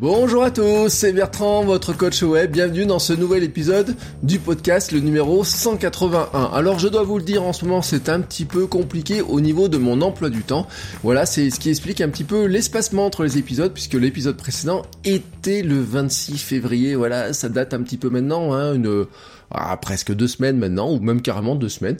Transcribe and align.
Bonjour 0.00 0.44
à 0.44 0.52
tous, 0.52 0.90
c'est 0.90 1.12
Bertrand, 1.12 1.64
votre 1.64 1.92
coach 1.92 2.22
web. 2.22 2.52
Bienvenue 2.52 2.86
dans 2.86 3.00
ce 3.00 3.12
nouvel 3.12 3.42
épisode 3.42 3.96
du 4.22 4.38
podcast, 4.38 4.92
le 4.92 5.00
numéro 5.00 5.42
181. 5.42 6.50
Alors 6.54 6.78
je 6.78 6.86
dois 6.86 7.02
vous 7.02 7.18
le 7.18 7.24
dire, 7.24 7.42
en 7.42 7.52
ce 7.52 7.64
moment 7.64 7.82
c'est 7.82 8.08
un 8.08 8.20
petit 8.20 8.44
peu 8.44 8.68
compliqué 8.68 9.22
au 9.22 9.40
niveau 9.40 9.66
de 9.66 9.76
mon 9.76 10.00
emploi 10.00 10.30
du 10.30 10.42
temps. 10.42 10.68
Voilà, 11.02 11.26
c'est 11.26 11.50
ce 11.50 11.58
qui 11.58 11.68
explique 11.68 12.00
un 12.00 12.10
petit 12.10 12.22
peu 12.22 12.44
l'espacement 12.44 13.06
entre 13.06 13.24
les 13.24 13.38
épisodes, 13.38 13.72
puisque 13.72 13.94
l'épisode 13.94 14.36
précédent 14.36 14.82
était 15.02 15.62
le 15.62 15.80
26 15.80 16.38
février. 16.38 16.94
Voilà, 16.94 17.32
ça 17.32 17.48
date 17.48 17.74
un 17.74 17.82
petit 17.82 17.96
peu 17.96 18.08
maintenant, 18.08 18.52
hein, 18.52 18.74
une 18.74 19.04
à 19.50 19.76
presque 19.76 20.14
deux 20.14 20.28
semaines 20.28 20.58
maintenant, 20.58 20.92
ou 20.92 21.00
même 21.00 21.22
carrément 21.22 21.54
deux 21.54 21.68
semaines. 21.68 21.96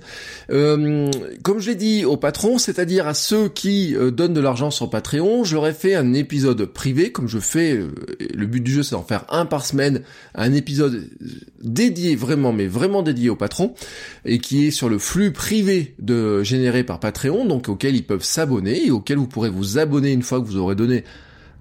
Euh, 0.50 1.10
comme 1.42 1.60
je 1.60 1.70
l'ai 1.70 1.76
dit 1.76 2.04
aux 2.04 2.16
patrons, 2.16 2.58
c'est-à-dire 2.58 3.06
à 3.06 3.14
ceux 3.14 3.48
qui 3.48 3.96
euh, 3.96 4.10
donnent 4.10 4.34
de 4.34 4.40
l'argent 4.40 4.70
sur 4.70 4.90
Patreon, 4.90 5.44
j'aurais 5.44 5.72
fait 5.72 5.94
un 5.94 6.12
épisode 6.12 6.64
privé, 6.66 7.10
comme 7.10 7.28
je 7.28 7.38
fais, 7.38 7.76
euh, 7.76 7.88
le 8.34 8.46
but 8.46 8.60
du 8.60 8.72
jeu 8.72 8.82
c'est 8.82 8.94
d'en 8.94 9.02
faire 9.02 9.24
un 9.30 9.46
par 9.46 9.64
semaine, 9.64 10.02
un 10.34 10.52
épisode 10.52 11.08
dédié 11.62 12.16
vraiment, 12.16 12.52
mais 12.52 12.66
vraiment 12.66 13.02
dédié 13.02 13.30
aux 13.30 13.36
patrons, 13.36 13.74
et 14.24 14.38
qui 14.38 14.66
est 14.66 14.70
sur 14.70 14.88
le 14.88 14.98
flux 14.98 15.32
privé 15.32 15.94
de 15.98 16.42
généré 16.42 16.84
par 16.84 17.00
Patreon, 17.00 17.46
donc 17.46 17.68
auquel 17.68 17.96
ils 17.96 18.04
peuvent 18.04 18.24
s'abonner, 18.24 18.86
et 18.86 18.90
auquel 18.90 19.16
vous 19.16 19.26
pourrez 19.26 19.50
vous 19.50 19.78
abonner 19.78 20.12
une 20.12 20.22
fois 20.22 20.40
que 20.40 20.46
vous 20.46 20.56
aurez 20.56 20.74
donné 20.74 21.04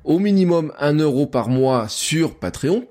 au 0.04 0.20
minimum 0.20 0.72
un 0.80 0.96
euro 0.96 1.28
par 1.28 1.50
mois 1.50 1.88
sur 1.90 2.36
Patreon 2.36 2.86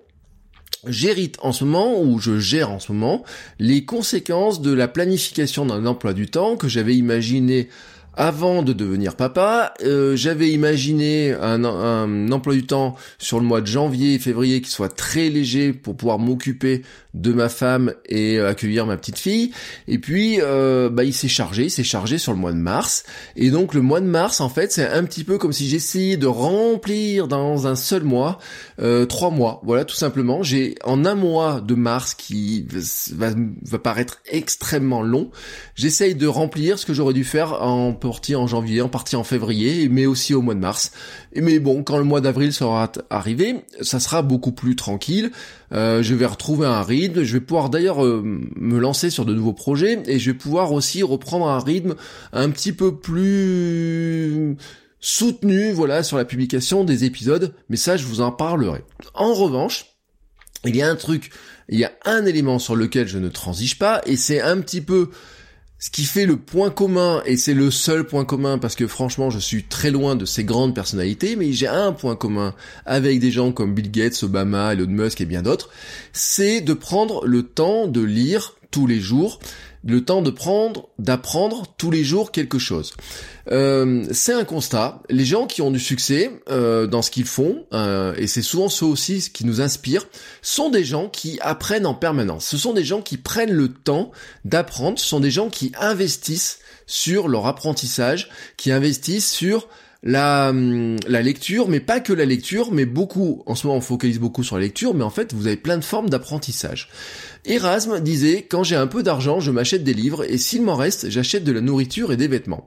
j'hérite 0.88 1.36
en 1.42 1.52
ce 1.52 1.64
moment, 1.64 2.00
ou 2.00 2.18
je 2.18 2.38
gère 2.38 2.70
en 2.70 2.78
ce 2.78 2.92
moment, 2.92 3.24
les 3.58 3.84
conséquences 3.84 4.60
de 4.60 4.72
la 4.72 4.88
planification 4.88 5.66
d'un 5.66 5.86
emploi 5.86 6.12
du 6.12 6.26
temps 6.28 6.56
que 6.56 6.68
j'avais 6.68 6.96
imaginé 6.96 7.68
avant 8.16 8.62
de 8.62 8.72
devenir 8.72 9.14
papa, 9.14 9.74
euh, 9.84 10.16
j'avais 10.16 10.50
imaginé 10.50 11.32
un, 11.32 11.64
un, 11.64 12.32
emploi 12.32 12.54
du 12.54 12.66
temps 12.66 12.96
sur 13.18 13.38
le 13.38 13.46
mois 13.46 13.60
de 13.60 13.66
janvier 13.66 14.14
et 14.14 14.18
février 14.18 14.60
qui 14.60 14.70
soit 14.70 14.88
très 14.88 15.28
léger 15.28 15.72
pour 15.72 15.96
pouvoir 15.96 16.18
m'occuper 16.18 16.82
de 17.16 17.32
ma 17.32 17.48
femme 17.48 17.92
et 18.06 18.38
euh, 18.38 18.48
accueillir 18.48 18.86
ma 18.86 18.96
petite 18.96 19.18
fille. 19.18 19.50
Et 19.88 19.98
puis, 19.98 20.38
euh, 20.40 20.88
bah, 20.90 21.04
il 21.04 21.14
s'est 21.14 21.28
chargé, 21.28 21.64
il 21.64 21.70
s'est 21.70 21.84
chargé 21.84 22.18
sur 22.18 22.32
le 22.32 22.38
mois 22.38 22.52
de 22.52 22.58
mars. 22.58 23.04
Et 23.36 23.50
donc 23.50 23.74
le 23.74 23.80
mois 23.80 24.00
de 24.00 24.06
mars, 24.06 24.40
en 24.40 24.48
fait, 24.48 24.72
c'est 24.72 24.86
un 24.86 25.04
petit 25.04 25.24
peu 25.24 25.38
comme 25.38 25.52
si 25.52 25.68
j'essayais 25.68 26.16
de 26.16 26.26
remplir 26.26 27.26
dans 27.26 27.66
un 27.66 27.74
seul 27.74 28.04
mois 28.04 28.38
euh, 28.80 29.06
trois 29.06 29.30
mois. 29.30 29.60
Voilà, 29.64 29.84
tout 29.84 29.96
simplement. 29.96 30.42
J'ai 30.42 30.76
en 30.84 31.04
un 31.04 31.14
mois 31.14 31.60
de 31.60 31.74
mars 31.74 32.14
qui 32.14 32.66
va, 33.12 33.30
va 33.62 33.78
paraître 33.78 34.20
extrêmement 34.26 35.02
long. 35.02 35.30
J'essaye 35.74 36.14
de 36.14 36.26
remplir 36.26 36.78
ce 36.78 36.86
que 36.86 36.92
j'aurais 36.92 37.14
dû 37.14 37.24
faire 37.24 37.62
en 37.62 37.92
partie 38.06 38.36
en 38.36 38.46
janvier, 38.46 38.80
en 38.80 38.88
partie 38.88 39.16
en 39.16 39.24
février, 39.24 39.88
mais 39.88 40.06
aussi 40.06 40.34
au 40.34 40.42
mois 40.42 40.54
de 40.54 40.60
mars. 40.60 40.92
Mais 41.34 41.58
bon, 41.58 41.82
quand 41.82 41.98
le 41.98 42.04
mois 42.04 42.20
d'avril 42.20 42.52
sera 42.52 42.90
arrivé, 43.10 43.64
ça 43.82 44.00
sera 44.00 44.22
beaucoup 44.22 44.52
plus 44.52 44.76
tranquille. 44.76 45.30
Euh, 45.72 46.02
je 46.02 46.14
vais 46.14 46.26
retrouver 46.26 46.66
un 46.66 46.82
rythme, 46.82 47.22
je 47.22 47.32
vais 47.34 47.40
pouvoir 47.40 47.70
d'ailleurs 47.70 48.04
euh, 48.04 48.22
me 48.24 48.78
lancer 48.78 49.10
sur 49.10 49.24
de 49.24 49.34
nouveaux 49.34 49.52
projets 49.52 50.02
et 50.06 50.18
je 50.18 50.30
vais 50.30 50.36
pouvoir 50.36 50.72
aussi 50.72 51.02
reprendre 51.02 51.48
un 51.48 51.58
rythme 51.58 51.96
un 52.32 52.50
petit 52.50 52.72
peu 52.72 52.96
plus 52.96 54.56
soutenu, 55.00 55.72
voilà, 55.72 56.02
sur 56.02 56.16
la 56.16 56.24
publication 56.24 56.84
des 56.84 57.04
épisodes, 57.04 57.54
mais 57.68 57.76
ça 57.76 57.96
je 57.96 58.04
vous 58.06 58.20
en 58.20 58.32
parlerai. 58.32 58.82
En 59.14 59.34
revanche, 59.34 59.96
il 60.64 60.76
y 60.76 60.82
a 60.82 60.88
un 60.88 60.96
truc, 60.96 61.30
il 61.68 61.78
y 61.78 61.84
a 61.84 61.92
un 62.04 62.24
élément 62.24 62.58
sur 62.58 62.76
lequel 62.76 63.06
je 63.06 63.18
ne 63.18 63.28
transige 63.28 63.78
pas 63.78 64.00
et 64.06 64.16
c'est 64.16 64.40
un 64.40 64.60
petit 64.60 64.80
peu 64.80 65.10
ce 65.78 65.90
qui 65.90 66.04
fait 66.04 66.24
le 66.24 66.36
point 66.36 66.70
commun, 66.70 67.22
et 67.26 67.36
c'est 67.36 67.54
le 67.54 67.70
seul 67.70 68.04
point 68.04 68.24
commun 68.24 68.58
parce 68.58 68.74
que 68.74 68.86
franchement 68.86 69.28
je 69.30 69.38
suis 69.38 69.64
très 69.64 69.90
loin 69.90 70.16
de 70.16 70.24
ces 70.24 70.42
grandes 70.44 70.74
personnalités, 70.74 71.36
mais 71.36 71.52
j'ai 71.52 71.66
un 71.66 71.92
point 71.92 72.16
commun 72.16 72.54
avec 72.86 73.20
des 73.20 73.30
gens 73.30 73.52
comme 73.52 73.74
Bill 73.74 73.90
Gates, 73.90 74.22
Obama, 74.22 74.72
Elon 74.72 74.86
Musk 74.86 75.20
et 75.20 75.26
bien 75.26 75.42
d'autres, 75.42 75.68
c'est 76.12 76.60
de 76.62 76.72
prendre 76.72 77.26
le 77.26 77.42
temps 77.42 77.86
de 77.86 78.00
lire 78.00 78.54
tous 78.76 78.86
les 78.86 79.00
jours, 79.00 79.38
le 79.86 80.04
temps 80.04 80.20
de 80.20 80.28
prendre, 80.28 80.90
d'apprendre 80.98 81.64
tous 81.78 81.90
les 81.90 82.04
jours 82.04 82.30
quelque 82.30 82.58
chose. 82.58 82.92
Euh, 83.50 84.04
c'est 84.10 84.34
un 84.34 84.44
constat. 84.44 85.00
Les 85.08 85.24
gens 85.24 85.46
qui 85.46 85.62
ont 85.62 85.70
du 85.70 85.80
succès 85.80 86.30
euh, 86.50 86.86
dans 86.86 87.00
ce 87.00 87.10
qu'ils 87.10 87.24
font, 87.24 87.64
euh, 87.72 88.12
et 88.18 88.26
c'est 88.26 88.42
souvent 88.42 88.68
ceux 88.68 88.84
aussi 88.84 89.30
qui 89.32 89.46
nous 89.46 89.62
inspirent, 89.62 90.06
sont 90.42 90.68
des 90.68 90.84
gens 90.84 91.08
qui 91.08 91.38
apprennent 91.40 91.86
en 91.86 91.94
permanence. 91.94 92.44
Ce 92.44 92.58
sont 92.58 92.74
des 92.74 92.84
gens 92.84 93.00
qui 93.00 93.16
prennent 93.16 93.50
le 93.50 93.72
temps 93.72 94.10
d'apprendre. 94.44 94.98
Ce 94.98 95.06
sont 95.06 95.20
des 95.20 95.30
gens 95.30 95.48
qui 95.48 95.72
investissent 95.80 96.58
sur 96.86 97.28
leur 97.28 97.46
apprentissage, 97.46 98.28
qui 98.58 98.72
investissent 98.72 99.32
sur 99.32 99.68
la, 100.06 100.50
hum, 100.50 100.96
la 101.08 101.20
lecture, 101.20 101.68
mais 101.68 101.80
pas 101.80 102.00
que 102.00 102.12
la 102.12 102.24
lecture, 102.24 102.72
mais 102.72 102.86
beaucoup, 102.86 103.42
en 103.46 103.54
ce 103.54 103.66
moment 103.66 103.78
on 103.78 103.82
focalise 103.82 104.20
beaucoup 104.20 104.44
sur 104.44 104.56
la 104.56 104.62
lecture, 104.62 104.94
mais 104.94 105.04
en 105.04 105.10
fait 105.10 105.34
vous 105.34 105.48
avez 105.48 105.56
plein 105.56 105.76
de 105.76 105.84
formes 105.84 106.08
d'apprentissage. 106.08 106.88
Erasme 107.44 108.00
disait, 108.00 108.46
quand 108.48 108.64
j'ai 108.64 108.76
un 108.76 108.86
peu 108.86 109.02
d'argent, 109.02 109.40
je 109.40 109.50
m'achète 109.50 109.84
des 109.84 109.94
livres, 109.94 110.24
et 110.28 110.38
s'il 110.38 110.62
m'en 110.62 110.76
reste, 110.76 111.10
j'achète 111.10 111.44
de 111.44 111.52
la 111.52 111.60
nourriture 111.60 112.12
et 112.12 112.16
des 112.16 112.28
vêtements. 112.28 112.66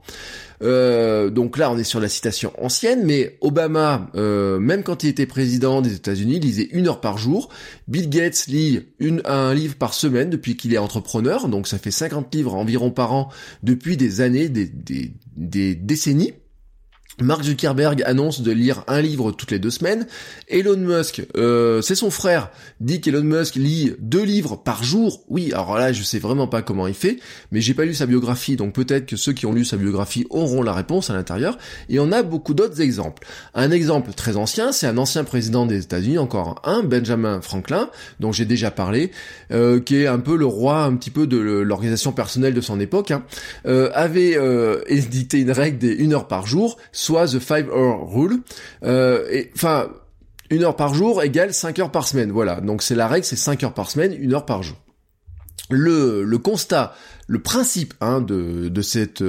Euh, 0.62 1.30
donc 1.30 1.56
là, 1.56 1.70
on 1.70 1.78
est 1.78 1.84
sur 1.84 2.00
la 2.00 2.08
citation 2.08 2.52
ancienne, 2.62 3.04
mais 3.04 3.38
Obama, 3.40 4.10
euh, 4.14 4.58
même 4.58 4.82
quand 4.82 5.02
il 5.02 5.08
était 5.08 5.26
président 5.26 5.80
des 5.80 5.94
États-Unis, 5.94 6.40
lisait 6.40 6.68
une 6.72 6.88
heure 6.88 7.00
par 7.00 7.16
jour. 7.16 7.48
Bill 7.88 8.08
Gates 8.10 8.46
lit 8.48 8.80
une, 8.98 9.22
un 9.24 9.54
livre 9.54 9.76
par 9.76 9.94
semaine 9.94 10.28
depuis 10.28 10.56
qu'il 10.56 10.74
est 10.74 10.78
entrepreneur, 10.78 11.48
donc 11.48 11.68
ça 11.68 11.78
fait 11.78 11.90
50 11.90 12.34
livres 12.34 12.54
environ 12.54 12.90
par 12.90 13.12
an 13.12 13.30
depuis 13.62 13.96
des 13.96 14.20
années, 14.20 14.48
des, 14.48 14.66
des, 14.66 15.12
des 15.36 15.74
décennies. 15.74 16.34
Mark 17.22 17.42
Zuckerberg 17.42 18.02
annonce 18.04 18.40
de 18.40 18.50
lire 18.50 18.82
un 18.88 19.00
livre 19.00 19.32
toutes 19.32 19.50
les 19.50 19.58
deux 19.58 19.70
semaines. 19.70 20.06
Elon 20.48 20.76
Musk, 20.76 21.22
euh, 21.36 21.82
c'est 21.82 21.94
son 21.94 22.10
frère, 22.10 22.50
dit 22.80 23.00
qu'Elon 23.00 23.22
Musk 23.22 23.56
lit 23.56 23.92
deux 23.98 24.22
livres 24.22 24.56
par 24.56 24.82
jour. 24.82 25.22
Oui, 25.28 25.52
alors 25.52 25.76
là, 25.76 25.92
je 25.92 26.02
sais 26.02 26.18
vraiment 26.18 26.46
pas 26.46 26.62
comment 26.62 26.86
il 26.86 26.94
fait, 26.94 27.18
mais 27.52 27.60
j'ai 27.60 27.74
pas 27.74 27.84
lu 27.84 27.94
sa 27.94 28.06
biographie, 28.06 28.56
donc 28.56 28.72
peut-être 28.72 29.06
que 29.06 29.16
ceux 29.16 29.32
qui 29.32 29.46
ont 29.46 29.52
lu 29.52 29.64
sa 29.64 29.76
biographie 29.76 30.26
auront 30.30 30.62
la 30.62 30.72
réponse 30.72 31.10
à 31.10 31.14
l'intérieur. 31.14 31.58
Et 31.88 32.00
on 32.00 32.10
a 32.12 32.22
beaucoup 32.22 32.54
d'autres 32.54 32.80
exemples. 32.80 33.26
Un 33.54 33.70
exemple 33.70 34.12
très 34.12 34.36
ancien, 34.36 34.72
c'est 34.72 34.86
un 34.86 34.98
ancien 34.98 35.24
président 35.24 35.66
des 35.66 35.82
États-Unis, 35.82 36.18
encore 36.18 36.60
un, 36.64 36.82
Benjamin 36.82 37.40
Franklin, 37.40 37.90
dont 38.18 38.32
j'ai 38.32 38.46
déjà 38.46 38.70
parlé, 38.70 39.10
euh, 39.52 39.80
qui 39.80 39.96
est 39.96 40.06
un 40.06 40.18
peu 40.18 40.36
le 40.36 40.46
roi 40.46 40.84
un 40.84 40.96
petit 40.96 41.10
peu 41.10 41.26
de 41.26 41.36
l'organisation 41.38 42.12
personnelle 42.12 42.54
de 42.54 42.60
son 42.60 42.80
époque, 42.80 43.10
hein, 43.10 43.22
euh, 43.66 43.90
avait 43.94 44.38
édité 44.86 45.40
une 45.40 45.50
règle 45.50 45.78
des 45.78 45.90
une 45.92 46.14
heure 46.14 46.28
par 46.28 46.46
jour 46.46 46.78
soit 47.10 47.26
The 47.26 47.40
Five 47.40 47.68
Hour 47.68 48.14
Rule. 48.14 48.40
Euh, 48.84 49.42
enfin, 49.54 49.88
une 50.48 50.62
heure 50.62 50.76
par 50.76 50.94
jour 50.94 51.22
égale 51.24 51.52
5 51.52 51.78
heures 51.80 51.90
par 51.90 52.06
semaine. 52.06 52.30
Voilà. 52.30 52.60
Donc 52.60 52.82
c'est 52.82 52.94
la 52.94 53.08
règle, 53.08 53.24
c'est 53.24 53.36
5 53.36 53.64
heures 53.64 53.74
par 53.74 53.90
semaine, 53.90 54.14
une 54.16 54.32
heure 54.32 54.46
par 54.46 54.62
jour. 54.62 54.76
Le, 55.70 56.22
le 56.22 56.38
constat, 56.38 56.94
le 57.26 57.40
principe 57.40 57.94
hein, 58.00 58.20
de, 58.20 58.68
de 58.68 58.82
cette 58.82 59.18
5 59.18 59.24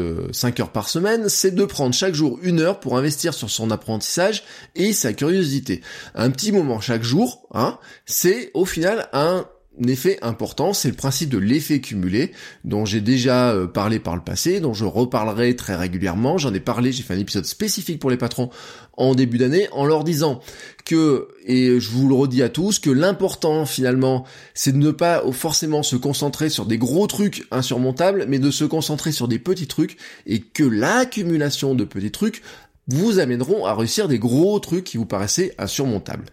euh, 0.59 0.63
heures 0.63 0.71
par 0.71 0.89
semaine, 0.89 1.27
c'est 1.27 1.51
de 1.51 1.65
prendre 1.65 1.93
chaque 1.95 2.13
jour 2.13 2.37
une 2.43 2.59
heure 2.59 2.79
pour 2.79 2.97
investir 2.97 3.33
sur 3.33 3.49
son 3.49 3.71
apprentissage 3.71 4.43
et 4.75 4.93
sa 4.93 5.13
curiosité. 5.13 5.81
Un 6.13 6.29
petit 6.29 6.51
moment 6.51 6.81
chaque 6.81 7.03
jour, 7.03 7.47
hein, 7.51 7.79
c'est 8.05 8.51
au 8.53 8.65
final 8.65 9.07
un 9.13 9.47
effet 9.87 10.19
important, 10.21 10.73
c'est 10.73 10.89
le 10.89 10.95
principe 10.95 11.29
de 11.29 11.37
l'effet 11.37 11.79
cumulé, 11.79 12.31
dont 12.63 12.85
j'ai 12.85 13.01
déjà 13.01 13.51
euh, 13.51 13.67
parlé 13.67 13.99
par 13.99 14.15
le 14.15 14.21
passé, 14.21 14.59
dont 14.59 14.73
je 14.73 14.85
reparlerai 14.85 15.55
très 15.55 15.75
régulièrement. 15.75 16.37
J'en 16.37 16.53
ai 16.53 16.59
parlé, 16.59 16.91
j'ai 16.91 17.03
fait 17.03 17.13
un 17.13 17.19
épisode 17.19 17.45
spécifique 17.45 17.99
pour 17.99 18.09
les 18.09 18.17
patrons 18.17 18.49
en 18.97 19.15
début 19.15 19.37
d'année, 19.37 19.67
en 19.71 19.85
leur 19.85 20.03
disant 20.03 20.41
que, 20.85 21.29
et 21.45 21.79
je 21.79 21.89
vous 21.89 22.07
le 22.07 22.15
redis 22.15 22.43
à 22.43 22.49
tous, 22.49 22.79
que 22.79 22.89
l'important 22.89 23.65
finalement, 23.65 24.25
c'est 24.53 24.73
de 24.73 24.77
ne 24.77 24.91
pas 24.91 25.23
forcément 25.31 25.83
se 25.83 25.95
concentrer 25.95 26.49
sur 26.49 26.65
des 26.65 26.77
gros 26.77 27.07
trucs 27.07 27.47
insurmontables, 27.51 28.25
mais 28.27 28.39
de 28.39 28.51
se 28.51 28.65
concentrer 28.65 29.11
sur 29.11 29.27
des 29.27 29.39
petits 29.39 29.67
trucs, 29.67 29.97
et 30.25 30.41
que 30.41 30.63
l'accumulation 30.63 31.75
de 31.75 31.85
petits 31.85 32.11
trucs 32.11 32.41
vous 32.87 33.19
amèneront 33.19 33.65
à 33.65 33.73
réussir 33.73 34.07
des 34.07 34.19
gros 34.19 34.59
trucs 34.59 34.83
qui 34.83 34.97
vous 34.97 35.05
paraissaient 35.05 35.53
insurmontables. 35.57 36.25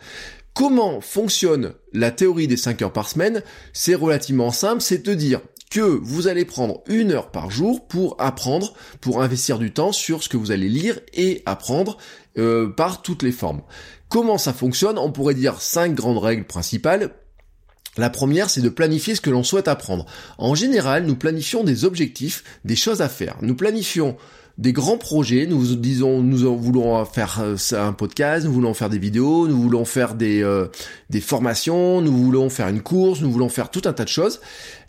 Comment 0.59 1.01
fonctionne 1.01 1.75
la 1.93 2.11
théorie 2.11 2.49
des 2.49 2.57
5 2.57 2.83
heures 2.83 2.93
par 2.93 3.09
semaine? 3.09 3.45
C'est 3.73 3.95
relativement 3.95 4.51
simple, 4.51 4.81
c'est 4.81 5.07
de 5.07 5.15
dire 5.15 5.41
que 5.71 5.79
vous 5.79 6.27
allez 6.27 6.45
prendre 6.45 6.83
une 6.89 7.13
heure 7.13 7.31
par 7.31 7.49
jour 7.49 7.87
pour 7.87 8.17
apprendre, 8.19 8.75
pour 9.01 9.23
investir 9.23 9.61
du 9.61 9.73
temps 9.73 9.93
sur 9.93 10.21
ce 10.21 10.29
que 10.29 10.37
vous 10.37 10.51
allez 10.51 10.69
lire 10.69 10.99
et 11.15 11.45
apprendre 11.47 11.97
euh, 12.39 12.71
par 12.71 13.03
toutes 13.03 13.23
les 13.23 13.31
formes. 13.31 13.63
Comment 14.09 14.37
ça 14.37 14.53
fonctionne? 14.53 14.99
On 14.99 15.13
pourrait 15.13 15.35
dire 15.35 15.61
cinq 15.61 15.95
grandes 15.95 16.19
règles 16.19 16.45
principales. 16.45 17.13
La 17.97 18.11
première, 18.11 18.51
c'est 18.51 18.61
de 18.61 18.69
planifier 18.69 19.15
ce 19.15 19.21
que 19.21 19.31
l'on 19.31 19.45
souhaite 19.45 19.69
apprendre. 19.69 20.07
En 20.39 20.57
général, 20.57 21.05
nous 21.05 21.15
planifions 21.15 21.63
des 21.63 21.85
objectifs, 21.85 22.43
des 22.65 22.75
choses 22.75 23.01
à 23.01 23.09
faire. 23.09 23.37
Nous 23.43 23.55
planifions 23.55 24.17
des 24.59 24.73
grands 24.73 24.99
projets. 24.99 25.47
Nous 25.47 25.77
disons, 25.77 26.23
nous 26.23 26.57
voulons 26.59 27.05
faire 27.05 27.41
euh, 27.41 27.57
un 27.73 27.93
podcast, 27.93 28.45
nous 28.45 28.53
voulons 28.53 28.75
faire 28.75 28.91
des 28.91 28.99
vidéos, 28.99 29.47
nous 29.49 29.61
voulons 29.61 29.85
faire 29.85 30.15
des 30.15 30.43
euh, 30.43 30.67
des 31.09 31.21
formations, 31.21 32.01
nous 32.01 32.17
voulons 32.17 32.51
faire 32.51 32.69
une 32.69 32.83
course, 32.83 33.21
nous 33.21 33.31
voulons 33.31 33.49
faire 33.49 33.71
tout 33.71 33.83
un 33.85 33.93
tas 33.93 34.05
de 34.05 34.09
choses. 34.09 34.41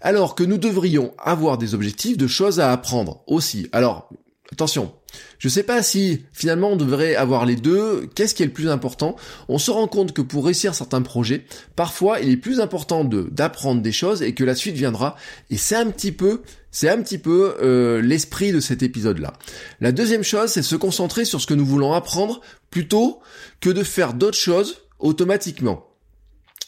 Alors 0.01 0.35
que 0.35 0.43
nous 0.43 0.57
devrions 0.57 1.13
avoir 1.17 1.57
des 1.57 1.73
objectifs 1.75 2.17
de 2.17 2.27
choses 2.27 2.59
à 2.59 2.71
apprendre 2.71 3.21
aussi. 3.27 3.69
Alors 3.71 4.09
attention, 4.51 4.91
je 5.37 5.47
sais 5.47 5.63
pas 5.63 5.83
si 5.83 6.23
finalement 6.33 6.71
on 6.71 6.75
devrait 6.75 7.15
avoir 7.15 7.45
les 7.45 7.55
deux. 7.55 8.07
Qu'est-ce 8.15 8.33
qui 8.33 8.43
est 8.43 8.47
le 8.47 8.51
plus 8.51 8.69
important? 8.69 9.15
On 9.47 9.57
se 9.57 9.71
rend 9.71 9.87
compte 9.87 10.13
que 10.13 10.21
pour 10.21 10.45
réussir 10.45 10.73
certains 10.73 11.01
projets, 11.01 11.45
parfois 11.75 12.19
il 12.19 12.29
est 12.29 12.37
plus 12.37 12.59
important 12.59 13.03
de 13.03 13.29
d'apprendre 13.31 13.81
des 13.81 13.91
choses 13.91 14.23
et 14.23 14.33
que 14.33 14.43
la 14.43 14.55
suite 14.55 14.75
viendra. 14.75 15.15
Et 15.49 15.57
c'est 15.57 15.75
un 15.75 15.91
petit 15.91 16.11
peu, 16.11 16.41
c'est 16.71 16.89
un 16.89 17.01
petit 17.01 17.17
peu 17.17 17.55
euh, 17.61 18.01
l'esprit 18.01 18.51
de 18.51 18.59
cet 18.59 18.83
épisode-là. 18.83 19.33
La 19.81 19.91
deuxième 19.91 20.23
chose, 20.23 20.51
c'est 20.51 20.61
se 20.61 20.75
concentrer 20.75 21.25
sur 21.25 21.41
ce 21.41 21.47
que 21.47 21.53
nous 21.53 21.65
voulons 21.65 21.93
apprendre 21.93 22.41
plutôt 22.69 23.19
que 23.59 23.69
de 23.69 23.83
faire 23.83 24.13
d'autres 24.13 24.37
choses 24.37 24.81
automatiquement. 24.99 25.87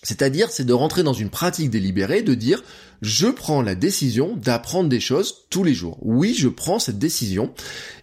C'est-à-dire, 0.03 0.49
c'est 0.49 0.65
de 0.65 0.73
rentrer 0.73 1.03
dans 1.03 1.13
une 1.13 1.29
pratique 1.29 1.69
délibérée, 1.69 2.23
de 2.23 2.33
dire, 2.33 2.63
je 3.03 3.27
prends 3.27 3.61
la 3.61 3.75
décision 3.75 4.35
d'apprendre 4.35 4.89
des 4.89 4.99
choses 4.99 5.45
tous 5.51 5.63
les 5.63 5.75
jours. 5.75 5.99
Oui, 6.01 6.33
je 6.35 6.47
prends 6.47 6.79
cette 6.79 6.97
décision. 6.97 7.53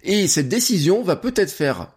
Et 0.04 0.28
cette 0.28 0.48
décision 0.48 1.02
va 1.02 1.16
peut-être 1.16 1.50
faire 1.50 1.88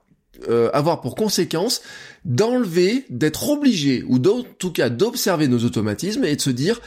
euh, 0.49 0.71
avoir 0.73 1.01
pour 1.01 1.15
conséquence 1.15 1.81
d'enlever, 2.25 3.05
d'être 3.11 3.49
obligé, 3.49 4.03
ou 4.07 4.15
en 4.15 4.43
tout 4.57 4.71
cas 4.71 4.89
d'observer 4.89 5.47
nos 5.47 5.63
automatismes 5.65 6.23
et 6.25 6.35
de 6.35 6.41
se 6.41 6.49
dire, 6.49 6.81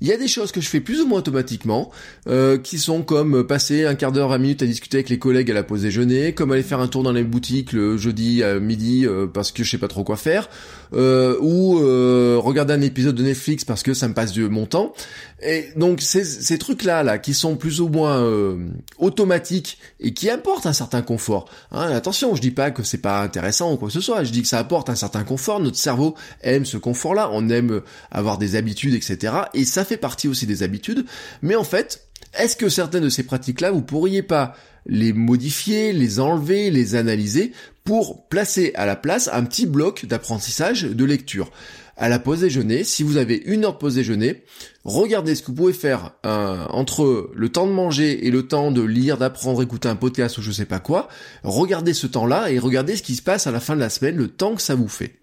il 0.00 0.08
y 0.08 0.12
a 0.12 0.16
des 0.16 0.28
choses 0.28 0.52
que 0.52 0.60
je 0.60 0.68
fais 0.68 0.80
plus 0.80 1.00
ou 1.00 1.06
moins 1.06 1.18
automatiquement, 1.18 1.90
euh, 2.28 2.58
qui 2.58 2.78
sont 2.78 3.02
comme 3.02 3.44
passer 3.46 3.84
un 3.84 3.94
quart 3.94 4.12
d'heure, 4.12 4.32
à 4.32 4.38
minute 4.38 4.62
à 4.62 4.66
discuter 4.66 4.98
avec 4.98 5.08
les 5.08 5.18
collègues 5.18 5.50
à 5.50 5.54
la 5.54 5.62
pause 5.62 5.82
déjeuner, 5.82 6.32
comme 6.32 6.52
aller 6.52 6.62
faire 6.62 6.80
un 6.80 6.88
tour 6.88 7.02
dans 7.02 7.12
les 7.12 7.24
boutiques 7.24 7.72
le 7.72 7.96
jeudi 7.96 8.42
à 8.42 8.60
midi 8.60 9.06
euh, 9.06 9.26
parce 9.26 9.52
que 9.52 9.64
je 9.64 9.70
sais 9.70 9.78
pas 9.78 9.88
trop 9.88 10.04
quoi 10.04 10.16
faire, 10.16 10.48
euh, 10.94 11.36
ou 11.40 11.78
regarder 12.40 12.74
un 12.74 12.80
épisode 12.80 13.14
de 13.14 13.22
Netflix 13.22 13.64
parce 13.64 13.82
que 13.82 13.94
ça 13.94 14.08
me 14.08 14.14
passe 14.14 14.32
de 14.32 14.48
mon 14.48 14.66
temps. 14.66 14.92
Et 15.42 15.68
donc 15.76 16.00
ces, 16.00 16.58
trucs-là, 16.58 17.02
là, 17.02 17.18
qui 17.18 17.34
sont 17.34 17.56
plus 17.56 17.80
ou 17.80 17.88
moins 17.88 18.26
automatiques 18.98 19.78
et 20.00 20.12
qui 20.12 20.30
apportent 20.30 20.66
un 20.66 20.72
certain 20.72 21.02
confort. 21.02 21.48
Hein, 21.70 21.90
attention, 21.92 22.34
je 22.34 22.40
dis 22.40 22.50
pas 22.50 22.70
que 22.70 22.82
c'est 22.82 22.98
pas 22.98 23.22
intéressant 23.22 23.72
ou 23.72 23.76
quoi 23.76 23.88
que 23.88 23.94
ce 23.94 24.00
soit. 24.00 24.24
Je 24.24 24.32
dis 24.32 24.42
que 24.42 24.48
ça 24.48 24.58
apporte 24.58 24.90
un 24.90 24.96
certain 24.96 25.24
confort. 25.24 25.60
Notre 25.60 25.76
cerveau 25.76 26.14
aime 26.42 26.64
ce 26.64 26.76
confort-là. 26.76 27.30
On 27.32 27.48
aime 27.48 27.82
avoir 28.10 28.38
des 28.38 28.56
habitudes, 28.56 28.94
etc. 28.94 29.34
Et 29.54 29.64
ça 29.64 29.84
fait 29.84 29.96
partie 29.96 30.28
aussi 30.28 30.46
des 30.46 30.62
habitudes, 30.62 31.04
mais 31.42 31.54
en 31.54 31.64
fait, 31.64 32.08
est-ce 32.34 32.56
que 32.56 32.68
certaines 32.68 33.04
de 33.04 33.08
ces 33.08 33.22
pratiques-là, 33.22 33.70
vous 33.70 33.82
pourriez 33.82 34.22
pas 34.22 34.54
les 34.86 35.12
modifier, 35.12 35.92
les 35.92 36.20
enlever, 36.20 36.70
les 36.70 36.94
analyser 36.94 37.52
pour 37.88 38.28
placer 38.28 38.72
à 38.74 38.84
la 38.84 38.96
place 38.96 39.30
un 39.32 39.44
petit 39.44 39.64
bloc 39.64 40.04
d'apprentissage 40.04 40.82
de 40.82 41.04
lecture 41.06 41.50
à 41.96 42.10
la 42.10 42.18
pause 42.18 42.40
déjeuner, 42.40 42.84
si 42.84 43.02
vous 43.02 43.16
avez 43.16 43.36
une 43.46 43.64
heure 43.64 43.72
de 43.72 43.78
pause 43.78 43.94
déjeuner, 43.94 44.44
regardez 44.84 45.34
ce 45.34 45.40
que 45.40 45.46
vous 45.46 45.54
pouvez 45.54 45.72
faire 45.72 46.12
euh, 46.26 46.66
entre 46.68 47.30
le 47.34 47.48
temps 47.48 47.66
de 47.66 47.72
manger 47.72 48.26
et 48.26 48.30
le 48.30 48.46
temps 48.46 48.72
de 48.72 48.82
lire, 48.82 49.16
d'apprendre, 49.16 49.62
écouter 49.62 49.88
un 49.88 49.96
podcast 49.96 50.36
ou 50.36 50.42
je 50.42 50.52
sais 50.52 50.66
pas 50.66 50.80
quoi. 50.80 51.08
Regardez 51.44 51.94
ce 51.94 52.06
temps-là 52.06 52.50
et 52.50 52.58
regardez 52.58 52.94
ce 52.94 53.02
qui 53.02 53.16
se 53.16 53.22
passe 53.22 53.46
à 53.46 53.52
la 53.52 53.58
fin 53.58 53.74
de 53.74 53.80
la 53.80 53.88
semaine, 53.88 54.16
le 54.16 54.28
temps 54.28 54.54
que 54.54 54.60
ça 54.60 54.74
vous 54.74 54.86
fait. 54.86 55.20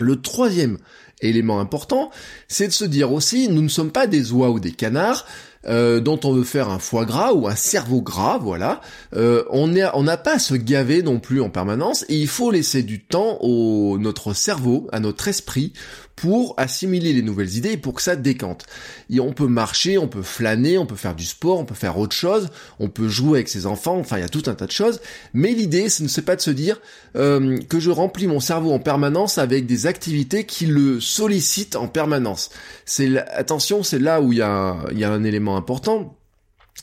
Le 0.00 0.20
troisième 0.20 0.78
élément 1.22 1.60
important, 1.60 2.10
c'est 2.48 2.66
de 2.66 2.72
se 2.72 2.84
dire 2.84 3.12
aussi, 3.12 3.48
nous 3.48 3.62
ne 3.62 3.68
sommes 3.68 3.92
pas 3.92 4.08
des 4.08 4.32
oies 4.32 4.50
ou 4.50 4.58
des 4.58 4.72
canards, 4.72 5.24
euh, 5.68 6.00
dont 6.00 6.20
on 6.24 6.32
veut 6.32 6.44
faire 6.44 6.70
un 6.70 6.78
foie 6.78 7.04
gras 7.04 7.32
ou 7.32 7.48
un 7.48 7.56
cerveau 7.56 8.00
gras, 8.00 8.38
voilà. 8.38 8.80
Euh, 9.14 9.44
on 9.50 9.66
n'a 9.68 10.16
pas 10.16 10.34
à 10.34 10.38
se 10.38 10.54
gaver 10.54 11.02
non 11.02 11.18
plus 11.18 11.40
en 11.40 11.50
permanence 11.50 12.04
et 12.08 12.16
il 12.16 12.28
faut 12.28 12.50
laisser 12.50 12.82
du 12.82 13.02
temps 13.02 13.38
au 13.40 13.98
notre 13.98 14.32
cerveau, 14.32 14.88
à 14.92 15.00
notre 15.00 15.28
esprit 15.28 15.72
pour 16.16 16.54
assimiler 16.56 17.12
les 17.12 17.20
nouvelles 17.20 17.56
idées 17.56 17.72
et 17.72 17.76
pour 17.76 17.92
que 17.92 18.02
ça 18.02 18.16
décante. 18.16 18.64
Et 19.10 19.20
on 19.20 19.32
peut 19.32 19.46
marcher, 19.46 19.98
on 19.98 20.08
peut 20.08 20.22
flâner, 20.22 20.78
on 20.78 20.86
peut 20.86 20.96
faire 20.96 21.14
du 21.14 21.26
sport, 21.26 21.58
on 21.58 21.66
peut 21.66 21.74
faire 21.74 21.98
autre 21.98 22.16
chose, 22.16 22.48
on 22.80 22.88
peut 22.88 23.06
jouer 23.06 23.38
avec 23.38 23.48
ses 23.48 23.66
enfants, 23.66 23.98
enfin 23.98 24.16
il 24.16 24.22
y 24.22 24.24
a 24.24 24.30
tout 24.30 24.42
un 24.46 24.54
tas 24.54 24.66
de 24.66 24.72
choses. 24.72 25.00
Mais 25.34 25.52
l'idée, 25.52 25.90
ce 25.90 26.02
n'est 26.02 26.24
pas 26.24 26.34
de 26.34 26.40
se 26.40 26.50
dire 26.50 26.80
euh, 27.16 27.58
que 27.68 27.78
je 27.78 27.90
remplis 27.90 28.26
mon 28.26 28.40
cerveau 28.40 28.72
en 28.72 28.78
permanence 28.78 29.36
avec 29.36 29.66
des 29.66 29.86
activités 29.86 30.44
qui 30.44 30.64
le 30.66 31.00
sollicitent 31.00 31.76
en 31.76 31.86
permanence. 31.86 32.48
C'est 32.86 33.18
attention, 33.30 33.82
c'est 33.82 33.98
là 33.98 34.22
où 34.22 34.32
il 34.32 34.38
y 34.38 34.42
a, 34.42 34.76
il 34.92 34.98
y 34.98 35.04
a 35.04 35.12
un 35.12 35.22
élément 35.22 35.55
important. 35.56 36.16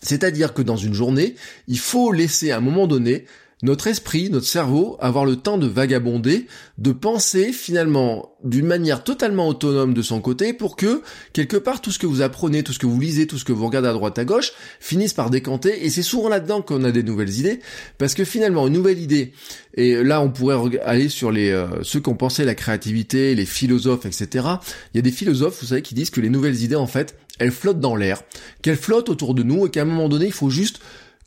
C'est-à-dire 0.01 0.53
que 0.53 0.61
dans 0.61 0.75
une 0.75 0.93
journée, 0.93 1.35
il 1.67 1.79
faut 1.79 2.11
laisser 2.11 2.51
à 2.51 2.57
un 2.57 2.61
moment 2.61 2.87
donné 2.87 3.25
notre 3.63 3.88
esprit, 3.88 4.30
notre 4.30 4.45
cerveau, 4.45 4.98
avoir 5.00 5.25
le 5.25 5.38
temps 5.38 5.57
de 5.57 5.68
vagabonder, 5.68 6.48
de 6.77 6.92
penser 6.92 7.54
finalement 7.54 8.36
d'une 8.44 8.65
manière 8.65 9.06
totalement 9.06 9.48
autonome 9.48 9.94
de 9.94 10.01
son 10.01 10.19
côté 10.19 10.51
pour 10.51 10.75
que, 10.75 11.01
quelque 11.31 11.56
part, 11.56 11.80
tout 11.80 11.89
ce 11.89 11.98
que 11.98 12.06
vous 12.06 12.21
apprenez, 12.21 12.63
tout 12.63 12.74
ce 12.74 12.80
que 12.80 12.86
vous 12.86 13.00
lisez, 13.00 13.25
tout 13.25 13.38
ce 13.38 13.45
que 13.45 13.54
vous 13.54 13.65
regardez 13.65 13.88
à 13.88 13.94
droite 13.94 14.19
à 14.19 14.25
gauche, 14.25 14.51
finisse 14.81 15.13
par 15.13 15.30
décanter. 15.30 15.86
Et 15.86 15.89
c'est 15.89 16.04
souvent 16.04 16.27
là-dedans 16.27 16.62
qu'on 16.62 16.83
a 16.83 16.92
des 16.92 17.04
nouvelles 17.04 17.39
idées, 17.39 17.62
parce 17.98 18.13
que 18.13 18.25
finalement, 18.25 18.68
une 18.68 18.74
nouvelle 18.74 19.00
idée, 19.00 19.31
et 19.75 20.04
là 20.04 20.21
on 20.21 20.30
pourrait 20.30 20.77
aller 20.83 21.07
sur 21.07 21.31
les 21.31 21.50
euh, 21.50 21.68
ceux 21.83 22.01
qui 22.01 22.09
ont 22.09 22.16
pensé 22.16 22.44
la 22.44 22.56
créativité, 22.56 23.33
les 23.33 23.45
philosophes, 23.45 24.06
etc. 24.06 24.45
Il 24.94 24.98
y 24.98 25.00
a 25.00 25.01
des 25.01 25.12
philosophes, 25.12 25.59
vous 25.62 25.68
savez, 25.68 25.81
qui 25.81 25.95
disent 25.95 26.09
que 26.09 26.19
les 26.19 26.30
nouvelles 26.30 26.62
idées, 26.63 26.75
en 26.75 26.88
fait, 26.88 27.16
elles 27.39 27.51
flottent 27.51 27.80
dans 27.80 27.95
l'air, 27.95 28.24
qu'elles 28.62 28.77
flottent 28.77 29.09
autour 29.09 29.33
de 29.33 29.44
nous, 29.44 29.66
et 29.66 29.69
qu'à 29.69 29.83
un 29.83 29.86
moment 29.86 30.09
donné, 30.09 30.25
il 30.25 30.33
faut 30.33 30.50
juste 30.50 30.81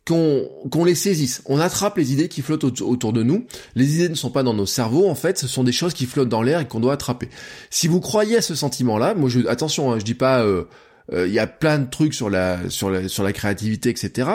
qu'on 0.07 0.85
les 0.85 0.95
saisisse. 0.95 1.43
On 1.47 1.59
attrape 1.59 1.97
les 1.99 2.13
idées 2.13 2.29
qui 2.29 2.43
flottent 2.43 2.65
autour 2.65 3.13
de 3.13 3.23
nous. 3.23 3.45
Les 3.75 3.97
idées 3.97 4.09
ne 4.09 4.15
sont 4.15 4.31
pas 4.31 4.43
dans 4.43 4.55
nos 4.55 4.67
cerveaux, 4.67 5.09
en 5.09 5.15
fait, 5.15 5.39
ce 5.39 5.49
sont 5.49 5.65
des 5.65 5.73
choses 5.73 5.95
qui 5.95 6.07
flottent 6.07 6.29
dans 6.29 6.43
l'air 6.43 6.61
et 6.61 6.69
qu'on 6.69 6.81
doit 6.81 6.93
attraper. 6.93 7.29
Si 7.71 7.89
vous 7.89 8.01
croyez 8.01 8.37
à 8.37 8.43
ce 8.43 8.55
sentiment-là, 8.55 9.15
moi, 9.15 9.29
je, 9.29 9.41
attention, 9.49 9.93
hein, 9.93 9.99
je 9.99 10.05
dis 10.05 10.15
pas, 10.15 10.43
euh, 10.43 10.65
euh, 11.13 11.27
il 11.27 11.35
y 11.35 11.39
a 11.39 11.47
plein 11.47 11.79
de 11.79 11.91
trucs 11.91 12.15
sur 12.15 12.31
la 12.31 12.71
sur 12.71 12.91
la 12.91 13.09
sur 13.09 13.23
la 13.23 13.33
créativité, 13.33 13.91
etc 13.91 14.27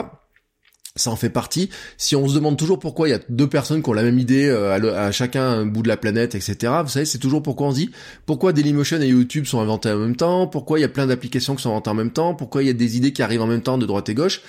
ça 0.94 1.10
en 1.10 1.16
fait 1.16 1.30
partie. 1.30 1.70
Si 1.96 2.14
on 2.16 2.28
se 2.28 2.34
demande 2.34 2.58
toujours 2.58 2.78
pourquoi 2.78 3.08
il 3.08 3.12
y 3.12 3.14
a 3.14 3.20
deux 3.30 3.48
personnes 3.48 3.82
qui 3.82 3.88
ont 3.88 3.94
la 3.94 4.02
même 4.02 4.18
idée 4.18 4.46
euh, 4.48 4.94
à, 4.94 5.10
chacun 5.10 5.42
un 5.42 5.64
bout 5.64 5.82
de 5.82 5.88
la 5.88 5.96
planète, 5.96 6.34
etc. 6.34 6.70
Vous 6.82 6.90
savez, 6.90 7.06
c'est 7.06 7.18
toujours 7.18 7.42
pourquoi 7.42 7.68
on 7.68 7.70
se 7.70 7.76
dit 7.76 7.90
pourquoi 8.26 8.52
Dailymotion 8.52 9.00
et 9.00 9.06
YouTube 9.06 9.46
sont 9.46 9.60
inventés 9.60 9.90
en 9.90 9.96
même 9.96 10.16
temps, 10.16 10.46
pourquoi 10.46 10.78
il 10.78 10.82
y 10.82 10.84
a 10.84 10.90
plein 10.90 11.06
d'applications 11.06 11.54
qui 11.54 11.62
sont 11.62 11.70
inventées 11.70 11.88
en 11.88 11.94
même 11.94 12.10
temps, 12.10 12.34
pourquoi 12.34 12.62
il 12.62 12.66
y 12.66 12.70
a 12.70 12.74
des 12.74 12.98
idées 12.98 13.12
qui 13.12 13.22
arrivent 13.22 13.40
en 13.40 13.46
même 13.46 13.62
temps 13.62 13.78
de 13.78 13.86
droite 13.86 14.10
et 14.10 14.14
gauche. 14.14 14.42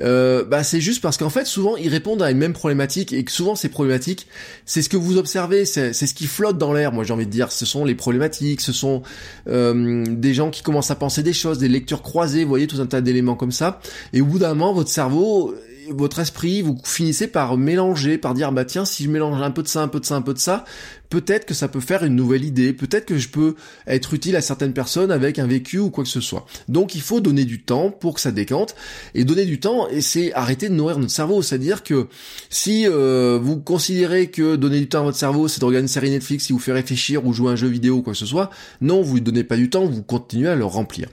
Euh, 0.00 0.44
bah 0.44 0.62
c'est 0.62 0.80
juste 0.80 1.02
parce 1.02 1.16
qu'en 1.16 1.30
fait 1.30 1.44
souvent 1.44 1.76
ils 1.76 1.88
répondent 1.88 2.22
à 2.22 2.30
une 2.30 2.38
même 2.38 2.52
problématique 2.52 3.12
et 3.12 3.24
que 3.24 3.32
souvent 3.32 3.56
ces 3.56 3.68
problématiques, 3.68 4.28
c'est 4.66 4.82
ce 4.82 4.88
que 4.88 4.96
vous 4.96 5.18
observez, 5.18 5.64
c'est 5.64 5.92
ce 5.92 6.14
qui 6.14 6.26
flotte 6.26 6.56
dans 6.56 6.72
l'air. 6.72 6.92
Moi 6.92 7.02
j'ai 7.02 7.12
envie 7.12 7.26
de 7.26 7.32
dire, 7.32 7.50
ce 7.50 7.66
sont 7.66 7.84
les 7.84 7.96
problématiques, 7.96 8.60
ce 8.60 8.72
sont 8.72 9.02
euh, 9.48 10.04
des 10.08 10.34
gens 10.34 10.50
qui 10.50 10.62
commencent 10.62 10.92
à 10.92 10.96
penser 10.96 11.24
des 11.24 11.32
choses, 11.32 11.58
des 11.58 11.68
lectures 11.68 12.02
croisées, 12.02 12.44
vous 12.44 12.48
voyez 12.48 12.68
tout 12.68 12.80
un 12.80 12.86
tas 12.86 13.00
d'éléments 13.00 13.34
comme 13.34 13.50
ça. 13.50 13.80
Et 14.12 14.20
au 14.20 14.26
bout 14.26 14.38
d'un 14.38 14.50
moment, 14.50 14.72
votre 14.72 14.90
cerveau 14.90 15.52
votre 15.88 16.18
esprit, 16.18 16.62
vous 16.62 16.78
finissez 16.84 17.26
par 17.26 17.56
mélanger, 17.56 18.18
par 18.18 18.34
dire 18.34 18.52
bah 18.52 18.64
tiens 18.64 18.84
si 18.84 19.04
je 19.04 19.10
mélange 19.10 19.40
un 19.40 19.50
peu 19.50 19.62
de 19.62 19.68
ça, 19.68 19.82
un 19.82 19.88
peu 19.88 20.00
de 20.00 20.04
ça, 20.04 20.16
un 20.16 20.22
peu 20.22 20.34
de 20.34 20.38
ça, 20.38 20.64
peut-être 21.08 21.46
que 21.46 21.54
ça 21.54 21.68
peut 21.68 21.80
faire 21.80 22.04
une 22.04 22.14
nouvelle 22.14 22.44
idée, 22.44 22.72
peut-être 22.72 23.06
que 23.06 23.18
je 23.18 23.28
peux 23.28 23.54
être 23.86 24.14
utile 24.14 24.36
à 24.36 24.40
certaines 24.40 24.72
personnes 24.72 25.10
avec 25.10 25.38
un 25.38 25.46
vécu 25.46 25.78
ou 25.78 25.90
quoi 25.90 26.04
que 26.04 26.10
ce 26.10 26.20
soit. 26.20 26.46
Donc 26.68 26.94
il 26.94 27.00
faut 27.00 27.20
donner 27.20 27.44
du 27.44 27.62
temps 27.62 27.90
pour 27.90 28.14
que 28.14 28.20
ça 28.20 28.32
décante 28.32 28.74
et 29.14 29.24
donner 29.24 29.44
du 29.44 29.60
temps 29.60 29.88
c'est 30.00 30.32
arrêter 30.34 30.68
de 30.68 30.74
nourrir 30.74 30.98
notre 30.98 31.12
cerveau, 31.12 31.42
c'est-à-dire 31.42 31.82
que 31.82 32.08
si 32.48 32.86
euh, 32.86 33.38
vous 33.40 33.58
considérez 33.58 34.28
que 34.28 34.56
donner 34.56 34.80
du 34.80 34.88
temps 34.88 35.00
à 35.00 35.04
votre 35.04 35.18
cerveau 35.18 35.48
c'est 35.48 35.60
de 35.60 35.64
regarder 35.64 35.84
une 35.84 35.88
série 35.88 36.10
Netflix 36.10 36.46
qui 36.46 36.52
vous 36.52 36.58
fait 36.58 36.72
réfléchir 36.72 37.26
ou 37.26 37.32
jouer 37.32 37.52
un 37.52 37.56
jeu 37.56 37.68
vidéo 37.68 37.96
ou 37.96 38.02
quoi 38.02 38.12
que 38.12 38.18
ce 38.18 38.26
soit, 38.26 38.50
non 38.80 39.02
vous 39.02 39.16
ne 39.16 39.24
donnez 39.24 39.44
pas 39.44 39.56
du 39.56 39.70
temps, 39.70 39.84
vous 39.84 40.02
continuez 40.02 40.48
à 40.48 40.56
le 40.56 40.64
remplir. 40.64 41.08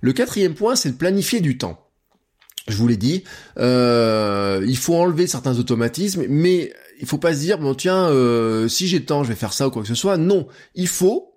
Le 0.00 0.12
quatrième 0.12 0.54
point 0.54 0.76
c'est 0.76 0.90
de 0.90 0.96
planifier 0.96 1.40
du 1.40 1.58
temps 1.58 1.87
je 2.68 2.76
vous 2.76 2.88
l'ai 2.88 2.96
dit, 2.96 3.24
euh, 3.58 4.64
il 4.66 4.76
faut 4.76 4.94
enlever 4.94 5.26
certains 5.26 5.58
automatismes, 5.58 6.24
mais 6.28 6.72
il 7.00 7.06
faut 7.06 7.18
pas 7.18 7.34
se 7.34 7.40
dire 7.40 7.58
bon 7.58 7.74
tiens 7.74 8.08
euh, 8.08 8.68
si 8.68 8.88
j'ai 8.88 8.98
le 8.98 9.04
temps 9.04 9.22
je 9.24 9.28
vais 9.28 9.34
faire 9.34 9.52
ça 9.52 9.68
ou 9.68 9.70
quoi 9.70 9.82
que 9.82 9.88
ce 9.88 9.94
soit. 9.94 10.16
Non, 10.16 10.46
il 10.74 10.88
faut 10.88 11.34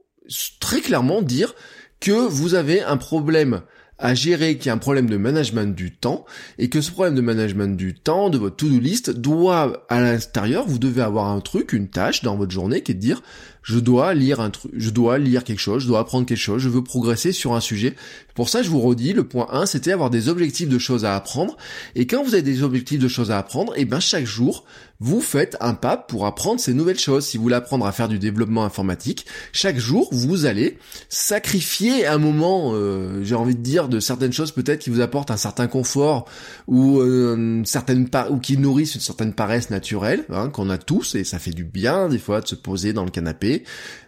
très 0.59 0.81
clairement 0.81 1.21
dire 1.21 1.55
que 1.99 2.11
vous 2.11 2.55
avez 2.55 2.81
un 2.81 2.97
problème 2.97 3.61
à 4.01 4.15
gérer 4.15 4.57
qui 4.57 4.67
est 4.67 4.71
un 4.71 4.79
problème 4.79 5.07
de 5.07 5.17
management 5.17 5.75
du 5.75 5.95
temps 5.95 6.25
et 6.57 6.69
que 6.69 6.81
ce 6.81 6.91
problème 6.91 7.13
de 7.13 7.21
management 7.21 7.77
du 7.77 7.93
temps 7.93 8.31
de 8.31 8.39
votre 8.39 8.55
to-do 8.55 8.79
list 8.79 9.11
doit 9.11 9.85
à 9.89 10.01
l'intérieur 10.01 10.65
vous 10.67 10.79
devez 10.79 11.03
avoir 11.03 11.27
un 11.27 11.39
truc 11.39 11.71
une 11.71 11.87
tâche 11.87 12.23
dans 12.23 12.35
votre 12.35 12.51
journée 12.51 12.81
qui 12.81 12.93
est 12.93 12.95
de 12.95 12.99
dire 12.99 13.21
je 13.63 13.79
dois 13.79 14.13
lire 14.13 14.39
un 14.39 14.49
truc, 14.49 14.71
je 14.75 14.89
dois 14.89 15.17
lire 15.17 15.43
quelque 15.43 15.59
chose, 15.59 15.83
je 15.83 15.87
dois 15.87 15.99
apprendre 15.99 16.25
quelque 16.25 16.37
chose, 16.37 16.61
je 16.61 16.69
veux 16.69 16.83
progresser 16.83 17.31
sur 17.31 17.53
un 17.53 17.61
sujet. 17.61 17.95
Pour 18.35 18.49
ça, 18.49 18.63
je 18.63 18.69
vous 18.69 18.79
redis, 18.79 19.13
le 19.13 19.23
point 19.23 19.47
1, 19.51 19.65
c'était 19.65 19.91
avoir 19.91 20.09
des 20.09 20.29
objectifs 20.29 20.69
de 20.69 20.79
choses 20.79 21.05
à 21.05 21.15
apprendre. 21.15 21.57
Et 21.95 22.07
quand 22.07 22.23
vous 22.23 22.33
avez 22.33 22.43
des 22.43 22.63
objectifs 22.63 22.99
de 22.99 23.07
choses 23.07 23.31
à 23.31 23.37
apprendre, 23.37 23.73
et 23.75 23.81
eh 23.81 23.85
ben 23.85 23.99
chaque 23.99 24.25
jour, 24.25 24.63
vous 25.01 25.19
faites 25.19 25.57
un 25.59 25.73
pas 25.73 25.97
pour 25.97 26.27
apprendre 26.27 26.59
ces 26.59 26.75
nouvelles 26.75 26.99
choses. 26.99 27.25
Si 27.25 27.37
vous 27.37 27.43
voulez 27.43 27.55
apprendre 27.55 27.87
à 27.87 27.91
faire 27.91 28.07
du 28.07 28.19
développement 28.19 28.63
informatique, 28.63 29.25
chaque 29.51 29.79
jour, 29.79 30.07
vous 30.11 30.45
allez 30.45 30.77
sacrifier 31.09 32.05
un 32.05 32.19
moment, 32.19 32.73
euh, 32.75 33.23
j'ai 33.23 33.33
envie 33.33 33.55
de 33.55 33.61
dire, 33.61 33.89
de 33.89 33.99
certaines 33.99 34.31
choses 34.31 34.51
peut-être 34.51 34.79
qui 34.79 34.91
vous 34.91 35.01
apportent 35.01 35.31
un 35.31 35.37
certain 35.37 35.65
confort 35.65 36.25
ou 36.67 36.99
euh, 36.99 37.63
certaines 37.65 38.07
ou 38.29 38.37
qui 38.37 38.57
nourrissent 38.57 38.93
une 38.93 39.01
certaine 39.01 39.33
paresse 39.33 39.71
naturelle 39.71 40.23
hein, 40.29 40.49
qu'on 40.49 40.69
a 40.69 40.77
tous 40.77 41.15
et 41.15 41.23
ça 41.23 41.39
fait 41.39 41.51
du 41.51 41.63
bien 41.63 42.07
des 42.07 42.19
fois 42.19 42.41
de 42.41 42.47
se 42.47 42.55
poser 42.55 42.93
dans 42.93 43.03
le 43.03 43.11
canapé. 43.11 43.50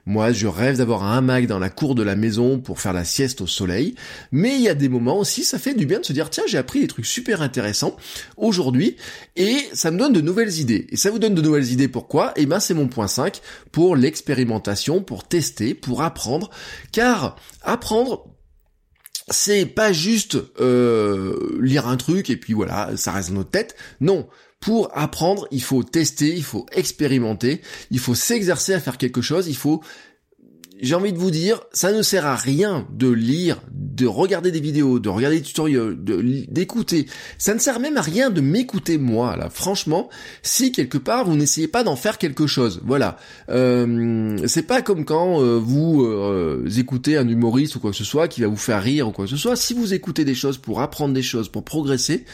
Moi, 0.06 0.34
je 0.34 0.48
rêve 0.48 0.78
d'avoir 0.78 1.04
un 1.04 1.18
hamac 1.18 1.48
dans 1.48 1.60
la 1.60 1.70
cour 1.70 1.96
de 1.96 2.04
la 2.04 2.16
maison 2.16 2.60
pour 2.60 2.82
faire 2.82 2.92
la 2.92 3.06
sieste 3.06 3.40
au 3.40 3.48
soleil. 3.48 3.96
Mais 4.32 4.56
il 4.56 4.62
y 4.62 4.70
a 4.70 4.74
des 4.74 4.90
moments 4.90 5.18
aussi, 5.18 5.44
ça 5.44 5.58
fait 5.58 5.74
du 5.74 5.86
bien 5.86 6.00
de 6.00 6.06
se 6.06 6.12
dire, 6.12 6.30
tiens, 6.30 6.44
j'ai 6.46 6.58
appris 6.58 6.82
des 6.82 6.88
trucs 6.88 7.06
super 7.06 7.42
intéressants 7.42 7.96
aujourd'hui 8.36 8.98
et 9.36 9.58
ça 9.74 9.92
me 9.92 9.98
donne 9.98 10.14
de 10.14 10.22
nouvelles 10.22 10.60
idées. 10.60 10.88
Et 10.90 10.98
ça 10.98 11.10
vous 11.10 11.20
donne 11.20 11.36
de 11.36 11.42
nouvelles 11.42 11.72
idées 11.72 11.88
pourquoi? 11.88 12.34
Eh 12.36 12.46
ben, 12.46 12.60
c'est 12.60 12.74
mon 12.74 12.88
point 12.88 13.08
5 13.08 13.42
pour 13.72 13.96
l'expérimentation, 13.96 15.02
pour 15.02 15.26
tester, 15.26 15.74
pour 15.74 16.02
apprendre. 16.02 16.50
Car 16.92 17.38
apprendre, 17.62 18.26
c'est 19.30 19.66
pas 19.66 19.94
juste 19.94 20.38
euh, 20.60 21.58
lire 21.62 21.88
un 21.88 21.96
truc 21.98 22.30
et 22.30 22.36
puis 22.36 22.54
voilà, 22.54 22.92
ça 22.98 23.12
reste 23.12 23.30
dans 23.30 23.36
notre 23.36 23.52
tête. 23.52 23.76
Non, 24.02 24.28
pour 24.64 24.98
apprendre, 24.98 25.46
il 25.52 25.62
faut 25.62 25.84
tester, 25.84 26.34
il 26.34 26.44
faut 26.44 26.66
expérimenter, 26.72 27.60
il 27.92 28.00
faut 28.00 28.16
s'exercer 28.16 28.74
à 28.74 28.80
faire 28.80 28.98
quelque 28.98 29.22
chose, 29.22 29.50
il 29.50 29.58
faut 29.58 29.82
j'ai 30.84 30.96
envie 30.96 31.14
de 31.14 31.18
vous 31.18 31.32
dire, 31.32 31.62
ça 31.72 31.94
ne 31.94 32.02
sert 32.02 32.26
à 32.26 32.36
rien 32.36 32.86
de 32.92 33.10
lire, 33.10 33.62
de 33.72 34.06
regarder 34.06 34.52
des 34.52 34.60
vidéos, 34.60 35.00
de 35.00 35.08
regarder 35.08 35.38
des 35.38 35.44
tutoriels, 35.44 35.96
d'écouter. 35.98 37.08
Ça 37.38 37.54
ne 37.54 37.60
sert 37.60 37.80
même 37.80 37.96
à 37.96 38.02
rien 38.02 38.30
de 38.30 38.42
m'écouter 38.42 38.98
moi, 38.98 39.38
là. 39.38 39.50
Franchement, 39.50 40.10
si 40.42 40.74
quelque 40.74 40.98
part 40.98 41.24
vous 41.24 41.38
n'essayez 41.38 41.70
pas 41.70 41.84
d'en 41.84 41.96
faire 41.96 42.18
quelque 42.18 42.48
chose, 42.48 42.82
voilà. 42.84 43.18
Euh, 43.50 44.38
c'est 44.48 44.64
pas 44.64 44.82
comme 44.82 45.06
quand 45.06 45.42
euh, 45.42 45.58
vous 45.58 46.04
euh, 46.04 46.68
écoutez 46.78 47.18
un 47.18 47.30
humoriste 47.30 47.78
ou 47.78 47.80
quoi 47.80 47.92
que 47.92 47.98
ce 47.98 48.04
soit 48.04 48.28
qui 48.28 48.42
va 48.42 48.48
vous 48.48 48.58
faire 48.58 48.84
rire 48.84 49.08
ou 49.08 49.12
quoi 49.12 49.24
que 49.24 49.32
ce 49.32 49.38
soit. 49.38 49.56
Si 49.56 49.74
vous 49.74 49.94
écoutez 49.94 50.26
des 50.26 50.36
choses 50.36 50.58
pour 50.58 50.82
apprendre 50.82 51.14
des 51.14 51.24
choses, 51.24 51.48
pour 51.48 51.64
progresser, 51.64 52.26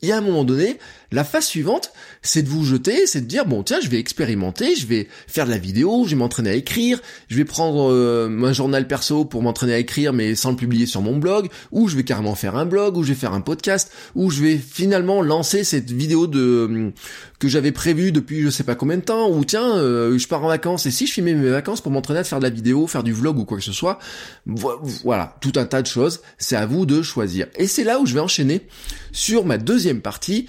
il 0.00 0.08
y 0.08 0.12
a 0.12 0.16
un 0.16 0.22
moment 0.22 0.44
donné, 0.44 0.78
la 1.10 1.24
phase 1.24 1.46
suivante, 1.46 1.92
c'est 2.22 2.42
de 2.42 2.48
vous 2.48 2.64
jeter, 2.64 3.06
c'est 3.06 3.22
de 3.22 3.26
dire 3.26 3.46
bon 3.46 3.62
tiens, 3.62 3.78
je 3.82 3.88
vais 3.88 3.98
expérimenter, 3.98 4.76
je 4.76 4.86
vais 4.86 5.08
faire 5.26 5.46
de 5.46 5.50
la 5.50 5.58
vidéo, 5.58 6.04
je 6.04 6.10
vais 6.10 6.16
m'entraîner 6.16 6.50
à 6.50 6.54
écrire, 6.54 7.00
je 7.28 7.36
vais 7.36 7.44
prendre 7.44 7.90
euh, 7.90 8.28
un 8.44 8.52
journal 8.52 8.86
perso 8.86 9.24
pour 9.24 9.42
m'entraîner 9.42 9.74
à 9.74 9.78
écrire 9.78 10.12
mais 10.12 10.34
sans 10.34 10.50
le 10.50 10.56
publier 10.56 10.86
sur 10.86 11.00
mon 11.00 11.16
blog, 11.16 11.48
ou 11.72 11.88
je 11.88 11.96
vais 11.96 12.04
carrément 12.04 12.34
faire 12.34 12.56
un 12.56 12.66
blog, 12.66 12.96
ou 12.96 13.02
je 13.02 13.08
vais 13.08 13.18
faire 13.18 13.32
un 13.32 13.40
podcast, 13.40 13.90
ou 14.14 14.30
je 14.30 14.42
vais 14.42 14.58
finalement 14.58 15.22
lancer 15.22 15.64
cette 15.64 15.90
vidéo 15.90 16.26
de 16.26 16.92
que 17.38 17.48
j'avais 17.48 17.72
prévue 17.72 18.12
depuis 18.12 18.42
je 18.42 18.50
sais 18.50 18.64
pas 18.64 18.74
combien 18.74 18.96
de 18.96 19.02
temps, 19.02 19.30
ou 19.30 19.44
tiens, 19.44 19.76
euh, 19.76 20.18
je 20.18 20.28
pars 20.28 20.44
en 20.44 20.48
vacances 20.48 20.84
et 20.86 20.90
si 20.90 21.06
je 21.06 21.12
filmais 21.12 21.34
mes 21.34 21.50
vacances 21.50 21.80
pour 21.80 21.92
m'entraîner 21.92 22.20
à 22.20 22.24
faire 22.24 22.38
de 22.38 22.44
la 22.44 22.50
vidéo, 22.50 22.86
faire 22.86 23.02
du 23.02 23.12
vlog 23.12 23.38
ou 23.38 23.44
quoi 23.44 23.58
que 23.58 23.64
ce 23.64 23.72
soit, 23.72 23.98
voilà, 24.46 25.36
tout 25.40 25.52
un 25.56 25.64
tas 25.64 25.80
de 25.80 25.86
choses, 25.86 26.20
c'est 26.36 26.56
à 26.56 26.66
vous 26.66 26.84
de 26.84 27.00
choisir. 27.00 27.46
Et 27.56 27.66
c'est 27.66 27.84
là 27.84 27.98
où 27.98 28.06
je 28.06 28.14
vais 28.14 28.20
enchaîner 28.20 28.66
sur 29.12 29.44
ma 29.44 29.58
deuxième 29.58 30.00
partie, 30.00 30.46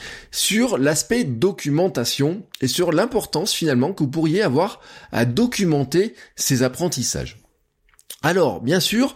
l'aspect 0.77 1.23
documentation 1.23 2.43
et 2.61 2.67
sur 2.67 2.91
l'importance 2.91 3.53
finalement 3.53 3.93
que 3.93 4.03
vous 4.03 4.09
pourriez 4.09 4.41
avoir 4.41 4.79
à 5.11 5.25
documenter 5.25 6.15
ces 6.35 6.63
apprentissages. 6.63 7.37
Alors, 8.21 8.61
bien 8.61 8.79
sûr, 8.79 9.15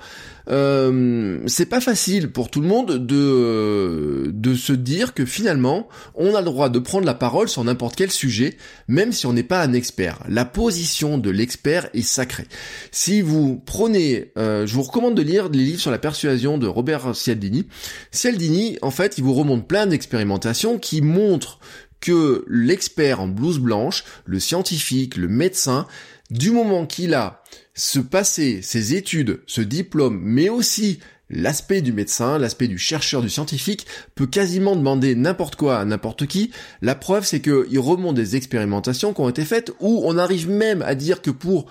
euh, 0.50 1.40
c'est 1.48 1.66
pas 1.66 1.80
facile 1.80 2.32
pour 2.32 2.50
tout 2.50 2.62
le 2.62 2.68
monde 2.68 3.06
de 3.06 4.32
de 4.34 4.56
se 4.56 4.74
dire 4.74 5.14
que 5.14 5.26
finalement 5.26 5.88
on 6.16 6.36
a 6.36 6.40
le 6.40 6.46
droit 6.46 6.70
de 6.70 6.80
prendre 6.80 7.06
la 7.06 7.14
parole 7.14 7.48
sur 7.48 7.64
n'importe 7.64 7.96
quel 7.96 8.12
sujet, 8.12 8.58
même 8.88 9.12
si 9.12 9.26
on 9.26 9.34
n'est 9.34 9.44
pas 9.44 9.62
un 9.62 9.74
expert. 9.74 10.20
La 10.28 10.46
position 10.46 11.18
de 11.18 11.30
l'expert 11.30 11.90
est 11.94 12.02
sacrée. 12.02 12.48
Si 12.92 13.22
vous 13.22 13.62
prenez, 13.66 14.32
euh, 14.38 14.68
je 14.68 14.76
vous 14.76 14.84
recommande 14.84 15.16
de 15.16 15.22
lire 15.22 15.50
les 15.50 15.64
livres 15.64 15.80
sur 15.80 15.92
la 15.92 16.00
persuasion 16.00 16.58
de 16.58 16.68
Robert 16.68 17.16
Cialdini. 17.16 17.68
Cialdini, 18.12 18.78
en 18.82 18.92
fait, 18.92 19.18
il 19.18 19.24
vous 19.24 19.34
remonte 19.34 19.68
plein 19.68 19.88
d'expérimentations 19.88 20.78
qui 20.78 21.02
montrent 21.02 21.60
que 22.02 22.44
l'expert 22.50 23.22
en 23.22 23.28
blouse 23.28 23.60
blanche, 23.60 24.04
le 24.26 24.40
scientifique, 24.40 25.16
le 25.16 25.30
médecin, 25.30 25.88
du 26.30 26.52
moment 26.52 26.86
qu'il 26.86 27.14
a 27.14 27.44
se 27.74 28.00
passer 28.00 28.62
ses 28.62 28.96
études, 28.96 29.42
ce 29.48 29.62
diplôme, 29.62 30.20
mais 30.22 30.50
aussi 30.50 31.00
l'aspect 31.30 31.82
du 31.82 31.94
médecin, 31.94 32.38
l'aspect 32.38 32.68
du 32.68 32.78
chercheur, 32.78 33.22
du 33.22 33.30
scientifique, 33.30 33.88
peut 34.16 34.28
quasiment 34.28 34.76
demander 34.76 35.16
n'importe 35.16 35.56
quoi 35.56 35.80
à 35.80 35.86
n'importe 35.86 36.28
qui. 36.28 36.52
La 36.82 36.96
preuve, 36.96 37.26
c'est 37.26 37.42
qu'il 37.42 37.80
remonte 37.80 38.16
des 38.16 38.36
expérimentations 38.36 39.14
qui 39.14 39.22
ont 39.22 39.30
été 39.30 39.46
faites 39.46 39.72
où 39.80 40.04
on 40.06 40.18
arrive 40.18 40.50
même 40.50 40.82
à 40.82 40.96
dire 40.96 41.22
que 41.22 41.32
pour 41.32 41.66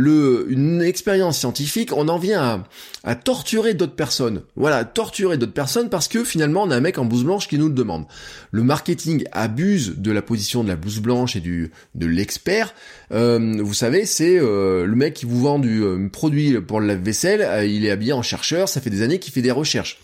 le, 0.00 0.46
une 0.48 0.80
expérience 0.80 1.40
scientifique, 1.40 1.92
on 1.92 2.06
en 2.06 2.18
vient 2.18 2.64
à, 3.02 3.14
torturer 3.16 3.74
d'autres 3.74 3.96
personnes. 3.96 4.42
Voilà, 4.54 4.84
torturer 4.84 5.38
d'autres 5.38 5.52
personnes 5.52 5.90
parce 5.90 6.06
que 6.06 6.22
finalement 6.22 6.62
on 6.62 6.70
a 6.70 6.76
un 6.76 6.80
mec 6.80 6.98
en 6.98 7.04
blouse 7.04 7.24
blanche 7.24 7.48
qui 7.48 7.58
nous 7.58 7.66
le 7.66 7.74
demande. 7.74 8.04
Le 8.52 8.62
marketing 8.62 9.24
abuse 9.32 9.96
de 9.96 10.12
la 10.12 10.22
position 10.22 10.62
de 10.62 10.68
la 10.68 10.76
blouse 10.76 11.00
blanche 11.00 11.34
et 11.34 11.40
du 11.40 11.72
de 11.96 12.06
l'expert. 12.06 12.74
Euh, 13.10 13.56
vous 13.60 13.74
savez, 13.74 14.06
c'est 14.06 14.38
euh, 14.38 14.86
le 14.86 14.94
mec 14.94 15.14
qui 15.14 15.26
vous 15.26 15.40
vend 15.40 15.58
du 15.58 15.82
euh, 15.82 16.08
produit 16.08 16.60
pour 16.60 16.80
la 16.80 16.94
vaisselle, 16.94 17.68
il 17.68 17.84
est 17.84 17.90
habillé 17.90 18.12
en 18.12 18.22
chercheur, 18.22 18.68
ça 18.68 18.80
fait 18.80 18.90
des 18.90 19.02
années 19.02 19.18
qu'il 19.18 19.32
fait 19.32 19.42
des 19.42 19.50
recherches. 19.50 19.98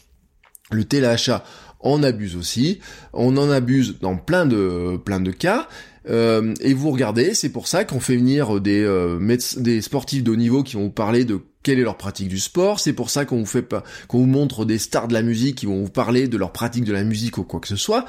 Le 0.73 0.85
téléachat 0.85 1.45
en 1.79 2.03
abuse 2.03 2.35
aussi, 2.35 2.81
on 3.13 3.37
en 3.37 3.49
abuse 3.49 4.01
dans 4.01 4.17
plein 4.17 4.45
de 4.45 4.97
plein 4.97 5.21
de 5.21 5.31
cas. 5.31 5.69
Euh, 6.09 6.55
et 6.61 6.75
vous 6.75 6.91
regardez, 6.91 7.35
c'est 7.35 7.49
pour 7.49 7.67
ça 7.67 7.85
qu'on 7.85 8.01
fait 8.01 8.17
venir 8.17 8.61
des, 8.61 8.83
euh, 8.83 9.19
des 9.57 9.81
sportifs 9.81 10.23
de 10.23 10.31
haut 10.31 10.37
niveau 10.37 10.63
qui 10.63 10.75
vont 10.77 10.85
vous 10.85 10.91
parler 10.91 11.25
de 11.25 11.41
quelle 11.63 11.79
est 11.79 11.85
leur 11.85 11.97
pratique 11.97 12.29
du 12.29 12.39
sport. 12.39 12.79
C'est 12.79 12.93
pour 12.93 13.11
ça 13.11 13.25
qu'on 13.25 13.39
vous 13.39 13.47
fait 13.47 13.63
pas, 13.63 13.83
qu'on 14.09 14.19
vous 14.19 14.27
montre 14.27 14.65
des 14.65 14.79
stars 14.79 15.09
de 15.09 15.15
la 15.15 15.23
musique 15.23 15.57
qui 15.57 15.67
vont 15.67 15.83
vous 15.83 15.91
parler 15.91 16.29
de 16.29 16.37
leur 16.37 16.53
pratique 16.53 16.85
de 16.85 16.93
la 16.93 17.05
musique 17.05 17.39
ou 17.39 17.45
quoi 17.45 17.61
que 17.61 17.69
ce 17.69 17.77
soit. 17.77 18.05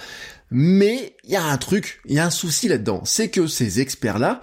Mais 0.52 1.16
il 1.24 1.32
y 1.32 1.36
a 1.36 1.44
un 1.44 1.58
truc, 1.58 2.02
il 2.06 2.16
y 2.16 2.20
a 2.20 2.26
un 2.26 2.32
souci 2.32 2.68
là-dedans, 2.68 3.02
c'est 3.06 3.30
que 3.30 3.48
ces 3.48 3.80
experts-là 3.80 4.42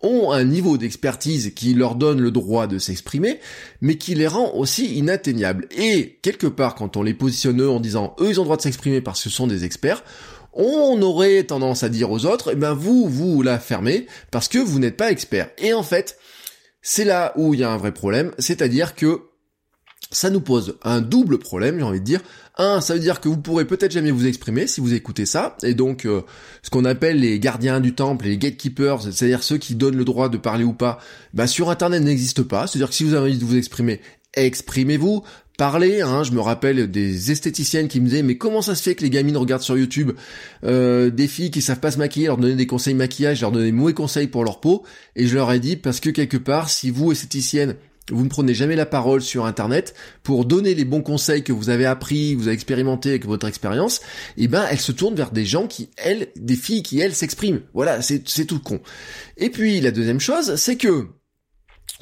ont 0.00 0.30
un 0.30 0.44
niveau 0.44 0.78
d'expertise 0.78 1.52
qui 1.54 1.74
leur 1.74 1.96
donne 1.96 2.20
le 2.20 2.30
droit 2.30 2.66
de 2.66 2.78
s'exprimer, 2.78 3.40
mais 3.80 3.96
qui 3.96 4.14
les 4.14 4.28
rend 4.28 4.54
aussi 4.54 4.94
inatteignables. 4.94 5.66
Et 5.76 6.18
quelque 6.22 6.46
part, 6.46 6.74
quand 6.74 6.96
on 6.96 7.02
les 7.02 7.14
positionne 7.14 7.60
eux 7.62 7.70
en 7.70 7.80
disant 7.80 8.14
eux 8.20 8.28
ils 8.30 8.38
ont 8.38 8.44
le 8.44 8.46
droit 8.46 8.56
de 8.56 8.62
s'exprimer 8.62 9.00
parce 9.00 9.22
que 9.22 9.28
ce 9.28 9.34
sont 9.34 9.46
des 9.46 9.64
experts, 9.64 10.04
on 10.58 11.00
aurait 11.00 11.44
tendance 11.44 11.84
à 11.84 11.88
dire 11.88 12.10
aux 12.10 12.26
autres, 12.26 12.50
eh 12.52 12.56
ben 12.56 12.74
vous, 12.74 13.08
vous 13.08 13.42
la 13.42 13.58
fermez 13.58 14.06
parce 14.30 14.48
que 14.48 14.58
vous 14.58 14.80
n'êtes 14.80 14.96
pas 14.96 15.10
expert. 15.10 15.50
Et 15.58 15.72
en 15.72 15.84
fait, 15.84 16.18
c'est 16.82 17.04
là 17.04 17.32
où 17.36 17.54
il 17.54 17.60
y 17.60 17.64
a 17.64 17.70
un 17.70 17.76
vrai 17.76 17.92
problème, 17.92 18.32
c'est-à-dire 18.38 18.94
que 18.94 19.22
ça 20.10 20.30
nous 20.30 20.40
pose 20.40 20.78
un 20.82 21.00
double 21.00 21.38
problème, 21.38 21.78
j'ai 21.78 21.84
envie 21.84 22.00
de 22.00 22.04
dire. 22.04 22.20
Un, 22.56 22.80
ça 22.80 22.94
veut 22.94 23.00
dire 23.00 23.20
que 23.20 23.28
vous 23.28 23.36
pourrez 23.36 23.66
peut-être 23.66 23.92
jamais 23.92 24.10
vous 24.10 24.26
exprimer 24.26 24.66
si 24.66 24.80
vous 24.80 24.94
écoutez 24.94 25.26
ça, 25.26 25.56
et 25.62 25.74
donc 25.74 26.06
euh, 26.06 26.22
ce 26.62 26.70
qu'on 26.70 26.84
appelle 26.84 27.20
les 27.20 27.38
gardiens 27.38 27.78
du 27.78 27.94
temple, 27.94 28.24
les 28.24 28.38
gatekeepers, 28.38 29.02
c'est-à-dire 29.02 29.42
ceux 29.42 29.58
qui 29.58 29.74
donnent 29.74 29.96
le 29.96 30.04
droit 30.04 30.28
de 30.28 30.38
parler 30.38 30.64
ou 30.64 30.72
pas, 30.72 30.98
bah 31.34 31.46
sur 31.46 31.70
Internet 31.70 32.02
n'existe 32.02 32.42
pas. 32.42 32.66
C'est-à-dire 32.66 32.88
que 32.88 32.94
si 32.94 33.04
vous 33.04 33.14
avez 33.14 33.28
envie 33.30 33.38
de 33.38 33.44
vous 33.44 33.56
exprimer, 33.56 34.00
exprimez-vous, 34.34 35.22
parler. 35.58 36.00
Hein, 36.00 36.22
je 36.22 36.32
me 36.32 36.40
rappelle 36.40 36.90
des 36.90 37.30
esthéticiennes 37.30 37.88
qui 37.88 38.00
me 38.00 38.06
disaient 38.06 38.22
mais 38.22 38.38
comment 38.38 38.62
ça 38.62 38.74
se 38.74 38.82
fait 38.82 38.94
que 38.94 39.02
les 39.02 39.10
gamines 39.10 39.36
regardent 39.36 39.62
sur 39.62 39.76
YouTube 39.76 40.12
euh, 40.64 41.10
des 41.10 41.28
filles 41.28 41.50
qui 41.50 41.60
savent 41.60 41.80
pas 41.80 41.90
se 41.90 41.98
maquiller, 41.98 42.28
leur 42.28 42.38
donner 42.38 42.54
des 42.54 42.66
conseils 42.66 42.94
maquillage, 42.94 43.42
leur 43.42 43.52
donner 43.52 43.66
des 43.66 43.72
mauvais 43.72 43.92
conseils 43.92 44.28
pour 44.28 44.44
leur 44.44 44.60
peau? 44.60 44.84
Et 45.16 45.26
je 45.26 45.34
leur 45.34 45.52
ai 45.52 45.60
dit 45.60 45.76
parce 45.76 46.00
que 46.00 46.08
quelque 46.08 46.38
part, 46.38 46.70
si 46.70 46.90
vous 46.90 47.12
esthéticienne 47.12 47.74
vous 48.10 48.24
ne 48.24 48.28
prenez 48.30 48.54
jamais 48.54 48.76
la 48.76 48.86
parole 48.86 49.20
sur 49.20 49.44
internet 49.44 49.94
pour 50.22 50.44
donner 50.44 50.74
les 50.74 50.86
bons 50.86 51.02
conseils 51.02 51.42
que 51.42 51.52
vous 51.52 51.68
avez 51.68 51.84
appris, 51.84 52.34
vous 52.34 52.46
avez 52.46 52.54
expérimenté 52.54 53.10
avec 53.10 53.26
votre 53.26 53.46
expérience, 53.46 53.98
et 54.38 54.44
eh 54.44 54.48
ben 54.48 54.64
elles 54.70 54.80
se 54.80 54.92
tournent 54.92 55.14
vers 55.14 55.30
des 55.30 55.44
gens 55.44 55.66
qui 55.66 55.90
elles, 55.96 56.28
des 56.36 56.56
filles 56.56 56.82
qui 56.82 57.00
elles 57.00 57.14
s'expriment. 57.14 57.60
Voilà, 57.74 58.00
c'est 58.00 58.46
tout 58.46 58.60
con. 58.60 58.80
Et 59.36 59.50
puis 59.50 59.80
la 59.80 59.90
deuxième 59.90 60.20
chose, 60.20 60.56
c'est 60.56 60.76
que 60.76 61.08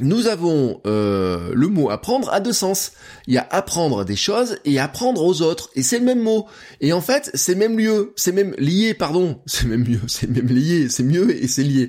nous 0.01 0.27
avons 0.27 0.81
euh, 0.87 1.53
le 1.55 1.69
mot 1.69 1.89
apprendre 1.89 2.31
à 2.31 2.41
deux 2.41 2.53
sens. 2.53 2.93
Il 3.27 3.35
y 3.35 3.39
a 3.39 3.47
apprendre 3.51 4.05
des 4.05 4.17
choses 4.17 4.59
et 4.67 4.79
apprendre 4.79 5.25
aux 5.25 5.41
autres. 5.41 5.71
Et 5.75 5.83
c'est 5.83 5.99
le 5.99 6.05
même 6.05 6.21
mot. 6.21 6.47
Et 6.83 6.93
en 6.93 7.01
fait, 7.01 7.31
c'est 7.33 7.55
même 7.55 7.79
lieu, 7.79 8.13
c'est 8.15 8.33
même 8.33 8.55
lié, 8.59 8.93
pardon. 8.93 9.39
C'est 9.47 9.67
même 9.67 9.89
mieux, 9.89 10.01
c'est 10.07 10.29
même 10.29 10.49
lié, 10.49 10.89
c'est 10.91 11.03
mieux 11.03 11.35
et 11.43 11.49
c'est 11.49 11.63
lié. 11.63 11.89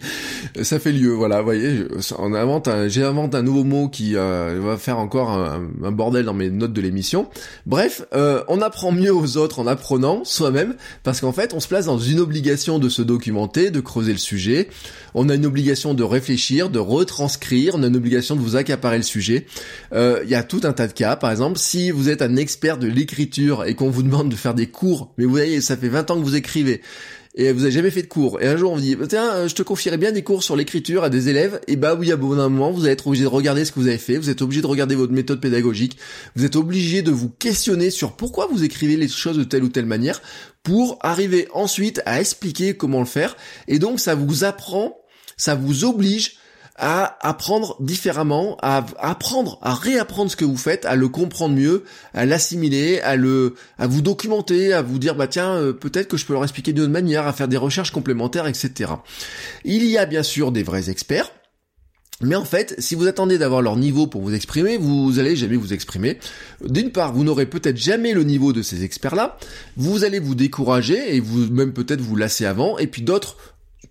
Ça 0.61 0.79
fait 0.79 0.93
lieu, 0.93 1.11
voilà, 1.11 1.39
vous 1.39 1.45
voyez. 1.45 1.85
On 2.17 2.33
invente 2.33 2.69
un, 2.69 2.87
j'invente 2.87 3.35
un 3.35 3.41
nouveau 3.41 3.65
mot 3.65 3.89
qui 3.89 4.15
euh, 4.15 4.61
va 4.63 4.77
faire 4.77 4.99
encore 4.99 5.31
un, 5.31 5.91
bordel 5.91 6.23
dans 6.23 6.33
mes 6.33 6.49
notes 6.49 6.71
de 6.71 6.79
l'émission. 6.79 7.27
Bref, 7.65 8.03
euh, 8.13 8.41
on 8.47 8.61
apprend 8.61 8.93
mieux 8.93 9.13
aux 9.13 9.35
autres 9.35 9.59
en 9.59 9.67
apprenant 9.67 10.23
soi-même, 10.23 10.75
parce 11.03 11.19
qu'en 11.19 11.33
fait, 11.33 11.53
on 11.53 11.59
se 11.59 11.67
place 11.67 11.87
dans 11.87 11.99
une 11.99 12.21
obligation 12.21 12.79
de 12.79 12.87
se 12.87 13.01
documenter, 13.01 13.69
de 13.69 13.81
creuser 13.81 14.13
le 14.13 14.17
sujet. 14.17 14.69
On 15.13 15.27
a 15.27 15.35
une 15.35 15.45
obligation 15.45 15.93
de 15.93 16.03
réfléchir, 16.03 16.69
de 16.69 16.79
retranscrire. 16.79 17.77
Une 17.87 17.95
obligation 17.95 18.35
de 18.35 18.41
vous 18.41 18.55
accaparer 18.55 18.97
le 18.97 19.03
sujet. 19.03 19.45
Euh, 19.93 20.21
il 20.23 20.29
y 20.29 20.35
a 20.35 20.43
tout 20.43 20.61
un 20.63 20.73
tas 20.73 20.87
de 20.87 20.93
cas. 20.93 21.15
Par 21.15 21.31
exemple, 21.31 21.57
si 21.57 21.91
vous 21.91 22.09
êtes 22.09 22.21
un 22.21 22.35
expert 22.35 22.77
de 22.77 22.87
l'écriture 22.87 23.65
et 23.65 23.75
qu'on 23.75 23.89
vous 23.89 24.03
demande 24.03 24.29
de 24.29 24.35
faire 24.35 24.53
des 24.53 24.67
cours, 24.67 25.13
mais 25.17 25.25
vous 25.25 25.31
voyez, 25.31 25.61
ça 25.61 25.77
fait 25.77 25.89
20 25.89 26.11
ans 26.11 26.19
que 26.19 26.23
vous 26.23 26.35
écrivez, 26.35 26.81
et 27.37 27.51
vous 27.51 27.63
avez 27.63 27.71
jamais 27.71 27.91
fait 27.91 28.01
de 28.01 28.07
cours. 28.07 28.41
Et 28.41 28.47
un 28.47 28.57
jour 28.57 28.71
on 28.71 28.75
vous 28.75 28.81
dit, 28.81 28.97
tiens, 29.07 29.47
je 29.47 29.53
te 29.53 29.61
confierais 29.61 29.97
bien 29.97 30.11
des 30.11 30.23
cours 30.23 30.41
sur 30.41 30.55
l'écriture 30.55 31.03
à 31.03 31.09
des 31.09 31.29
élèves. 31.29 31.61
Et 31.67 31.75
bah 31.75 31.93
oui, 31.93 32.11
à 32.11 32.15
bout 32.15 32.33
moment, 32.33 32.71
vous 32.71 32.81
allez 32.81 32.93
être 32.93 33.05
obligé 33.05 33.23
de 33.23 33.29
regarder 33.29 33.63
ce 33.63 33.71
que 33.71 33.79
vous 33.79 33.87
avez 33.87 33.99
fait. 33.99 34.17
Vous 34.17 34.31
êtes 34.31 34.41
obligé 34.41 34.61
de 34.61 34.67
regarder 34.67 34.95
votre 34.95 35.13
méthode 35.13 35.39
pédagogique. 35.39 35.97
Vous 36.35 36.45
êtes 36.45 36.55
obligé 36.55 37.03
de 37.03 37.11
vous 37.11 37.29
questionner 37.29 37.91
sur 37.91 38.15
pourquoi 38.15 38.47
vous 38.47 38.63
écrivez 38.63 38.97
les 38.97 39.07
choses 39.07 39.37
de 39.37 39.43
telle 39.43 39.63
ou 39.63 39.69
telle 39.69 39.85
manière 39.85 40.19
pour 40.63 40.97
arriver 41.01 41.47
ensuite 41.53 42.01
à 42.07 42.19
expliquer 42.19 42.75
comment 42.75 42.99
le 42.99 43.05
faire. 43.05 43.37
Et 43.67 43.77
donc 43.77 43.99
ça 43.99 44.15
vous 44.15 44.43
apprend, 44.43 44.97
ça 45.37 45.53
vous 45.53 45.85
oblige 45.85 46.36
à 46.77 47.17
apprendre 47.27 47.75
différemment, 47.79 48.57
à 48.61 48.85
apprendre, 48.99 49.57
à 49.61 49.73
réapprendre 49.73 50.29
ce 50.29 50.35
que 50.35 50.45
vous 50.45 50.57
faites, 50.57 50.85
à 50.85 50.95
le 50.95 51.07
comprendre 51.07 51.55
mieux, 51.55 51.83
à 52.13 52.25
l'assimiler, 52.25 52.99
à 53.01 53.15
le, 53.15 53.55
à 53.79 53.87
vous 53.87 54.01
documenter, 54.01 54.73
à 54.73 54.81
vous 54.81 54.99
dire 54.99 55.15
bah 55.15 55.27
tiens 55.27 55.55
euh, 55.55 55.73
peut-être 55.73 56.07
que 56.07 56.17
je 56.17 56.25
peux 56.25 56.33
leur 56.33 56.43
expliquer 56.43 56.73
d'une 56.73 56.83
autre 56.83 56.91
manière, 56.91 57.25
à 57.25 57.33
faire 57.33 57.47
des 57.47 57.57
recherches 57.57 57.91
complémentaires, 57.91 58.47
etc. 58.47 58.91
Il 59.65 59.85
y 59.85 59.97
a 59.97 60.05
bien 60.05 60.23
sûr 60.23 60.51
des 60.51 60.63
vrais 60.63 60.89
experts. 60.89 61.31
Mais 62.21 62.35
en 62.35 62.45
fait, 62.45 62.73
si 62.79 62.95
vous 62.95 63.05
attendez 63.05 63.37
d'avoir 63.37 63.61
leur 63.61 63.75
niveau 63.75 64.07
pour 64.07 64.21
vous 64.21 64.33
exprimer, 64.33 64.77
vous 64.77 65.19
allez 65.19 65.35
jamais 65.35 65.55
vous 65.55 65.73
exprimer. 65.73 66.17
D'une 66.65 66.91
part, 66.91 67.13
vous 67.13 67.23
n'aurez 67.23 67.45
peut-être 67.45 67.77
jamais 67.77 68.13
le 68.13 68.23
niveau 68.23 68.53
de 68.53 68.63
ces 68.63 68.83
experts-là. 68.83 69.37
Vous 69.75 70.03
allez 70.03 70.17
vous 70.17 70.33
décourager 70.33 71.15
et 71.15 71.19
vous 71.19 71.51
même 71.53 71.73
peut-être 71.73 72.01
vous 72.01 72.15
lasser 72.15 72.45
avant. 72.45 72.79
Et 72.79 72.87
puis 72.87 73.03
d'autres 73.03 73.37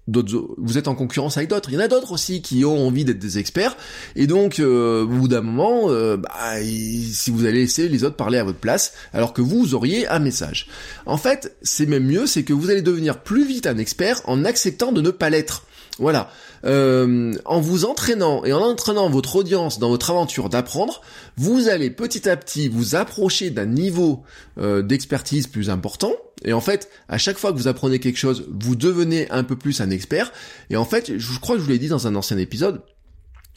d'autres, 0.09 0.55
vous 0.59 0.79
êtes 0.79 0.89
en 0.89 0.95
concurrence 0.95 1.37
avec 1.37 1.51
d'autres. 1.51 1.71
Il 1.71 1.75
y 1.75 1.77
en 1.79 1.81
a 1.81 1.89
d'autres 1.89 2.13
aussi 2.13 2.43
qui 2.43 2.65
ont 2.65 2.87
envie 2.87 3.05
d'être 3.05 3.19
des 3.19 3.39
experts. 3.39 3.77
Et 4.15 4.27
donc, 4.27 4.61
euh, 4.61 5.03
au 5.03 5.07
bout 5.07 5.29
d'un 5.29 5.43
moment, 5.43 5.91
euh, 5.91 6.17
bah, 6.17 6.31
si 6.63 7.31
vous 7.31 7.45
allez 7.45 7.61
laisser 7.61 7.89
les 7.89 8.05
autres 8.05 8.17
parler 8.17 8.39
à 8.39 8.45
votre 8.45 8.59
place, 8.59 8.93
alors 9.13 9.33
que 9.33 9.43
vous, 9.43 9.75
auriez 9.75 10.07
un 10.09 10.19
message. 10.19 10.69
En 11.07 11.17
fait, 11.17 11.57
c'est 11.63 11.87
même 11.87 12.05
mieux, 12.05 12.27
c'est 12.27 12.45
que 12.45 12.53
vous 12.53 12.71
allez 12.71 12.83
devenir 12.83 13.21
plus 13.21 13.47
vite 13.47 13.67
un 13.67 13.79
expert 13.79 14.21
en 14.25 14.45
acceptant 14.45 14.93
de 14.93 15.01
ne 15.01 15.11
pas 15.11 15.31
l'être. 15.31 15.65
Voilà. 15.99 16.31
Euh, 16.65 17.33
en 17.45 17.61
vous 17.61 17.85
entraînant 17.85 18.45
et 18.45 18.53
en 18.53 18.61
entraînant 18.61 19.09
votre 19.09 19.37
audience 19.37 19.79
dans 19.79 19.89
votre 19.89 20.11
aventure 20.11 20.49
d'apprendre, 20.49 21.01
vous 21.37 21.69
allez 21.69 21.91
petit 21.91 22.29
à 22.29 22.37
petit 22.37 22.69
vous 22.69 22.97
approcher 22.97 23.51
d'un 23.51 23.67
niveau 23.67 24.23
euh, 24.59 24.83
d'expertise 24.83 25.47
plus 25.47 25.71
important. 25.71 26.13
Et 26.47 26.53
en 26.53 26.61
fait, 26.61 26.89
à 27.09 27.19
chaque 27.19 27.39
fois 27.39 27.53
que 27.53 27.59
vous 27.59 27.69
apprenez 27.69 27.99
quelque 27.99 28.17
chose, 28.19 28.49
vous 28.51 28.77
devenez 28.77 29.31
un 29.31 29.45
peu 29.45 29.57
plus 29.57 29.81
un 29.81 29.91
expert. 29.91 30.33
Et 30.71 30.77
en 30.77 30.85
fait, 30.85 31.19
je 31.19 31.39
crois 31.39 31.57
que 31.57 31.61
je 31.61 31.67
vous 31.67 31.73
l'ai 31.73 31.79
dit 31.79 31.89
dans 31.89 32.07
un 32.07 32.15
ancien 32.15 32.39
épisode, 32.39 32.83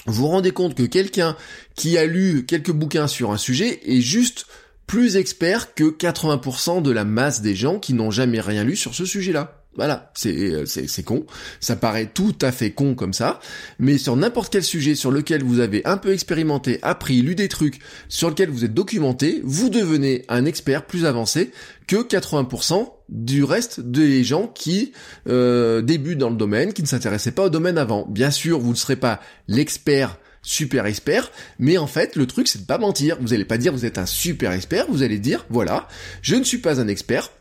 vous 0.05 0.13
vous 0.13 0.27
rendez 0.27 0.51
compte 0.51 0.75
que 0.75 0.83
quelqu'un 0.83 1.37
qui 1.75 1.97
a 1.97 2.05
lu 2.05 2.45
quelques 2.45 2.71
bouquins 2.71 3.07
sur 3.07 3.31
un 3.31 3.37
sujet 3.37 3.79
est 3.85 4.01
juste 4.01 4.47
plus 4.87 5.17
expert 5.17 5.75
que 5.75 5.83
80% 5.83 6.81
de 6.81 6.91
la 6.91 7.05
masse 7.05 7.41
des 7.41 7.55
gens 7.55 7.79
qui 7.79 7.93
n'ont 7.93 8.11
jamais 8.11 8.41
rien 8.41 8.63
lu 8.63 8.75
sur 8.75 8.95
ce 8.95 9.05
sujet-là. 9.05 9.58
Voilà, 9.79 10.11
euh, 10.25 10.65
c'est 10.65 10.89
c'est 10.89 11.03
con, 11.03 11.25
ça 11.61 11.77
paraît 11.77 12.11
tout 12.13 12.35
à 12.41 12.51
fait 12.51 12.71
con 12.71 12.95
comme 12.95 13.13
ça, 13.13 13.39
mais 13.79 13.97
sur 13.97 14.17
n'importe 14.17 14.51
quel 14.51 14.61
sujet 14.61 14.93
sur 14.93 15.09
lequel 15.09 15.41
vous 15.41 15.61
avez 15.61 15.85
un 15.85 15.95
peu 15.95 16.11
expérimenté, 16.11 16.79
appris, 16.81 17.21
lu 17.21 17.33
des 17.33 17.47
trucs, 17.47 17.79
sur 18.09 18.27
lequel 18.27 18.49
vous 18.49 18.65
êtes 18.65 18.73
documenté, 18.73 19.39
vous 19.45 19.69
devenez 19.69 20.25
un 20.27 20.43
expert 20.43 20.85
plus 20.85 21.05
avancé 21.05 21.51
que 21.87 21.95
80% 21.95 22.91
du 23.07 23.45
reste 23.45 23.79
des 23.79 24.25
gens 24.25 24.47
qui 24.47 24.91
euh, 25.29 25.81
débutent 25.81 26.17
dans 26.17 26.29
le 26.29 26.35
domaine, 26.35 26.73
qui 26.73 26.81
ne 26.81 26.87
s'intéressaient 26.87 27.31
pas 27.31 27.45
au 27.45 27.49
domaine 27.49 27.77
avant. 27.77 28.05
Bien 28.05 28.31
sûr, 28.31 28.59
vous 28.59 28.71
ne 28.71 28.75
serez 28.75 28.97
pas 28.97 29.21
l'expert 29.47 30.17
super 30.41 30.87
expert, 30.87 31.31
mais 31.57 31.77
en 31.77 31.87
fait, 31.87 32.17
le 32.17 32.27
truc, 32.27 32.49
c'est 32.49 32.59
de 32.59 32.65
pas 32.65 32.79
mentir. 32.79 33.15
Vous 33.21 33.29
n'allez 33.29 33.45
pas 33.45 33.57
dire 33.57 33.71
vous 33.71 33.85
êtes 33.85 33.97
un 33.97 34.05
super 34.05 34.51
expert, 34.51 34.87
vous 34.89 35.03
allez 35.03 35.19
dire, 35.19 35.45
voilà, 35.49 35.87
je 36.21 36.35
ne 36.35 36.43
suis 36.43 36.57
pas 36.57 36.81
un 36.81 36.89
expert, 36.89 37.31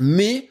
mais 0.00 0.48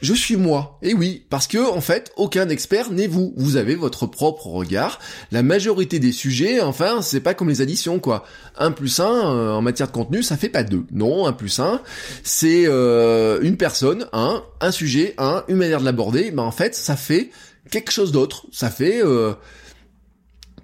je 0.00 0.14
suis 0.14 0.36
moi. 0.36 0.78
Et 0.82 0.94
oui, 0.94 1.24
parce 1.30 1.46
que 1.46 1.58
en 1.70 1.80
fait, 1.80 2.12
aucun 2.16 2.48
expert 2.48 2.90
n'est 2.90 3.06
vous. 3.06 3.32
Vous 3.36 3.56
avez 3.56 3.74
votre 3.74 4.06
propre 4.06 4.48
regard. 4.48 4.98
La 5.32 5.42
majorité 5.42 5.98
des 5.98 6.12
sujets, 6.12 6.60
enfin, 6.60 7.02
c'est 7.02 7.20
pas 7.20 7.34
comme 7.34 7.48
les 7.48 7.60
additions 7.60 7.98
quoi. 7.98 8.24
1 8.58 8.72
plus 8.72 9.00
1 9.00 9.04
euh, 9.04 9.52
en 9.52 9.62
matière 9.62 9.88
de 9.88 9.92
contenu, 9.92 10.22
ça 10.22 10.36
fait 10.36 10.48
pas 10.48 10.64
2. 10.64 10.84
Non, 10.92 11.26
1 11.26 11.32
plus 11.32 11.58
1, 11.58 11.80
c'est 12.22 12.64
euh, 12.66 13.40
une 13.42 13.56
personne, 13.56 14.06
un, 14.12 14.42
un 14.60 14.70
sujet, 14.70 15.14
un, 15.18 15.44
une 15.48 15.56
manière 15.56 15.80
de 15.80 15.84
l'aborder. 15.84 16.30
Ben 16.30 16.42
en 16.42 16.52
fait, 16.52 16.74
ça 16.74 16.96
fait 16.96 17.30
quelque 17.70 17.90
chose 17.90 18.12
d'autre. 18.12 18.46
Ça 18.52 18.70
fait 18.70 19.02
euh, 19.04 19.32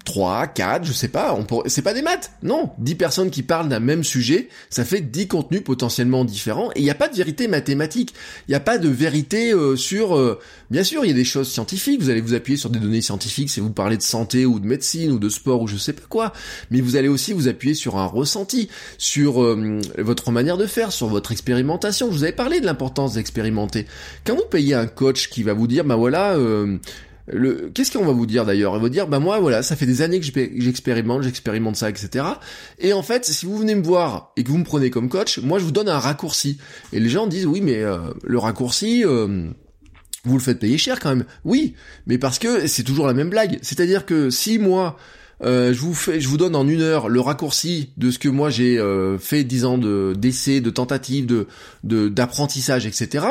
3, 0.04 0.48
4, 0.48 0.84
je 0.84 0.92
sais 0.92 1.08
pas, 1.08 1.34
on 1.34 1.44
pourrait... 1.44 1.68
c'est 1.68 1.82
pas 1.82 1.94
des 1.94 2.02
maths, 2.02 2.32
non. 2.42 2.70
10 2.78 2.94
personnes 2.96 3.30
qui 3.30 3.42
parlent 3.42 3.68
d'un 3.68 3.80
même 3.80 4.04
sujet, 4.04 4.48
ça 4.70 4.84
fait 4.84 5.00
10 5.00 5.28
contenus 5.28 5.62
potentiellement 5.62 6.24
différents, 6.24 6.70
et 6.74 6.80
il 6.80 6.84
n'y 6.84 6.90
a 6.90 6.94
pas 6.94 7.08
de 7.08 7.16
vérité 7.16 7.48
mathématique, 7.48 8.14
il 8.48 8.50
n'y 8.50 8.54
a 8.54 8.60
pas 8.60 8.78
de 8.78 8.88
vérité 8.88 9.52
euh, 9.52 9.76
sur... 9.76 10.16
Euh, 10.16 10.40
bien 10.70 10.84
sûr, 10.84 11.04
il 11.04 11.08
y 11.08 11.12
a 11.12 11.16
des 11.16 11.24
choses 11.24 11.50
scientifiques, 11.50 12.00
vous 12.00 12.10
allez 12.10 12.20
vous 12.20 12.34
appuyer 12.34 12.56
sur 12.56 12.70
des 12.70 12.78
données 12.78 13.02
scientifiques 13.02 13.50
si 13.50 13.60
vous 13.60 13.70
parlez 13.70 13.96
de 13.96 14.02
santé 14.02 14.44
ou 14.44 14.58
de 14.58 14.66
médecine 14.66 15.12
ou 15.12 15.18
de 15.18 15.28
sport 15.28 15.62
ou 15.62 15.68
je 15.68 15.76
sais 15.76 15.92
pas 15.92 16.02
quoi, 16.08 16.32
mais 16.70 16.80
vous 16.80 16.96
allez 16.96 17.08
aussi 17.08 17.32
vous 17.32 17.48
appuyer 17.48 17.74
sur 17.74 17.96
un 17.96 18.06
ressenti, 18.06 18.68
sur 18.98 19.42
euh, 19.42 19.80
votre 19.98 20.32
manière 20.32 20.56
de 20.56 20.66
faire, 20.66 20.92
sur 20.92 21.06
votre 21.06 21.32
expérimentation. 21.32 22.10
Je 22.10 22.16
vous 22.16 22.24
avais 22.24 22.32
parlé 22.32 22.60
de 22.60 22.66
l'importance 22.66 23.14
d'expérimenter. 23.14 23.86
Quand 24.24 24.34
vous 24.34 24.46
payez 24.50 24.74
un 24.74 24.86
coach 24.86 25.28
qui 25.28 25.42
va 25.42 25.52
vous 25.52 25.66
dire, 25.66 25.84
bah 25.84 25.96
voilà 25.96 26.36
le, 27.26 27.70
qu'est-ce 27.72 27.96
qu'on 27.96 28.04
va 28.04 28.12
vous 28.12 28.26
dire 28.26 28.44
d'ailleurs? 28.44 28.76
Il 28.76 28.82
va 28.82 28.88
dire, 28.88 29.06
bah 29.06 29.20
moi 29.20 29.38
voilà, 29.38 29.62
ça 29.62 29.76
fait 29.76 29.86
des 29.86 30.02
années 30.02 30.20
que 30.20 30.26
j'expérimente, 30.26 31.22
j'expérimente 31.22 31.76
ça, 31.76 31.88
etc. 31.88 32.24
Et 32.78 32.92
en 32.92 33.02
fait, 33.02 33.24
si 33.24 33.46
vous 33.46 33.56
venez 33.56 33.74
me 33.74 33.82
voir 33.82 34.32
et 34.36 34.44
que 34.44 34.50
vous 34.50 34.58
me 34.58 34.64
prenez 34.64 34.90
comme 34.90 35.08
coach, 35.08 35.38
moi 35.38 35.58
je 35.58 35.64
vous 35.64 35.72
donne 35.72 35.88
un 35.88 35.98
raccourci. 35.98 36.58
Et 36.92 37.00
les 37.00 37.08
gens 37.08 37.26
disent, 37.26 37.46
oui, 37.46 37.60
mais 37.60 37.82
euh, 37.82 37.98
le 38.24 38.38
raccourci, 38.38 39.04
euh, 39.04 39.48
vous 40.24 40.34
le 40.34 40.42
faites 40.42 40.58
payer 40.58 40.78
cher 40.78 40.98
quand 40.98 41.10
même. 41.10 41.24
Oui, 41.44 41.74
mais 42.06 42.18
parce 42.18 42.38
que 42.38 42.66
c'est 42.66 42.82
toujours 42.82 43.06
la 43.06 43.14
même 43.14 43.30
blague. 43.30 43.58
C'est-à-dire 43.62 44.04
que 44.04 44.30
si 44.30 44.58
moi 44.58 44.96
euh, 45.44 45.72
je 45.72 45.80
vous 45.80 45.94
fais, 45.94 46.20
je 46.20 46.28
vous 46.28 46.36
donne 46.36 46.56
en 46.56 46.66
une 46.66 46.82
heure 46.82 47.08
le 47.08 47.20
raccourci 47.20 47.92
de 47.96 48.10
ce 48.10 48.18
que 48.18 48.28
moi 48.28 48.50
j'ai 48.50 48.80
fait 49.18 49.42
dix 49.44 49.64
ans 49.64 49.78
de 49.78 50.14
d'essais, 50.16 50.60
de 50.60 50.70
tentatives, 50.70 51.26
de 51.26 52.08
d'apprentissage, 52.08 52.86
etc. 52.86 53.26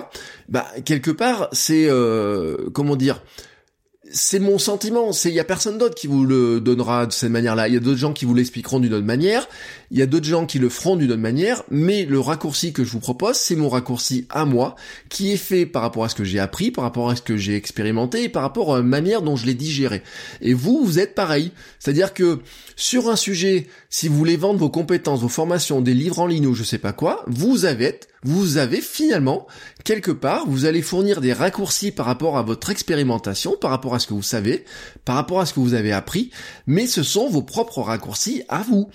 Bah 0.50 0.68
quelque 0.84 1.12
part 1.12 1.48
c'est 1.54 1.90
comment 2.74 2.98
dire 2.98 3.22
c'est 4.14 4.40
mon 4.40 4.58
sentiment, 4.58 5.12
c'est 5.12 5.30
il 5.30 5.36
y 5.36 5.40
a 5.40 5.44
personne 5.44 5.78
d'autre 5.78 5.96
qui 5.96 6.08
vous 6.08 6.26
le 6.26 6.60
donnera 6.60 7.06
de 7.06 7.12
cette 7.12 7.30
manière-là. 7.30 7.68
Il 7.68 7.74
y 7.74 7.78
a 7.78 7.80
d'autres 7.80 7.98
gens 7.98 8.14
qui 8.14 8.26
vous 8.26 8.34
l'expliqueront 8.34 8.80
d'une 8.80 8.94
autre 8.94 9.06
manière, 9.06 9.48
il 9.92 10.00
y 10.00 10.02
a 10.02 10.06
d'autres 10.06 10.26
gens 10.26 10.46
qui 10.46 10.60
le 10.60 10.70
feront 10.70 10.96
d'une 10.96 11.12
autre 11.12 11.22
manière, 11.22 11.64
mais 11.70 12.06
le 12.06 12.20
raccourci 12.20 12.74
que 12.74 12.84
je 12.84 12.92
vous 12.92 13.00
propose, 13.00 13.36
c'est 13.36 13.56
mon 13.56 13.70
raccourci 13.70 14.26
à 14.30 14.46
moi, 14.46 14.76
qui 15.10 15.32
est 15.32 15.38
fait 15.38 15.66
par 15.66 15.82
rapport 15.82 16.04
à 16.04 16.10
ce 16.10 16.16
que 16.16 16.24
j'ai 16.24 16.40
appris, 16.40 16.72
par 16.72 16.84
rapport 16.84 17.10
à 17.10 17.16
ce 17.16 17.22
que 17.22 17.38
j'ai 17.38 17.56
expérimenté 17.56 18.30
par 18.32 18.44
rapport 18.44 18.74
à 18.74 18.78
la 18.78 18.84
manière 18.84 19.22
dont 19.22 19.36
je 19.36 19.46
l'ai 19.46 19.54
digéré. 19.54 20.02
Et 20.42 20.54
vous, 20.54 20.84
vous 20.84 21.00
êtes 21.00 21.16
pareil. 21.16 21.52
C'est-à-dire 21.80 22.14
que 22.14 22.40
sur 22.76 23.10
un 23.10 23.16
sujet, 23.16 23.68
si 23.90 24.08
vous 24.08 24.18
voulez 24.18 24.38
vendre 24.38 24.60
vos 24.60 24.70
compétences, 24.70 25.22
vos 25.22 25.30
formations, 25.30 25.82
des 25.82 25.94
livres 25.94 26.20
en 26.20 26.28
ligne 26.28 26.48
ou 26.48 26.56
je 26.56 26.64
sais 26.64 26.78
pas 26.78 26.94
quoi, 26.94 27.24
vous 27.28 27.66
avez 27.66 27.86
vous 28.24 28.58
avez 28.58 28.82
finalement, 28.82 29.48
quelque 29.84 30.12
part, 30.12 30.46
vous 30.48 30.66
allez 30.66 30.82
fournir 30.82 31.22
des 31.22 31.34
raccourcis 31.34 31.92
par 31.92 32.06
rapport 32.06 32.38
à 32.38 32.44
votre 32.44 32.70
expérimentation, 32.70 33.56
par 33.60 33.72
rapport 33.72 33.96
à 33.96 34.00
ce 34.00 34.08
que 34.08 34.14
vous 34.14 34.22
savez, 34.22 34.66
par 35.06 35.16
rapport 35.16 35.40
à 35.40 35.46
ce 35.46 35.54
que 35.54 35.60
vous 35.60 35.74
avez 35.74 35.92
appris, 35.92 36.32
mais 36.68 36.86
ce 36.86 37.04
sont 37.04 37.30
vos 37.30 37.42
propres 37.42 37.82
raccourcis 37.82 38.44
à 38.48 38.62
vous. 38.62 38.90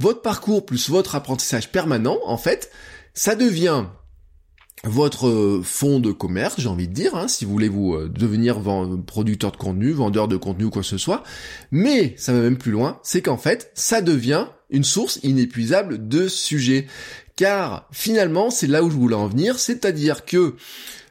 Votre 0.00 0.22
parcours 0.22 0.66
plus 0.66 0.90
votre 0.90 1.14
apprentissage 1.14 1.70
permanent, 1.70 2.18
en 2.24 2.36
fait, 2.36 2.70
ça 3.14 3.36
devient 3.36 3.84
votre 4.84 5.60
fonds 5.62 6.00
de 6.00 6.10
commerce, 6.10 6.56
j'ai 6.58 6.68
envie 6.68 6.88
de 6.88 6.92
dire, 6.92 7.14
hein, 7.14 7.28
si 7.28 7.44
vous 7.44 7.52
voulez 7.52 7.68
vous 7.68 7.94
euh, 7.94 8.08
devenir 8.08 8.60
producteur 9.06 9.52
de 9.52 9.56
contenu, 9.56 9.92
vendeur 9.92 10.26
de 10.26 10.36
contenu 10.36 10.64
ou 10.64 10.70
quoi 10.70 10.82
que 10.82 10.88
ce 10.88 10.98
soit, 10.98 11.22
mais 11.70 12.14
ça 12.18 12.32
va 12.32 12.40
même 12.40 12.58
plus 12.58 12.72
loin, 12.72 12.98
c'est 13.04 13.22
qu'en 13.22 13.36
fait, 13.36 13.70
ça 13.74 14.00
devient 14.00 14.46
une 14.70 14.84
source 14.84 15.20
inépuisable 15.22 16.08
de 16.08 16.26
sujets. 16.26 16.86
Car 17.36 17.88
finalement, 17.92 18.50
c'est 18.50 18.66
là 18.66 18.82
où 18.82 18.90
je 18.90 18.96
voulais 18.96 19.14
en 19.14 19.26
venir, 19.26 19.58
c'est-à-dire 19.58 20.24
que 20.24 20.54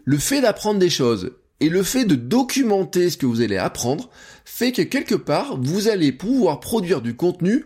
le 0.05 0.17
fait 0.17 0.41
d'apprendre 0.41 0.79
des 0.79 0.89
choses, 0.89 1.31
Et 1.61 1.69
le 1.69 1.83
fait 1.83 2.05
de 2.05 2.15
documenter 2.15 3.11
ce 3.11 3.17
que 3.17 3.27
vous 3.27 3.39
allez 3.39 3.57
apprendre 3.57 4.09
fait 4.45 4.71
que 4.71 4.81
quelque 4.81 5.13
part, 5.13 5.57
vous 5.61 5.87
allez 5.87 6.11
pouvoir 6.11 6.59
produire 6.59 7.01
du 7.01 7.15
contenu 7.15 7.65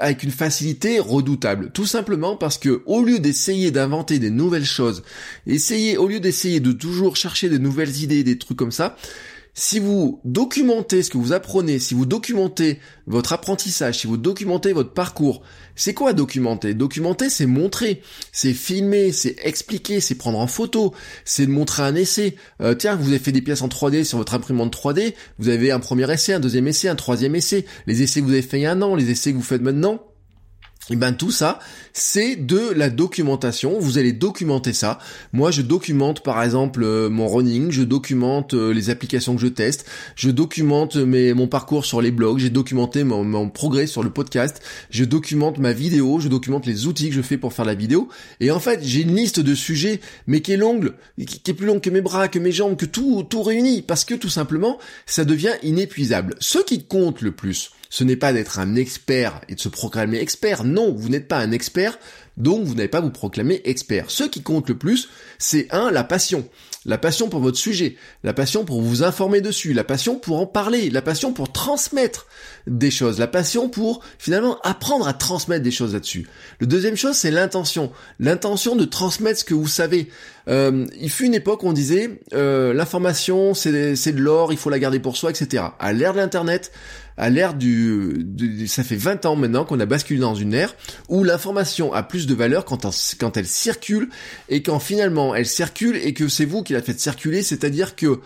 avec 0.00 0.22
une 0.22 0.30
facilité 0.30 1.00
redoutable. 1.00 1.72
Tout 1.72 1.84
simplement 1.84 2.36
parce 2.36 2.58
que, 2.58 2.82
au 2.86 3.02
lieu 3.02 3.18
d'essayer 3.18 3.72
d'inventer 3.72 4.20
des 4.20 4.30
nouvelles 4.30 4.64
choses, 4.64 5.02
essayer, 5.46 5.98
au 5.98 6.06
lieu 6.06 6.20
d'essayer 6.20 6.60
de 6.60 6.72
toujours 6.72 7.16
chercher 7.16 7.48
des 7.48 7.58
nouvelles 7.58 8.02
idées, 8.02 8.22
des 8.22 8.38
trucs 8.38 8.56
comme 8.56 8.72
ça, 8.72 8.96
si 9.58 9.80
vous 9.80 10.20
documentez 10.24 11.02
ce 11.02 11.10
que 11.10 11.18
vous 11.18 11.32
apprenez, 11.32 11.80
si 11.80 11.94
vous 11.94 12.06
documentez 12.06 12.78
votre 13.08 13.32
apprentissage, 13.32 13.98
si 13.98 14.06
vous 14.06 14.16
documentez 14.16 14.72
votre 14.72 14.92
parcours, 14.92 15.42
c'est 15.74 15.94
quoi 15.94 16.12
documenter? 16.12 16.74
Documenter, 16.74 17.28
c'est 17.28 17.46
montrer, 17.46 18.00
c'est 18.30 18.52
filmer, 18.52 19.10
c'est 19.10 19.34
expliquer, 19.42 20.00
c'est 20.00 20.14
prendre 20.14 20.38
en 20.38 20.46
photo, 20.46 20.94
c'est 21.24 21.48
montrer 21.48 21.82
un 21.82 21.96
essai. 21.96 22.36
Euh, 22.62 22.76
tiens, 22.76 22.94
vous 22.94 23.08
avez 23.08 23.18
fait 23.18 23.32
des 23.32 23.42
pièces 23.42 23.62
en 23.62 23.68
3D 23.68 24.04
sur 24.04 24.18
votre 24.18 24.34
imprimante 24.34 24.72
3D, 24.72 25.14
vous 25.40 25.48
avez 25.48 25.72
un 25.72 25.80
premier 25.80 26.08
essai, 26.12 26.34
un 26.34 26.40
deuxième 26.40 26.68
essai, 26.68 26.88
un 26.88 26.94
troisième 26.94 27.34
essai, 27.34 27.64
les 27.88 28.02
essais 28.02 28.20
que 28.20 28.26
vous 28.26 28.32
avez 28.32 28.42
fait 28.42 28.60
il 28.60 28.62
y 28.62 28.66
a 28.66 28.70
un 28.70 28.80
an, 28.80 28.94
les 28.94 29.10
essais 29.10 29.32
que 29.32 29.36
vous 29.38 29.42
faites 29.42 29.62
maintenant. 29.62 30.07
Et 30.90 30.96
ben 30.96 31.12
tout 31.12 31.30
ça, 31.30 31.58
c'est 31.92 32.36
de 32.36 32.70
la 32.74 32.88
documentation. 32.88 33.78
Vous 33.78 33.98
allez 33.98 34.12
documenter 34.12 34.72
ça. 34.72 34.98
Moi, 35.34 35.50
je 35.50 35.60
documente 35.60 36.22
par 36.22 36.42
exemple 36.42 36.82
euh, 36.82 37.10
mon 37.10 37.28
running, 37.28 37.70
je 37.70 37.82
documente 37.82 38.54
euh, 38.54 38.72
les 38.72 38.88
applications 38.88 39.36
que 39.36 39.42
je 39.42 39.48
teste, 39.48 39.84
je 40.16 40.30
documente 40.30 40.96
mon 40.96 41.46
parcours 41.46 41.84
sur 41.84 42.00
les 42.00 42.10
blogs, 42.10 42.38
j'ai 42.38 42.48
documenté 42.50 43.04
mon, 43.04 43.22
mon, 43.22 43.50
progrès 43.50 43.86
sur 43.86 44.02
le 44.02 44.10
podcast, 44.10 44.62
je 44.90 45.04
documente 45.04 45.58
ma 45.58 45.72
vidéo, 45.72 46.20
je 46.20 46.28
documente 46.28 46.64
les 46.64 46.86
outils 46.86 47.10
que 47.10 47.14
je 47.14 47.22
fais 47.22 47.36
pour 47.36 47.52
faire 47.52 47.64
la 47.64 47.74
vidéo. 47.74 48.08
Et 48.40 48.50
en 48.50 48.60
fait, 48.60 48.80
j'ai 48.82 49.02
une 49.02 49.14
liste 49.14 49.40
de 49.40 49.54
sujets, 49.54 50.00
mais 50.26 50.40
qui 50.40 50.52
est 50.52 50.56
longue, 50.56 50.94
qui 51.26 51.50
est 51.50 51.54
plus 51.54 51.66
longue 51.66 51.80
que 51.80 51.90
mes 51.90 52.00
bras, 52.00 52.28
que 52.28 52.38
mes 52.38 52.52
jambes, 52.52 52.76
que 52.76 52.86
tout, 52.86 53.26
tout 53.28 53.42
réuni, 53.42 53.82
parce 53.82 54.04
que 54.04 54.14
tout 54.14 54.30
simplement, 54.30 54.78
ça 55.06 55.24
devient 55.24 55.54
inépuisable. 55.62 56.34
Ce 56.40 56.58
qui 56.58 56.84
compte 56.84 57.20
le 57.20 57.32
plus, 57.32 57.72
ce 57.90 58.04
n'est 58.04 58.16
pas 58.16 58.32
d'être 58.32 58.58
un 58.58 58.74
expert 58.76 59.40
et 59.48 59.54
de 59.54 59.60
se 59.60 59.68
proclamer 59.68 60.18
expert. 60.18 60.64
Non, 60.64 60.92
vous 60.92 61.08
n'êtes 61.08 61.28
pas 61.28 61.38
un 61.38 61.52
expert, 61.52 61.98
donc 62.36 62.64
vous 62.64 62.74
n'allez 62.74 62.88
pas 62.88 63.00
vous 63.00 63.10
proclamer 63.10 63.60
expert. 63.64 64.10
Ce 64.10 64.24
qui 64.24 64.42
compte 64.42 64.68
le 64.68 64.78
plus, 64.78 65.08
c'est 65.38 65.66
un, 65.70 65.90
la 65.90 66.04
passion. 66.04 66.48
La 66.86 66.96
passion 66.96 67.28
pour 67.28 67.40
votre 67.40 67.58
sujet, 67.58 67.96
la 68.22 68.32
passion 68.32 68.64
pour 68.64 68.80
vous 68.80 69.02
informer 69.02 69.40
dessus, 69.40 69.72
la 69.74 69.84
passion 69.84 70.14
pour 70.14 70.40
en 70.40 70.46
parler, 70.46 70.88
la 70.88 71.02
passion 71.02 71.32
pour 71.32 71.52
transmettre 71.52 72.28
des 72.66 72.90
choses, 72.90 73.18
la 73.18 73.26
passion 73.26 73.68
pour 73.68 74.02
finalement 74.18 74.58
apprendre 74.62 75.06
à 75.06 75.12
transmettre 75.12 75.62
des 75.62 75.72
choses 75.72 75.92
là-dessus. 75.92 76.28
Le 76.60 76.66
deuxième 76.66 76.96
chose, 76.96 77.16
c'est 77.16 77.32
l'intention. 77.32 77.92
L'intention 78.20 78.76
de 78.76 78.84
transmettre 78.84 79.40
ce 79.40 79.44
que 79.44 79.54
vous 79.54 79.66
savez. 79.66 80.08
Euh, 80.48 80.86
il 80.98 81.10
fut 81.10 81.26
une 81.26 81.34
époque 81.34 81.62
où 81.64 81.66
on 81.66 81.72
disait 81.72 82.20
euh, 82.32 82.72
l'information 82.72 83.52
c'est 83.52 83.72
de 83.72 84.20
l'or, 84.20 84.52
il 84.52 84.58
faut 84.58 84.70
la 84.70 84.78
garder 84.78 85.00
pour 85.00 85.16
soi, 85.16 85.30
etc. 85.30 85.64
À 85.78 85.92
l'ère 85.92 86.12
de 86.12 86.18
l'internet, 86.18 86.72
à 87.18 87.30
l'ère 87.30 87.54
du, 87.54 88.26
ça 88.68 88.84
fait 88.84 88.96
20 88.96 89.26
ans 89.26 89.36
maintenant 89.36 89.64
qu'on 89.64 89.80
a 89.80 89.86
basculé 89.86 90.20
dans 90.20 90.36
une 90.36 90.54
ère 90.54 90.74
où 91.08 91.24
l'information 91.24 91.92
a 91.92 92.04
plus 92.04 92.26
de 92.26 92.34
valeur 92.34 92.64
quand, 92.64 93.36
elle 93.36 93.46
circule 93.46 94.08
et 94.48 94.62
quand 94.62 94.78
finalement 94.78 95.34
elle 95.34 95.46
circule 95.46 95.96
et 95.96 96.14
que 96.14 96.28
c'est 96.28 96.44
vous 96.44 96.62
qui 96.62 96.72
la 96.72 96.80
faites 96.80 97.00
circuler, 97.00 97.42
c'est-à-dire 97.42 97.96
que 97.96 98.06
euh, 98.06 98.18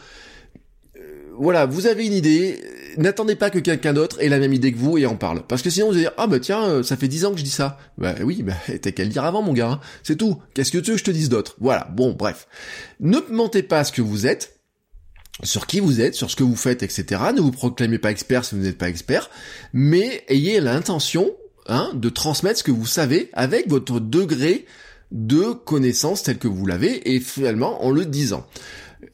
voilà, 1.39 1.65
vous 1.65 1.87
avez 1.87 2.07
une 2.07 2.13
idée, 2.13 2.61
n'attendez 2.99 3.35
pas 3.35 3.49
que 3.49 3.59
quelqu'un 3.59 3.95
d'autre 3.95 4.21
ait 4.21 4.29
la 4.29 4.39
même 4.39 4.53
idée 4.53 4.73
que 4.73 4.79
vous 4.79 4.99
et 4.99 5.07
en 5.07 5.17
parle. 5.17 5.43
Parce 5.49 5.63
que 5.63 5.71
sinon 5.71 5.87
vous 5.87 5.95
allez 5.95 6.03
dire, 6.03 6.13
ah 6.19 6.27
bah 6.27 6.39
tiens, 6.39 6.63
euh, 6.63 6.83
ça 6.83 6.99
fait 6.99 7.09
10 7.09 7.25
ans 7.25 7.33
que 7.33 7.39
je 7.39 7.45
dis 7.45 7.51
ça. 7.51 7.79
Bah 7.97 8.15
oui, 8.23 8.43
bah 8.43 8.53
t'as 8.83 8.91
qu'à 8.91 9.05
le 9.05 9.11
dire 9.11 9.25
avant 9.25 9.41
mon 9.41 9.55
gars, 9.55 9.71
hein. 9.71 9.81
c'est 10.03 10.17
tout. 10.17 10.37
Qu'est-ce 10.53 10.71
que 10.71 10.79
tu 10.79 10.91
veux 10.91 10.97
que 10.97 11.01
je 11.01 11.05
te 11.05 11.11
dise 11.11 11.31
d'autre? 11.31 11.57
Voilà, 11.61 11.89
bon, 11.95 12.13
bref. 12.13 12.47
Ne 13.01 13.19
mentez 13.31 13.63
pas 13.63 13.85
ce 13.85 13.93
que 13.93 14.03
vous 14.03 14.27
êtes, 14.27 14.59
sur 15.43 15.67
qui 15.67 15.81
vous 15.81 16.01
êtes, 16.01 16.15
sur 16.15 16.31
ce 16.31 16.37
que 16.37 16.45
vous 16.45 16.57
faites, 16.57 16.83
etc. 16.83 17.21
Ne 17.35 17.41
vous 17.41 17.53
proclamez 17.53 17.99
pas 17.99 18.11
expert 18.11 18.45
si 18.45 18.55
vous 18.55 18.63
n'êtes 18.63 18.79
pas 18.79 18.89
expert, 18.89 19.31
mais 19.73 20.25
ayez 20.29 20.61
l'intention 20.61 21.31
hein, 21.67 21.91
de 21.95 22.09
transmettre 22.09 22.59
ce 22.59 22.65
que 22.65 22.71
vous 22.71 22.87
savez 22.87 23.31
avec 23.33 23.69
votre 23.69 24.01
degré 24.01 24.67
de 25.11 25.53
connaissance 25.53 26.23
tel 26.23 26.39
que 26.39 26.49
vous 26.49 26.67
l'avez, 26.67 27.15
et 27.15 27.21
finalement 27.21 27.85
en 27.85 27.91
le 27.91 28.07
disant. 28.07 28.47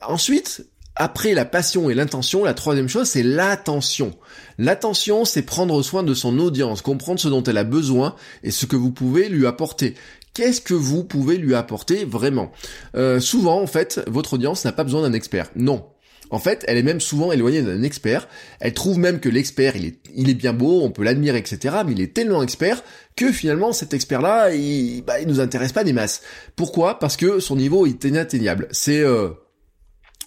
Ensuite, 0.03 0.67
après 0.95 1.35
la 1.35 1.45
passion 1.45 1.91
et 1.91 1.95
l'intention, 1.95 2.45
la 2.45 2.55
troisième 2.55 2.89
chose, 2.89 3.09
c'est 3.09 3.23
l'attention. 3.23 4.17
L'attention, 4.59 5.25
c'est 5.25 5.43
prendre 5.43 5.81
soin 5.83 6.03
de 6.03 6.15
son 6.15 6.39
audience, 6.39 6.83
comprendre 6.83 7.21
ce 7.21 7.29
dont 7.29 7.43
elle 7.43 7.59
a 7.59 7.65
besoin 7.65 8.17
et 8.43 8.51
ce 8.51 8.67
que 8.67 8.77
vous 8.77 8.91
pouvez 8.91 9.29
lui 9.29 9.47
apporter. 9.47 9.95
Qu'est-ce 10.35 10.61
que 10.61 10.75
vous 10.75 11.05
pouvez 11.05 11.37
lui 11.37 11.55
apporter 11.55 12.05
vraiment? 12.05 12.53
Euh, 12.97 13.19
Souvent, 13.19 13.61
en 13.61 13.67
fait, 13.67 14.01
votre 14.07 14.35
audience 14.35 14.65
n'a 14.65 14.73
pas 14.73 14.85
besoin 14.85 15.03
d'un 15.03 15.13
expert. 15.13 15.51
Non, 15.57 15.85
en 16.31 16.39
fait, 16.39 16.65
elle 16.69 16.77
est 16.77 16.83
même 16.83 17.01
souvent 17.01 17.33
éloignée 17.33 17.63
d'un 17.63 17.83
expert. 17.83 18.29
Elle 18.61 18.75
trouve 18.75 18.99
même 18.99 19.21
que 19.21 19.29
l'expert, 19.29 19.77
il 19.77 19.87
est, 19.87 19.99
il 20.15 20.29
est 20.29 20.35
bien 20.35 20.53
beau, 20.53 20.83
on 20.83 20.91
peut 20.91 21.03
l'admirer, 21.03 21.39
etc. 21.39 21.77
Mais 21.87 21.93
il 21.93 22.01
est 22.01 22.15
tellement 22.15 22.43
expert 22.43 22.83
que 23.17 23.33
finalement, 23.33 23.73
cet 23.73 23.95
expert-là, 23.95 24.53
il, 24.55 25.03
bah, 25.03 25.21
il 25.21 25.29
nous 25.29 25.41
intéresse 25.41 25.73
pas 25.73 25.85
des 25.85 25.93
masses. 25.93 26.23
Pourquoi? 26.57 26.99
Parce 26.99 27.17
que 27.17 27.41
son 27.41 27.57
niveau 27.57 27.87
est 27.87 28.05
inatteignable. 28.05 28.69
C'est 28.71 29.01
euh, 29.01 29.31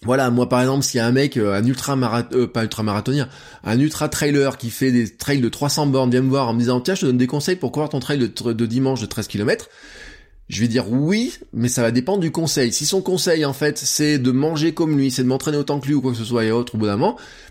voilà, 0.04 0.32
moi 0.32 0.50
par 0.50 0.62
exemple, 0.62 0.84
s'il 0.84 0.98
y 0.98 1.02
a 1.02 1.06
un 1.06 1.12
mec, 1.12 1.38
euh, 1.38 1.54
un 1.54 1.64
ultra 1.64 1.96
marathon, 1.96 2.36
euh, 2.36 2.48
pas 2.48 2.64
ultra 2.64 2.82
marathonien, 2.82 3.30
un 3.64 3.80
ultra 3.80 4.10
trailer 4.10 4.58
qui 4.58 4.72
fait 4.72 4.92
des 4.92 5.16
trails 5.16 5.42
de 5.42 5.50
300 5.50 5.88
bornes, 5.88 6.10
vient 6.10 6.22
me 6.22 6.30
voir 6.30 6.48
en 6.48 6.54
me 6.54 6.60
disant 6.60 6.82
tiens, 6.82 6.96
je 6.96 7.02
te 7.02 7.06
donne 7.06 7.20
des 7.20 7.28
conseils 7.28 7.56
pour 7.56 7.72
courir 7.72 7.90
ton 7.90 8.00
trail 8.00 8.18
de, 8.18 8.28
de 8.28 8.66
dimanche 8.66 9.00
de 9.00 9.06
13 9.06 9.28
km. 9.28 9.70
Je 10.52 10.60
vais 10.60 10.68
dire 10.68 10.92
oui, 10.92 11.34
mais 11.54 11.70
ça 11.70 11.82
va 11.82 11.92
dépendre 11.92 12.20
du 12.20 12.30
conseil. 12.30 12.74
Si 12.74 12.86
son 12.86 13.02
conseil, 13.02 13.46
en 13.46 13.54
fait, 13.54 13.78
c'est 13.78 14.20
de 14.20 14.32
manger 14.32 14.74
comme 14.74 14.98
lui, 14.98 15.10
c'est 15.10 15.24
de 15.24 15.28
m'entraîner 15.30 15.58
autant 15.58 15.80
que 15.80 15.88
lui 15.88 15.94
ou 15.94 16.02
quoi 16.02 16.12
que 16.12 16.18
ce 16.18 16.26
soit 16.26 16.44
et 16.44 16.52
autre, 16.52 16.76
au 16.76 16.78
bout 16.78 16.88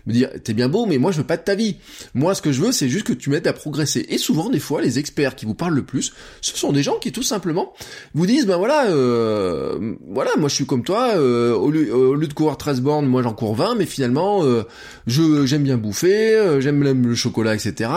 me 0.05 0.13
dire, 0.13 0.29
t'es 0.43 0.53
bien 0.53 0.69
beau, 0.69 0.85
mais 0.85 0.97
moi 0.97 1.11
je 1.11 1.17
veux 1.17 1.25
pas 1.25 1.37
de 1.37 1.43
ta 1.43 1.55
vie. 1.55 1.77
Moi, 2.13 2.35
ce 2.35 2.41
que 2.41 2.51
je 2.51 2.61
veux, 2.61 2.71
c'est 2.71 2.89
juste 2.89 3.05
que 3.05 3.13
tu 3.13 3.29
m'aides 3.29 3.47
à 3.47 3.53
progresser. 3.53 4.05
Et 4.09 4.17
souvent, 4.17 4.49
des 4.49 4.59
fois, 4.59 4.81
les 4.81 4.99
experts 4.99 5.35
qui 5.35 5.45
vous 5.45 5.53
parlent 5.53 5.73
le 5.73 5.83
plus, 5.83 6.13
ce 6.41 6.55
sont 6.57 6.71
des 6.71 6.83
gens 6.83 6.97
qui, 6.99 7.11
tout 7.11 7.23
simplement, 7.23 7.73
vous 8.13 8.25
disent, 8.25 8.45
ben 8.45 8.57
voilà, 8.57 8.89
euh, 8.89 9.95
voilà, 10.07 10.31
moi 10.37 10.49
je 10.49 10.55
suis 10.55 10.65
comme 10.65 10.83
toi, 10.83 11.13
euh, 11.15 11.53
au, 11.53 11.71
lieu, 11.71 11.93
au, 11.93 12.17
de 12.17 12.33
courir 12.33 12.57
13 12.57 12.81
bornes, 12.81 13.07
moi 13.07 13.23
j'en 13.23 13.33
cours 13.33 13.55
20, 13.55 13.75
mais 13.75 13.85
finalement, 13.85 14.43
euh, 14.43 14.63
je 15.07 15.45
j'aime 15.45 15.63
bien 15.63 15.77
bouffer, 15.77 16.35
euh, 16.35 16.61
j'aime 16.61 16.83
le 16.83 17.15
chocolat, 17.15 17.55
etc. 17.55 17.89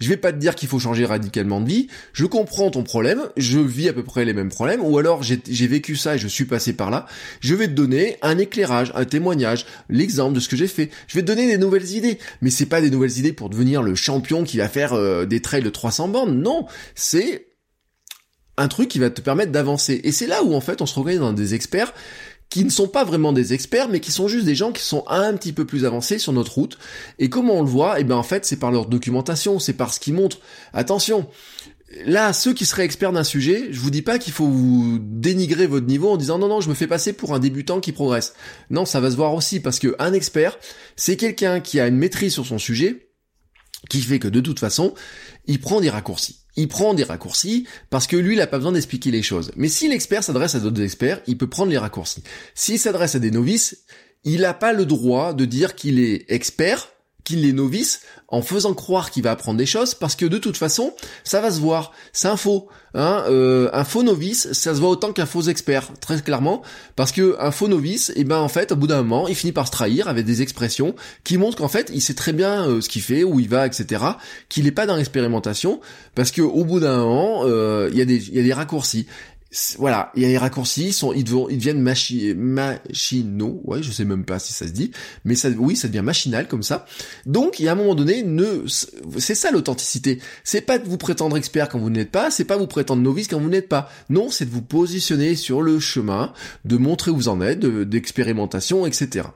Je 0.00 0.08
vais 0.08 0.16
pas 0.16 0.32
te 0.32 0.38
dire 0.38 0.54
qu'il 0.54 0.68
faut 0.68 0.78
changer 0.78 1.04
radicalement 1.04 1.60
de 1.60 1.68
vie. 1.68 1.88
Je 2.12 2.26
comprends 2.26 2.70
ton 2.70 2.82
problème, 2.82 3.20
je 3.36 3.58
vis 3.58 3.88
à 3.88 3.92
peu 3.92 4.02
près 4.02 4.24
les 4.24 4.34
mêmes 4.34 4.47
problème, 4.48 4.80
ou 4.82 4.98
alors 4.98 5.22
j'ai 5.22 5.66
vécu 5.66 5.96
ça 5.96 6.16
et 6.16 6.18
je 6.18 6.28
suis 6.28 6.44
passé 6.44 6.72
par 6.72 6.90
là, 6.90 7.06
je 7.40 7.54
vais 7.54 7.66
te 7.66 7.72
donner 7.72 8.16
un 8.22 8.38
éclairage, 8.38 8.92
un 8.94 9.04
témoignage, 9.04 9.66
l'exemple 9.88 10.34
de 10.34 10.40
ce 10.40 10.48
que 10.48 10.56
j'ai 10.56 10.68
fait. 10.68 10.90
Je 11.06 11.14
vais 11.14 11.22
te 11.22 11.26
donner 11.26 11.46
des 11.46 11.58
nouvelles 11.58 11.90
idées, 11.92 12.18
mais 12.42 12.50
c'est 12.50 12.66
pas 12.66 12.80
des 12.80 12.90
nouvelles 12.90 13.18
idées 13.18 13.32
pour 13.32 13.48
devenir 13.48 13.82
le 13.82 13.94
champion 13.94 14.44
qui 14.44 14.58
va 14.58 14.68
faire 14.68 14.92
euh, 14.92 15.24
des 15.24 15.40
trails 15.40 15.62
de 15.62 15.70
300 15.70 16.08
bandes, 16.08 16.34
non, 16.34 16.66
c'est 16.94 17.46
un 18.56 18.68
truc 18.68 18.88
qui 18.88 18.98
va 18.98 19.10
te 19.10 19.20
permettre 19.20 19.52
d'avancer. 19.52 20.00
Et 20.04 20.12
c'est 20.12 20.26
là 20.26 20.42
où 20.42 20.54
en 20.54 20.60
fait 20.60 20.82
on 20.82 20.86
se 20.86 20.94
reconnaît 20.94 21.18
dans 21.18 21.32
des 21.32 21.54
experts 21.54 21.92
qui 22.50 22.64
ne 22.64 22.70
sont 22.70 22.88
pas 22.88 23.04
vraiment 23.04 23.32
des 23.32 23.52
experts, 23.52 23.88
mais 23.88 24.00
qui 24.00 24.10
sont 24.10 24.26
juste 24.26 24.46
des 24.46 24.54
gens 24.54 24.72
qui 24.72 24.82
sont 24.82 25.04
un 25.08 25.34
petit 25.34 25.52
peu 25.52 25.66
plus 25.66 25.84
avancés 25.84 26.18
sur 26.18 26.32
notre 26.32 26.54
route. 26.54 26.78
Et 27.18 27.28
comment 27.28 27.54
on 27.54 27.62
le 27.62 27.68
voit? 27.68 28.00
Eh 28.00 28.04
bien 28.04 28.16
en 28.16 28.22
fait, 28.22 28.46
c'est 28.46 28.56
par 28.56 28.72
leur 28.72 28.86
documentation, 28.86 29.58
c'est 29.58 29.74
par 29.74 29.92
ce 29.92 30.00
qu'ils 30.00 30.14
montrent. 30.14 30.38
Attention, 30.72 31.28
là, 32.04 32.32
ceux 32.32 32.52
qui 32.52 32.66
seraient 32.66 32.84
experts 32.84 33.12
d'un 33.12 33.24
sujet, 33.24 33.68
je 33.70 33.80
vous 33.80 33.90
dis 33.90 34.02
pas 34.02 34.18
qu'il 34.18 34.32
faut 34.32 34.46
vous 34.46 34.98
dénigrer 35.00 35.66
votre 35.66 35.86
niveau 35.86 36.10
en 36.10 36.16
disant 36.16 36.38
non 36.38 36.48
non, 36.48 36.60
je 36.60 36.68
me 36.68 36.74
fais 36.74 36.86
passer 36.86 37.12
pour 37.12 37.34
un 37.34 37.38
débutant 37.38 37.80
qui 37.80 37.92
progresse. 37.92 38.34
Non, 38.70 38.84
ça 38.84 39.00
va 39.00 39.10
se 39.10 39.16
voir 39.16 39.34
aussi 39.34 39.60
parce 39.60 39.78
que 39.78 39.94
un 39.98 40.12
expert, 40.12 40.58
c'est 40.96 41.16
quelqu'un 41.16 41.60
qui 41.60 41.80
a 41.80 41.86
une 41.86 41.96
maîtrise 41.96 42.32
sur 42.34 42.46
son 42.46 42.58
sujet, 42.58 43.08
qui 43.88 44.00
fait 44.02 44.18
que 44.18 44.28
de 44.28 44.40
toute 44.40 44.58
façon, 44.58 44.94
il 45.46 45.60
prend 45.60 45.80
des 45.80 45.90
raccourcis. 45.90 46.40
Il 46.56 46.68
prend 46.68 46.92
des 46.92 47.04
raccourcis 47.04 47.66
parce 47.88 48.06
que 48.06 48.16
lui, 48.16 48.34
il 48.34 48.38
n'a 48.38 48.46
pas 48.46 48.58
besoin 48.58 48.72
d'expliquer 48.72 49.10
les 49.10 49.22
choses. 49.22 49.52
Mais 49.56 49.68
si 49.68 49.88
l'expert 49.88 50.24
s'adresse 50.24 50.56
à 50.56 50.60
d'autres 50.60 50.82
experts, 50.82 51.22
il 51.26 51.38
peut 51.38 51.48
prendre 51.48 51.70
les 51.70 51.78
raccourcis. 51.78 52.22
S'il 52.54 52.78
s'adresse 52.78 53.14
à 53.14 53.20
des 53.20 53.30
novices, 53.30 53.84
il 54.24 54.40
n'a 54.40 54.54
pas 54.54 54.72
le 54.72 54.84
droit 54.84 55.32
de 55.32 55.44
dire 55.44 55.76
qu'il 55.76 56.00
est 56.00 56.24
expert 56.28 56.88
qu'il 57.28 57.46
est 57.46 57.52
novice 57.52 58.00
en 58.28 58.40
faisant 58.40 58.72
croire 58.72 59.10
qu'il 59.10 59.22
va 59.22 59.32
apprendre 59.32 59.58
des 59.58 59.66
choses 59.66 59.94
parce 59.94 60.16
que 60.16 60.24
de 60.24 60.38
toute 60.38 60.56
façon 60.56 60.94
ça 61.24 61.42
va 61.42 61.50
se 61.50 61.60
voir. 61.60 61.92
C'est 62.14 62.28
un 62.28 62.38
faux 62.38 62.68
hein 62.94 63.22
euh, 63.28 63.68
un 63.74 63.84
faux 63.84 64.02
novice 64.02 64.50
ça 64.52 64.74
se 64.74 64.80
voit 64.80 64.88
autant 64.88 65.12
qu'un 65.12 65.26
faux 65.26 65.42
expert 65.42 65.90
très 66.00 66.22
clairement 66.22 66.62
parce 66.96 67.12
que 67.12 67.36
un 67.38 67.50
faux 67.50 67.68
novice 67.68 68.08
et 68.10 68.20
eh 68.20 68.24
ben 68.24 68.38
en 68.38 68.48
fait 68.48 68.72
au 68.72 68.76
bout 68.76 68.86
d'un 68.86 69.02
moment 69.02 69.28
il 69.28 69.34
finit 69.34 69.52
par 69.52 69.66
se 69.66 69.72
trahir 69.72 70.08
avec 70.08 70.24
des 70.24 70.40
expressions 70.40 70.94
qui 71.22 71.36
montrent 71.36 71.58
qu'en 71.58 71.68
fait 71.68 71.90
il 71.92 72.00
sait 72.00 72.14
très 72.14 72.32
bien 72.32 72.66
euh, 72.66 72.80
ce 72.80 72.88
qu'il 72.88 73.02
fait 73.02 73.24
où 73.24 73.40
il 73.40 73.48
va 73.48 73.66
etc 73.66 74.02
qu'il 74.48 74.64
n'est 74.64 74.72
pas 74.72 74.86
dans 74.86 74.96
l'expérimentation 74.96 75.80
parce 76.14 76.30
que 76.30 76.40
au 76.40 76.64
bout 76.64 76.80
d'un 76.80 76.96
moment 76.96 77.42
euh, 77.44 77.90
il 77.92 77.98
y 77.98 78.02
a 78.02 78.06
des 78.06 78.26
il 78.28 78.36
y 78.36 78.40
a 78.40 78.42
des 78.42 78.54
raccourcis 78.54 79.06
voilà, 79.78 80.12
il 80.14 80.22
y 80.22 80.26
a 80.26 80.28
les 80.28 80.36
raccourcis, 80.36 80.88
ils, 80.88 80.92
sont, 80.92 81.14
ils, 81.14 81.24
deviennent, 81.24 81.80
machinaux, 81.80 83.62
ouais, 83.64 83.82
je 83.82 83.90
sais 83.90 84.04
même 84.04 84.24
pas 84.24 84.38
si 84.38 84.52
ça 84.52 84.66
se 84.66 84.72
dit, 84.72 84.90
mais 85.24 85.36
ça, 85.36 85.48
oui, 85.48 85.74
ça 85.74 85.88
devient 85.88 86.02
machinal 86.02 86.48
comme 86.48 86.62
ça. 86.62 86.84
Donc, 87.24 87.58
il 87.58 87.64
y 87.64 87.68
a 87.68 87.72
un 87.72 87.74
moment 87.74 87.94
donné, 87.94 88.22
ne, 88.22 88.64
c'est 89.16 89.34
ça 89.34 89.50
l'authenticité. 89.50 90.20
C'est 90.44 90.60
pas 90.60 90.78
de 90.78 90.86
vous 90.86 90.98
prétendre 90.98 91.36
expert 91.38 91.70
quand 91.70 91.78
vous 91.78 91.88
n'êtes 91.88 92.10
pas, 92.10 92.30
c'est 92.30 92.44
pas 92.44 92.58
vous 92.58 92.66
prétendre 92.66 93.02
novice 93.02 93.28
quand 93.28 93.40
vous 93.40 93.48
n'êtes 93.48 93.68
pas. 93.68 93.90
Non, 94.10 94.30
c'est 94.30 94.44
de 94.44 94.50
vous 94.50 94.62
positionner 94.62 95.34
sur 95.34 95.62
le 95.62 95.80
chemin, 95.80 96.34
de 96.66 96.76
montrer 96.76 97.10
où 97.10 97.16
vous 97.16 97.28
en 97.28 97.40
êtes, 97.40 97.60
d'expérimentation, 97.60 98.84
etc. 98.84 99.28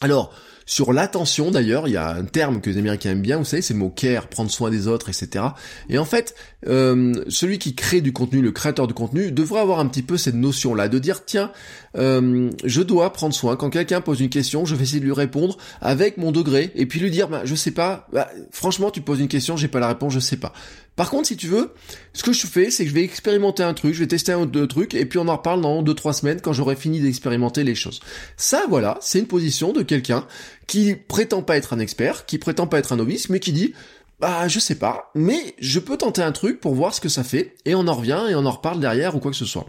Alors, 0.00 0.34
sur 0.66 0.92
l'attention 0.92 1.50
d'ailleurs, 1.50 1.88
il 1.88 1.92
y 1.92 1.96
a 1.96 2.10
un 2.10 2.24
terme 2.24 2.60
que 2.60 2.70
les 2.70 2.78
Américains 2.78 3.10
aiment 3.10 3.22
bien, 3.22 3.38
vous 3.38 3.44
savez, 3.44 3.62
c'est 3.62 3.74
le 3.74 3.80
mot 3.80 3.90
care, 3.90 4.28
prendre 4.28 4.50
soin 4.50 4.70
des 4.70 4.88
autres, 4.88 5.08
etc. 5.08 5.44
Et 5.88 5.98
en 5.98 6.04
fait, 6.04 6.34
euh, 6.66 7.12
celui 7.28 7.58
qui 7.58 7.74
crée 7.74 8.00
du 8.00 8.12
contenu, 8.12 8.40
le 8.40 8.52
créateur 8.52 8.86
de 8.86 8.92
contenu, 8.92 9.32
devrait 9.32 9.60
avoir 9.60 9.80
un 9.80 9.86
petit 9.86 10.02
peu 10.02 10.16
cette 10.16 10.34
notion-là, 10.34 10.88
de 10.88 10.98
dire 10.98 11.24
tiens, 11.24 11.50
euh, 11.96 12.50
je 12.64 12.82
dois 12.82 13.12
prendre 13.12 13.34
soin. 13.34 13.56
Quand 13.56 13.70
quelqu'un 13.70 14.00
pose 14.00 14.20
une 14.20 14.30
question, 14.30 14.64
je 14.64 14.74
vais 14.74 14.84
essayer 14.84 15.00
de 15.00 15.04
lui 15.04 15.12
répondre 15.12 15.56
avec 15.80 16.16
mon 16.16 16.32
degré, 16.32 16.70
et 16.74 16.86
puis 16.86 17.00
lui 17.00 17.10
dire, 17.10 17.28
bah, 17.28 17.42
je 17.44 17.54
sais 17.54 17.72
pas, 17.72 18.08
bah, 18.12 18.28
franchement, 18.50 18.90
tu 18.90 19.00
poses 19.00 19.20
une 19.20 19.28
question, 19.28 19.56
j'ai 19.56 19.68
pas 19.68 19.80
la 19.80 19.88
réponse, 19.88 20.12
je 20.12 20.20
sais 20.20 20.36
pas. 20.36 20.52
Par 20.96 21.10
contre, 21.10 21.28
si 21.28 21.36
tu 21.36 21.46
veux, 21.46 21.72
ce 22.12 22.22
que 22.22 22.32
je 22.32 22.46
fais, 22.46 22.70
c'est 22.70 22.84
que 22.84 22.90
je 22.90 22.94
vais 22.94 23.04
expérimenter 23.04 23.62
un 23.62 23.72
truc, 23.72 23.94
je 23.94 24.00
vais 24.00 24.06
tester 24.06 24.32
un 24.32 24.40
ou 24.40 24.46
deux 24.46 24.66
trucs, 24.66 24.94
et 24.94 25.06
puis 25.06 25.18
on 25.18 25.28
en 25.28 25.36
reparle 25.36 25.62
dans 25.62 25.82
deux 25.82 25.94
trois 25.94 26.12
semaines 26.12 26.40
quand 26.40 26.52
j'aurai 26.52 26.76
fini 26.76 27.00
d'expérimenter 27.00 27.64
les 27.64 27.74
choses. 27.74 28.00
Ça, 28.36 28.64
voilà, 28.68 28.98
c'est 29.00 29.18
une 29.18 29.26
position 29.26 29.72
de 29.72 29.82
quelqu'un 29.82 30.26
qui 30.66 30.94
prétend 30.94 31.42
pas 31.42 31.56
être 31.56 31.72
un 31.72 31.78
expert, 31.78 32.26
qui 32.26 32.38
prétend 32.38 32.66
pas 32.66 32.78
être 32.78 32.92
un 32.92 32.96
novice, 32.96 33.30
mais 33.30 33.40
qui 33.40 33.52
dit 33.52 33.72
bah 34.20 34.46
je 34.46 34.60
sais 34.60 34.76
pas, 34.76 35.10
mais 35.16 35.56
je 35.58 35.80
peux 35.80 35.96
tenter 35.96 36.22
un 36.22 36.30
truc 36.30 36.60
pour 36.60 36.74
voir 36.74 36.94
ce 36.94 37.00
que 37.00 37.08
ça 37.08 37.24
fait, 37.24 37.56
et 37.64 37.74
on 37.74 37.88
en 37.88 37.94
revient 37.94 38.22
et 38.30 38.36
on 38.36 38.46
en 38.46 38.52
reparle 38.52 38.78
derrière 38.78 39.16
ou 39.16 39.18
quoi 39.18 39.32
que 39.32 39.36
ce 39.36 39.46
soit. 39.46 39.66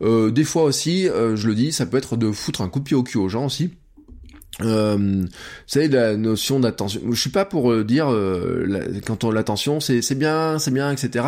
Euh, 0.00 0.30
des 0.30 0.44
fois 0.44 0.62
aussi, 0.62 1.08
euh, 1.08 1.36
je 1.36 1.46
le 1.46 1.54
dis, 1.54 1.72
ça 1.72 1.84
peut 1.84 1.98
être 1.98 2.16
de 2.16 2.32
foutre 2.32 2.62
un 2.62 2.68
coup 2.68 2.78
de 2.78 2.84
pied 2.84 2.96
au 2.96 3.02
cul 3.02 3.18
aux 3.18 3.28
gens 3.28 3.44
aussi. 3.46 3.70
Euh, 4.60 4.96
vous 4.98 5.28
savez 5.66 5.88
la 5.88 6.16
notion 6.16 6.60
d'attention. 6.60 7.00
Je 7.10 7.18
suis 7.20 7.30
pas 7.30 7.46
pour 7.46 7.72
euh, 7.72 7.84
dire 7.84 8.10
euh, 8.10 9.00
quand 9.06 9.24
on 9.24 9.30
l'attention 9.30 9.80
c'est 9.80 10.02
c'est 10.02 10.14
bien 10.14 10.58
c'est 10.58 10.70
bien 10.70 10.92
etc. 10.92 11.24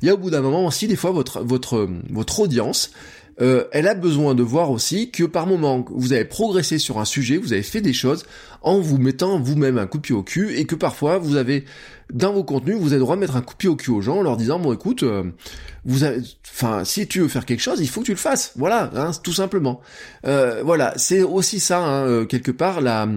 Il 0.00 0.06
y 0.06 0.10
a 0.10 0.14
au 0.14 0.16
bout 0.16 0.30
d'un 0.30 0.40
moment 0.40 0.64
aussi 0.64 0.86
des 0.86 0.94
fois 0.94 1.10
votre 1.10 1.42
votre 1.42 1.88
votre 2.10 2.40
audience 2.40 2.92
euh, 3.40 3.64
elle 3.72 3.86
a 3.86 3.94
besoin 3.94 4.34
de 4.34 4.42
voir 4.42 4.70
aussi 4.70 5.10
que 5.10 5.24
par 5.24 5.46
moment 5.46 5.84
vous 5.90 6.12
avez 6.12 6.24
progressé 6.24 6.78
sur 6.78 6.98
un 6.98 7.04
sujet, 7.04 7.36
vous 7.36 7.52
avez 7.52 7.62
fait 7.62 7.80
des 7.80 7.92
choses 7.92 8.24
en 8.62 8.80
vous 8.80 8.98
mettant 8.98 9.40
vous-même 9.40 9.78
un 9.78 9.86
coup 9.86 9.98
de 9.98 10.02
pied 10.02 10.14
au 10.14 10.22
cul 10.22 10.56
et 10.56 10.64
que 10.64 10.74
parfois 10.74 11.18
vous 11.18 11.36
avez 11.36 11.64
dans 12.12 12.32
vos 12.32 12.42
contenus 12.42 12.76
vous 12.78 12.92
avez 12.92 13.00
droit 13.00 13.14
de 13.14 13.20
mettre 13.20 13.36
un 13.36 13.42
coup 13.42 13.54
de 13.54 13.58
pied 13.58 13.68
au 13.68 13.76
cul 13.76 13.90
aux 13.90 14.00
gens 14.00 14.18
en 14.18 14.22
leur 14.22 14.36
disant 14.36 14.58
bon 14.58 14.72
écoute 14.72 15.04
euh, 15.04 15.24
vous 15.84 16.02
avez 16.02 16.20
enfin 16.50 16.84
si 16.84 17.06
tu 17.06 17.20
veux 17.20 17.28
faire 17.28 17.46
quelque 17.46 17.60
chose 17.60 17.80
il 17.80 17.88
faut 17.88 18.00
que 18.00 18.06
tu 18.06 18.12
le 18.12 18.18
fasses. 18.18 18.52
Voilà 18.56 18.90
hein, 18.96 19.12
tout 19.22 19.32
simplement. 19.32 19.80
Euh, 20.26 20.62
voilà 20.64 20.94
c'est 20.96 21.22
aussi 21.22 21.60
ça 21.60 21.80
hein, 21.80 22.24
quelque 22.26 22.50
part 22.50 22.80
la 22.80 23.08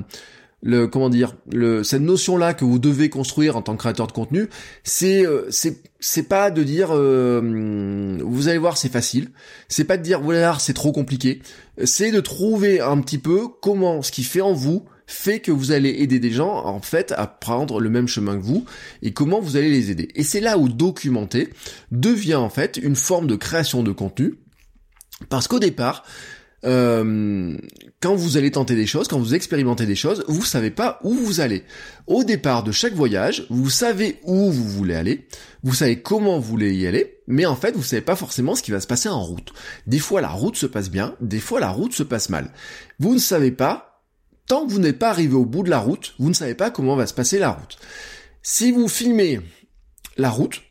le 0.61 0.87
comment 0.87 1.09
dire 1.09 1.35
le 1.51 1.83
cette 1.83 2.01
notion 2.01 2.37
là 2.37 2.53
que 2.53 2.65
vous 2.65 2.79
devez 2.79 3.09
construire 3.09 3.57
en 3.57 3.61
tant 3.61 3.73
que 3.73 3.79
créateur 3.79 4.07
de 4.07 4.11
contenu 4.11 4.47
c'est 4.83 5.25
euh, 5.25 5.47
c'est 5.49 5.81
c'est 6.01 6.23
pas 6.23 6.49
de 6.49 6.63
dire 6.63 6.89
euh, 6.91 8.17
vous 8.21 8.47
allez 8.47 8.57
voir 8.57 8.75
c'est 8.75 8.91
facile. 8.91 9.29
C'est 9.69 9.83
pas 9.83 9.97
de 9.97 10.03
dire 10.03 10.19
voilà 10.19 10.57
c'est 10.59 10.73
trop 10.73 10.91
compliqué. 10.91 11.41
C'est 11.83 12.11
de 12.11 12.19
trouver 12.19 12.81
un 12.81 12.99
petit 13.01 13.19
peu 13.19 13.47
comment 13.61 14.01
ce 14.01 14.11
qui 14.11 14.23
fait 14.23 14.41
en 14.41 14.53
vous 14.53 14.85
fait 15.05 15.41
que 15.41 15.51
vous 15.51 15.71
allez 15.71 15.89
aider 15.89 16.19
des 16.19 16.31
gens 16.31 16.65
en 16.65 16.81
fait 16.81 17.13
à 17.15 17.27
prendre 17.27 17.79
le 17.79 17.89
même 17.89 18.07
chemin 18.07 18.37
que 18.37 18.43
vous 18.43 18.65
et 19.03 19.11
comment 19.11 19.39
vous 19.39 19.57
allez 19.57 19.69
les 19.69 19.91
aider. 19.91 20.09
Et 20.15 20.23
c'est 20.23 20.39
là 20.39 20.57
où 20.57 20.69
documenter 20.69 21.49
devient 21.91 22.35
en 22.35 22.49
fait 22.49 22.77
une 22.77 22.95
forme 22.95 23.27
de 23.27 23.35
création 23.35 23.83
de 23.83 23.91
contenu. 23.91 24.35
Parce 25.29 25.47
qu'au 25.47 25.59
départ 25.59 26.03
euh, 26.63 27.57
quand 28.01 28.15
vous 28.15 28.37
allez 28.37 28.51
tenter 28.51 28.75
des 28.75 28.85
choses, 28.85 29.07
quand 29.07 29.19
vous 29.19 29.33
expérimentez 29.33 29.85
des 29.85 29.95
choses, 29.95 30.23
vous 30.27 30.43
savez 30.43 30.71
pas 30.71 30.99
où 31.03 31.13
vous 31.13 31.39
allez. 31.39 31.63
Au 32.07 32.23
départ 32.23 32.63
de 32.63 32.71
chaque 32.71 32.93
voyage, 32.93 33.45
vous 33.49 33.69
savez 33.69 34.19
où 34.23 34.51
vous 34.51 34.67
voulez 34.67 34.95
aller, 34.95 35.27
vous 35.63 35.73
savez 35.73 36.01
comment 36.01 36.39
vous 36.39 36.49
voulez 36.51 36.75
y 36.75 36.85
aller, 36.85 37.21
mais 37.27 37.45
en 37.45 37.55
fait, 37.55 37.75
vous 37.75 37.83
savez 37.83 38.01
pas 38.01 38.15
forcément 38.15 38.55
ce 38.55 38.63
qui 38.63 38.71
va 38.71 38.81
se 38.81 38.87
passer 38.87 39.09
en 39.09 39.23
route. 39.23 39.53
Des 39.87 39.99
fois, 39.99 40.21
la 40.21 40.29
route 40.29 40.55
se 40.55 40.65
passe 40.65 40.89
bien, 40.89 41.15
des 41.19 41.39
fois, 41.39 41.59
la 41.59 41.69
route 41.69 41.93
se 41.93 42.03
passe 42.03 42.29
mal. 42.29 42.51
Vous 42.99 43.13
ne 43.13 43.19
savez 43.19 43.51
pas, 43.51 44.03
tant 44.47 44.65
que 44.65 44.71
vous 44.71 44.79
n'êtes 44.79 44.99
pas 44.99 45.09
arrivé 45.09 45.33
au 45.33 45.45
bout 45.45 45.63
de 45.63 45.69
la 45.69 45.79
route, 45.79 46.13
vous 46.19 46.29
ne 46.29 46.35
savez 46.35 46.55
pas 46.55 46.71
comment 46.71 46.95
va 46.95 47.07
se 47.07 47.13
passer 47.13 47.39
la 47.39 47.51
route. 47.51 47.77
Si 48.43 48.71
vous 48.71 48.87
filmez 48.87 49.39
la 50.17 50.29
route, 50.29 50.61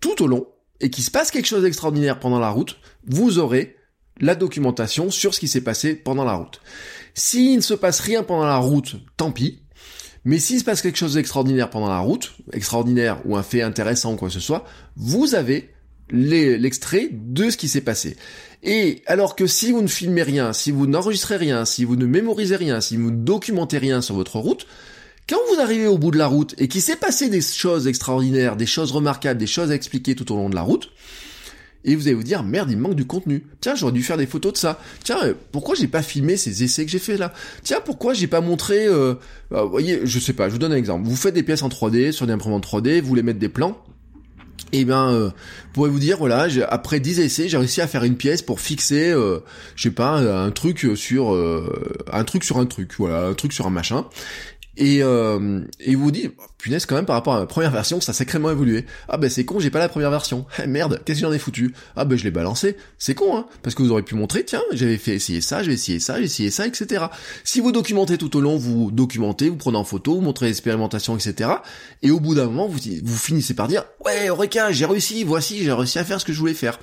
tout 0.00 0.22
au 0.22 0.26
long, 0.26 0.46
et 0.80 0.90
qu'il 0.90 1.04
se 1.04 1.10
passe 1.10 1.30
quelque 1.30 1.46
chose 1.46 1.62
d'extraordinaire 1.62 2.18
pendant 2.18 2.38
la 2.38 2.50
route, 2.50 2.78
vous 3.06 3.38
aurez 3.38 3.76
la 4.20 4.34
documentation 4.34 5.10
sur 5.10 5.34
ce 5.34 5.40
qui 5.40 5.48
s'est 5.48 5.62
passé 5.62 5.94
pendant 5.94 6.24
la 6.24 6.34
route. 6.34 6.60
S'il 7.14 7.56
ne 7.56 7.62
se 7.62 7.74
passe 7.74 8.00
rien 8.00 8.22
pendant 8.22 8.46
la 8.46 8.56
route, 8.56 8.96
tant 9.16 9.32
pis. 9.32 9.60
Mais 10.24 10.38
s'il 10.38 10.60
se 10.60 10.64
passe 10.64 10.82
quelque 10.82 10.98
chose 10.98 11.14
d'extraordinaire 11.14 11.70
pendant 11.70 11.88
la 11.88 11.98
route, 11.98 12.34
extraordinaire 12.52 13.20
ou 13.24 13.36
un 13.36 13.42
fait 13.42 13.62
intéressant 13.62 14.12
ou 14.12 14.16
quoi 14.16 14.28
que 14.28 14.34
ce 14.34 14.40
soit, 14.40 14.64
vous 14.96 15.34
avez 15.34 15.70
l'extrait 16.10 17.08
de 17.10 17.50
ce 17.50 17.56
qui 17.56 17.68
s'est 17.68 17.80
passé. 17.80 18.16
Et 18.62 19.02
alors 19.06 19.36
que 19.36 19.46
si 19.46 19.72
vous 19.72 19.80
ne 19.80 19.88
filmez 19.88 20.22
rien, 20.22 20.52
si 20.52 20.70
vous 20.70 20.86
n'enregistrez 20.86 21.36
rien, 21.36 21.64
si 21.64 21.84
vous 21.84 21.96
ne 21.96 22.04
mémorisez 22.04 22.56
rien, 22.56 22.80
si 22.80 22.96
vous 22.96 23.10
ne 23.10 23.16
documentez 23.16 23.78
rien 23.78 24.02
sur 24.02 24.16
votre 24.16 24.38
route, 24.38 24.66
quand 25.28 25.38
vous 25.54 25.60
arrivez 25.60 25.86
au 25.86 25.96
bout 25.96 26.10
de 26.10 26.18
la 26.18 26.26
route 26.26 26.54
et 26.58 26.68
qu'il 26.68 26.82
s'est 26.82 26.96
passé 26.96 27.28
des 27.28 27.40
choses 27.40 27.86
extraordinaires, 27.86 28.56
des 28.56 28.66
choses 28.66 28.92
remarquables, 28.92 29.38
des 29.38 29.46
choses 29.46 29.70
à 29.70 29.74
expliquer 29.74 30.14
tout 30.14 30.30
au 30.32 30.36
long 30.36 30.50
de 30.50 30.56
la 30.56 30.62
route, 30.62 30.90
et 31.84 31.96
vous 31.96 32.06
allez 32.06 32.14
vous 32.14 32.22
dire 32.22 32.42
merde 32.42 32.70
il 32.70 32.78
manque 32.78 32.94
du 32.94 33.06
contenu. 33.06 33.46
Tiens 33.60 33.74
j'aurais 33.74 33.92
dû 33.92 34.02
faire 34.02 34.16
des 34.16 34.26
photos 34.26 34.52
de 34.52 34.58
ça. 34.58 34.80
Tiens 35.04 35.18
euh, 35.24 35.34
pourquoi 35.52 35.74
j'ai 35.74 35.88
pas 35.88 36.02
filmé 36.02 36.36
ces 36.36 36.62
essais 36.62 36.84
que 36.84 36.90
j'ai 36.90 36.98
fait 36.98 37.16
là? 37.16 37.32
Tiens 37.62 37.80
pourquoi 37.84 38.14
j'ai 38.14 38.26
pas 38.26 38.40
montré. 38.40 38.86
Euh, 38.86 39.14
bah, 39.50 39.62
vous 39.62 39.70
voyez 39.70 40.00
je 40.04 40.18
sais 40.18 40.32
pas. 40.32 40.48
Je 40.48 40.52
vous 40.52 40.58
donne 40.58 40.72
un 40.72 40.76
exemple. 40.76 41.08
Vous 41.08 41.16
faites 41.16 41.34
des 41.34 41.42
pièces 41.42 41.62
en 41.62 41.68
3D 41.68 42.12
sur 42.12 42.26
des 42.26 42.32
imprimantes 42.32 42.66
3D. 42.66 43.00
Vous 43.00 43.08
voulez 43.08 43.22
mettre 43.22 43.38
des 43.38 43.48
plans. 43.48 43.76
Et 44.72 44.80
eh 44.80 44.84
bien, 44.84 45.10
euh, 45.10 45.30
vous 45.30 45.72
pourrez 45.72 45.90
vous 45.90 45.98
dire, 45.98 46.18
voilà, 46.18 46.46
après 46.68 47.00
10 47.00 47.18
essais, 47.18 47.48
j'ai 47.48 47.56
réussi 47.56 47.80
à 47.80 47.88
faire 47.88 48.04
une 48.04 48.16
pièce 48.16 48.40
pour 48.40 48.60
fixer, 48.60 49.10
euh, 49.10 49.40
je 49.74 49.84
sais 49.84 49.90
pas, 49.90 50.18
un 50.18 50.50
truc 50.52 50.86
sur 50.94 51.34
un 52.12 52.24
truc 52.24 52.44
sur 52.44 52.58
un 52.58 52.66
truc, 52.66 52.92
voilà, 52.98 53.26
un 53.26 53.34
truc 53.34 53.52
sur 53.52 53.66
un 53.66 53.70
machin. 53.70 54.06
Et, 54.76 55.02
euh, 55.02 55.60
et 55.80 55.94
vous 55.94 56.10
dit, 56.10 56.30
punaise 56.60 56.86
quand 56.86 56.96
même 56.96 57.06
par 57.06 57.16
rapport 57.16 57.34
à 57.34 57.40
la 57.40 57.46
première 57.46 57.70
version, 57.70 58.00
ça 58.00 58.10
a 58.10 58.14
sacrément 58.14 58.50
évolué. 58.50 58.86
Ah 59.08 59.16
ben 59.16 59.28
c'est 59.30 59.44
con, 59.44 59.60
j'ai 59.60 59.70
pas 59.70 59.78
la 59.78 59.88
première 59.88 60.10
version. 60.10 60.46
Eh, 60.62 60.66
merde, 60.66 61.00
qu'est-ce 61.04 61.20
que 61.20 61.26
j'en 61.26 61.32
ai 61.32 61.38
foutu? 61.38 61.74
Ah 61.96 62.04
ben 62.04 62.18
je 62.18 62.24
l'ai 62.24 62.30
balancé. 62.30 62.76
C'est 62.98 63.14
con, 63.14 63.36
hein, 63.36 63.46
parce 63.62 63.74
que 63.74 63.82
vous 63.82 63.92
aurez 63.92 64.02
pu 64.02 64.14
montrer, 64.14 64.44
tiens, 64.44 64.60
j'avais 64.72 64.98
fait 64.98 65.14
essayer 65.14 65.40
ça, 65.40 65.62
j'ai 65.62 65.72
essayé 65.72 66.00
ça, 66.00 66.18
j'ai 66.18 66.24
essayé 66.24 66.50
ça, 66.50 66.66
etc. 66.66 67.06
Si 67.44 67.60
vous 67.60 67.72
documentez 67.72 68.18
tout 68.18 68.36
au 68.36 68.40
long, 68.40 68.58
vous 68.58 68.90
documentez, 68.90 69.48
vous 69.48 69.56
prenez 69.56 69.78
en 69.78 69.84
photo, 69.84 70.16
vous 70.16 70.20
montrez 70.20 70.46
l'expérimentation, 70.46 71.16
etc. 71.16 71.50
Et 72.02 72.10
au 72.10 72.20
bout 72.20 72.34
d'un 72.34 72.44
moment, 72.44 72.68
vous, 72.68 72.78
vous 73.02 73.16
finissez 73.16 73.54
par 73.54 73.68
dire, 73.68 73.84
ouais, 74.04 74.28
Eureka, 74.28 74.70
j'ai 74.72 74.84
réussi, 74.84 75.24
voici, 75.24 75.64
j'ai 75.64 75.72
réussi 75.72 75.98
à 75.98 76.04
faire 76.04 76.20
ce 76.20 76.26
que 76.26 76.32
je 76.32 76.38
voulais 76.38 76.54
faire. 76.54 76.78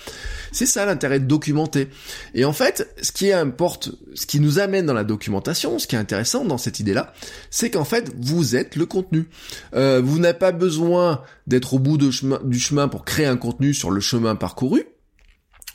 C'est 0.51 0.65
ça 0.65 0.85
l'intérêt 0.85 1.19
de 1.19 1.25
documenter. 1.25 1.89
Et 2.33 2.45
en 2.45 2.53
fait, 2.53 2.89
ce 3.01 3.11
qui 3.11 3.31
importe, 3.31 3.91
ce 4.15 4.25
qui 4.25 4.39
nous 4.39 4.59
amène 4.59 4.85
dans 4.85 4.93
la 4.93 5.03
documentation, 5.03 5.77
ce 5.77 5.87
qui 5.87 5.95
est 5.95 5.99
intéressant 5.99 6.45
dans 6.45 6.57
cette 6.57 6.79
idée-là, 6.79 7.13
c'est 7.51 7.69
qu'en 7.69 7.85
fait, 7.85 8.11
vous 8.17 8.55
êtes 8.55 8.75
le 8.75 8.85
contenu. 8.85 9.27
Euh, 9.75 10.01
vous 10.03 10.19
n'avez 10.19 10.37
pas 10.37 10.51
besoin 10.51 11.21
d'être 11.45 11.73
au 11.73 11.79
bout 11.79 11.97
du 11.97 12.59
chemin 12.59 12.87
pour 12.87 13.05
créer 13.05 13.25
un 13.25 13.37
contenu 13.37 13.73
sur 13.73 13.91
le 13.91 13.99
chemin 13.99 14.35
parcouru. 14.35 14.85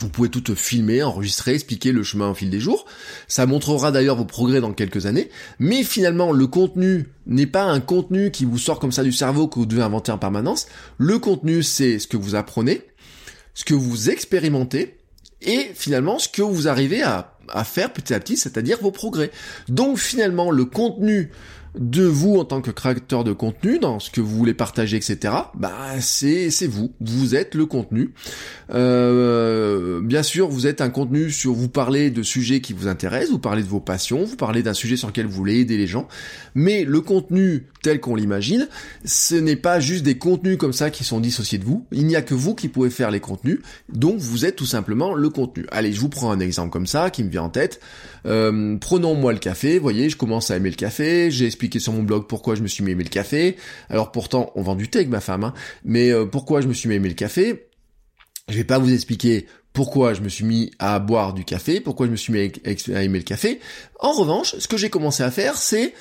Vous 0.00 0.08
pouvez 0.08 0.28
tout 0.28 0.54
filmer, 0.56 1.02
enregistrer, 1.04 1.54
expliquer 1.54 1.92
le 1.92 2.02
chemin 2.02 2.30
au 2.30 2.34
fil 2.34 2.50
des 2.50 2.58
jours. 2.58 2.86
Ça 3.28 3.46
montrera 3.46 3.92
d'ailleurs 3.92 4.16
vos 4.16 4.24
progrès 4.24 4.60
dans 4.60 4.72
quelques 4.72 5.06
années. 5.06 5.30
Mais 5.60 5.84
finalement, 5.84 6.32
le 6.32 6.46
contenu 6.48 7.08
n'est 7.26 7.46
pas 7.46 7.64
un 7.64 7.78
contenu 7.78 8.32
qui 8.32 8.44
vous 8.44 8.58
sort 8.58 8.80
comme 8.80 8.90
ça 8.90 9.04
du 9.04 9.12
cerveau 9.12 9.46
que 9.46 9.60
vous 9.60 9.66
devez 9.66 9.82
inventer 9.82 10.10
en 10.10 10.18
permanence. 10.18 10.66
Le 10.98 11.20
contenu, 11.20 11.62
c'est 11.62 12.00
ce 12.00 12.08
que 12.08 12.16
vous 12.16 12.34
apprenez, 12.34 12.82
ce 13.54 13.64
que 13.64 13.74
vous 13.74 14.10
expérimentez, 14.10 14.98
et 15.40 15.70
finalement 15.74 16.18
ce 16.18 16.28
que 16.28 16.42
vous 16.42 16.68
arrivez 16.68 17.02
à, 17.02 17.36
à 17.48 17.64
faire 17.64 17.92
petit 17.92 18.14
à 18.14 18.20
petit, 18.20 18.36
c'est-à-dire 18.36 18.78
vos 18.80 18.90
progrès. 18.90 19.30
Donc 19.68 19.98
finalement, 19.98 20.50
le 20.50 20.64
contenu 20.64 21.30
de 21.78 22.04
vous 22.04 22.36
en 22.36 22.44
tant 22.44 22.60
que 22.60 22.70
créateur 22.70 23.24
de 23.24 23.32
contenu, 23.32 23.78
dans 23.78 23.98
ce 23.98 24.10
que 24.10 24.20
vous 24.20 24.36
voulez 24.36 24.54
partager, 24.54 24.96
etc. 24.96 25.34
Bah 25.54 26.00
c'est 26.00 26.50
vous, 26.66 26.92
vous 27.00 27.34
êtes 27.34 27.54
le 27.54 27.66
contenu. 27.66 28.12
Euh, 28.74 30.00
bien 30.02 30.22
sûr, 30.22 30.48
vous 30.48 30.66
êtes 30.66 30.80
un 30.80 30.90
contenu 30.90 31.30
sur 31.30 31.52
vous 31.52 31.68
parlez 31.68 32.10
de 32.10 32.22
sujets 32.22 32.60
qui 32.60 32.72
vous 32.72 32.88
intéressent, 32.88 33.30
vous 33.30 33.38
parlez 33.38 33.62
de 33.62 33.68
vos 33.68 33.80
passions, 33.80 34.24
vous 34.24 34.36
parlez 34.36 34.62
d'un 34.62 34.74
sujet 34.74 34.96
sur 34.96 35.08
lequel 35.08 35.26
vous 35.26 35.32
voulez 35.32 35.60
aider 35.60 35.76
les 35.76 35.86
gens. 35.86 36.08
Mais 36.54 36.84
le 36.84 37.00
contenu 37.00 37.66
tel 37.82 38.00
qu'on 38.00 38.14
l'imagine, 38.14 38.68
ce 39.04 39.34
n'est 39.34 39.56
pas 39.56 39.80
juste 39.80 40.04
des 40.04 40.16
contenus 40.16 40.56
comme 40.56 40.72
ça 40.72 40.90
qui 40.90 41.04
sont 41.04 41.20
dissociés 41.20 41.58
de 41.58 41.64
vous. 41.64 41.86
Il 41.90 42.06
n'y 42.06 42.16
a 42.16 42.22
que 42.22 42.34
vous 42.34 42.54
qui 42.54 42.68
pouvez 42.68 42.90
faire 42.90 43.10
les 43.10 43.20
contenus. 43.20 43.60
Donc 43.92 44.18
vous 44.18 44.44
êtes 44.44 44.56
tout 44.56 44.66
simplement 44.66 45.14
le 45.14 45.28
contenu. 45.30 45.66
Allez, 45.70 45.92
je 45.92 46.00
vous 46.00 46.08
prends 46.08 46.30
un 46.30 46.40
exemple 46.40 46.70
comme 46.70 46.86
ça 46.86 47.10
qui 47.10 47.24
me 47.24 47.30
vient 47.30 47.42
en 47.42 47.48
tête. 47.48 47.80
Euh, 48.26 48.76
prenons 48.80 49.14
moi 49.14 49.32
le 49.32 49.38
café. 49.38 49.76
Vous 49.76 49.82
voyez, 49.82 50.08
je 50.08 50.16
commence 50.16 50.50
à 50.50 50.56
aimer 50.56 50.70
le 50.70 50.76
café. 50.76 51.30
J'ai 51.30 51.46
sur 51.78 51.92
mon 51.92 52.02
blog 52.02 52.26
pourquoi 52.28 52.54
je 52.54 52.62
me 52.62 52.68
suis 52.68 52.84
mis 52.84 52.90
à 52.90 52.92
aimer 52.92 53.04
le 53.04 53.10
café. 53.10 53.56
Alors 53.88 54.12
pourtant, 54.12 54.52
on 54.54 54.62
vend 54.62 54.74
du 54.74 54.88
thé 54.88 55.00
avec 55.00 55.08
ma 55.08 55.20
femme, 55.20 55.44
hein. 55.44 55.54
mais 55.84 56.10
euh, 56.10 56.24
pourquoi 56.24 56.60
je 56.60 56.68
me 56.68 56.72
suis 56.72 56.88
mis 56.88 56.94
à 56.94 56.96
aimer 56.96 57.08
le 57.08 57.14
café? 57.14 57.68
Je 58.48 58.56
vais 58.56 58.64
pas 58.64 58.78
vous 58.78 58.92
expliquer 58.92 59.46
pourquoi 59.72 60.14
je 60.14 60.20
me 60.20 60.28
suis 60.28 60.44
mis 60.44 60.70
à 60.78 60.98
boire 60.98 61.32
du 61.32 61.44
café, 61.44 61.80
pourquoi 61.80 62.06
je 62.06 62.10
me 62.10 62.16
suis 62.16 62.32
mis 62.32 62.52
à 62.94 63.02
aimer 63.02 63.18
le 63.18 63.24
café. 63.24 63.60
En 64.00 64.12
revanche, 64.12 64.54
ce 64.58 64.68
que 64.68 64.76
j'ai 64.76 64.90
commencé 64.90 65.22
à 65.22 65.30
faire, 65.30 65.56
c'est 65.56 65.94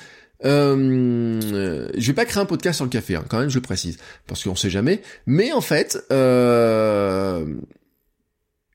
euh, 0.44 1.88
je 1.96 2.06
vais 2.06 2.12
pas 2.14 2.24
créer 2.24 2.42
un 2.42 2.46
podcast 2.46 2.76
sur 2.76 2.84
le 2.84 2.90
café, 2.90 3.16
hein, 3.16 3.24
quand 3.28 3.38
même, 3.38 3.48
je 3.48 3.56
le 3.56 3.62
précise, 3.62 3.98
parce 4.26 4.42
qu'on 4.42 4.56
sait 4.56 4.70
jamais. 4.70 5.02
Mais 5.26 5.52
en 5.52 5.60
fait, 5.60 5.98
euh, 6.10 7.46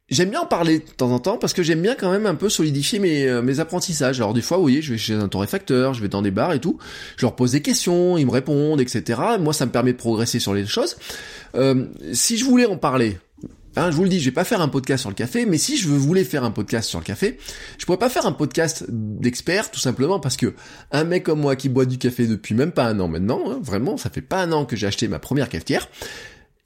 J'aime 0.09 0.29
bien 0.29 0.39
en 0.39 0.45
parler 0.45 0.79
de 0.79 0.85
temps 0.85 1.11
en 1.11 1.19
temps 1.19 1.37
parce 1.37 1.51
que 1.51 1.63
j'aime 1.63 1.81
bien 1.81 1.93
quand 1.93 2.09
même 2.09 2.25
un 2.25 2.35
peu 2.35 2.47
solidifier 2.47 2.97
mes, 2.97 3.27
euh, 3.27 3.41
mes 3.41 3.59
apprentissages. 3.59 4.21
Alors 4.21 4.33
des 4.33 4.41
fois, 4.41 4.55
vous 4.55 4.63
voyez, 4.63 4.81
je 4.81 4.93
vais 4.93 4.97
chez 4.97 5.13
un 5.13 5.27
torréfacteur, 5.27 5.93
je 5.93 6.01
vais 6.01 6.07
dans 6.07 6.21
des 6.21 6.31
bars 6.31 6.53
et 6.53 6.61
tout, 6.61 6.77
je 7.17 7.25
leur 7.25 7.35
pose 7.35 7.51
des 7.51 7.61
questions, 7.61 8.17
ils 8.17 8.25
me 8.25 8.31
répondent, 8.31 8.79
etc. 8.79 9.19
Moi, 9.37 9.51
ça 9.51 9.65
me 9.65 9.71
permet 9.71 9.91
de 9.91 9.97
progresser 9.97 10.39
sur 10.39 10.53
les 10.53 10.65
choses. 10.65 10.95
Euh, 11.55 11.87
si 12.13 12.37
je 12.37 12.45
voulais 12.45 12.65
en 12.65 12.77
parler, 12.77 13.17
hein, 13.75 13.91
je 13.91 13.97
vous 13.97 14.03
le 14.03 14.09
dis, 14.09 14.21
je 14.21 14.25
vais 14.25 14.33
pas 14.33 14.45
faire 14.45 14.61
un 14.61 14.69
podcast 14.69 15.01
sur 15.01 15.09
le 15.09 15.15
café, 15.15 15.45
mais 15.45 15.57
si 15.57 15.75
je 15.75 15.89
voulais 15.89 16.23
faire 16.23 16.45
un 16.45 16.51
podcast 16.51 16.87
sur 16.87 16.99
le 16.99 17.05
café, 17.05 17.37
je 17.77 17.85
pourrais 17.85 17.99
pas 17.99 18.09
faire 18.09 18.25
un 18.25 18.31
podcast 18.31 18.85
d'expert, 18.87 19.71
tout 19.71 19.79
simplement 19.81 20.21
parce 20.21 20.37
que 20.37 20.53
un 20.93 21.03
mec 21.03 21.23
comme 21.23 21.41
moi 21.41 21.57
qui 21.57 21.67
boit 21.67 21.85
du 21.85 21.97
café 21.97 22.27
depuis 22.27 22.55
même 22.55 22.71
pas 22.71 22.85
un 22.85 22.97
an 23.01 23.09
maintenant, 23.09 23.41
hein, 23.51 23.59
vraiment, 23.61 23.97
ça 23.97 24.09
fait 24.09 24.21
pas 24.21 24.41
un 24.41 24.53
an 24.53 24.63
que 24.63 24.77
j'ai 24.77 24.87
acheté 24.87 25.09
ma 25.09 25.19
première 25.19 25.49
cafetière, 25.49 25.89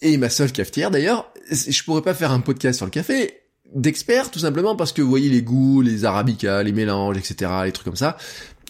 et 0.01 0.17
ma 0.17 0.29
seule 0.29 0.51
cafetière 0.51 0.91
d'ailleurs, 0.91 1.31
je 1.51 1.83
pourrais 1.83 2.01
pas 2.01 2.13
faire 2.13 2.31
un 2.31 2.39
podcast 2.39 2.77
sur 2.77 2.85
le 2.85 2.91
café 2.91 3.41
d'expert 3.73 4.31
tout 4.31 4.39
simplement 4.39 4.75
parce 4.75 4.91
que 4.91 5.01
vous 5.01 5.09
voyez 5.09 5.29
les 5.29 5.41
goûts, 5.41 5.81
les 5.81 6.05
arabicas, 6.05 6.63
les 6.63 6.71
mélanges, 6.71 7.17
etc., 7.17 7.51
les 7.65 7.71
trucs 7.71 7.85
comme 7.85 7.95
ça, 7.95 8.17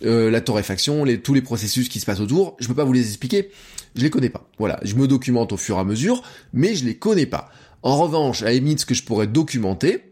euh, 0.03 0.29
la 0.31 0.41
torréfaction, 0.41 1.03
les, 1.03 1.21
tous 1.21 1.33
les 1.33 1.41
processus 1.41 1.89
qui 1.89 1.99
se 1.99 2.05
passent 2.05 2.19
autour, 2.19 2.55
je 2.59 2.67
peux 2.67 2.75
pas 2.75 2.83
vous 2.83 2.93
les 2.93 3.07
expliquer, 3.07 3.49
je 3.95 4.03
les 4.03 4.09
connais 4.09 4.29
pas. 4.29 4.49
Voilà, 4.57 4.79
je 4.83 4.95
me 4.95 5.07
documente 5.07 5.51
au 5.53 5.57
fur 5.57 5.77
et 5.77 5.79
à 5.79 5.83
mesure, 5.83 6.23
mais 6.53 6.75
je 6.75 6.85
les 6.85 6.95
connais 6.95 7.25
pas. 7.25 7.49
En 7.83 7.97
revanche, 7.97 8.43
à 8.43 8.51
la 8.51 8.77
ce 8.77 8.85
que 8.85 8.93
je 8.93 9.03
pourrais 9.03 9.27
documenter, 9.27 10.03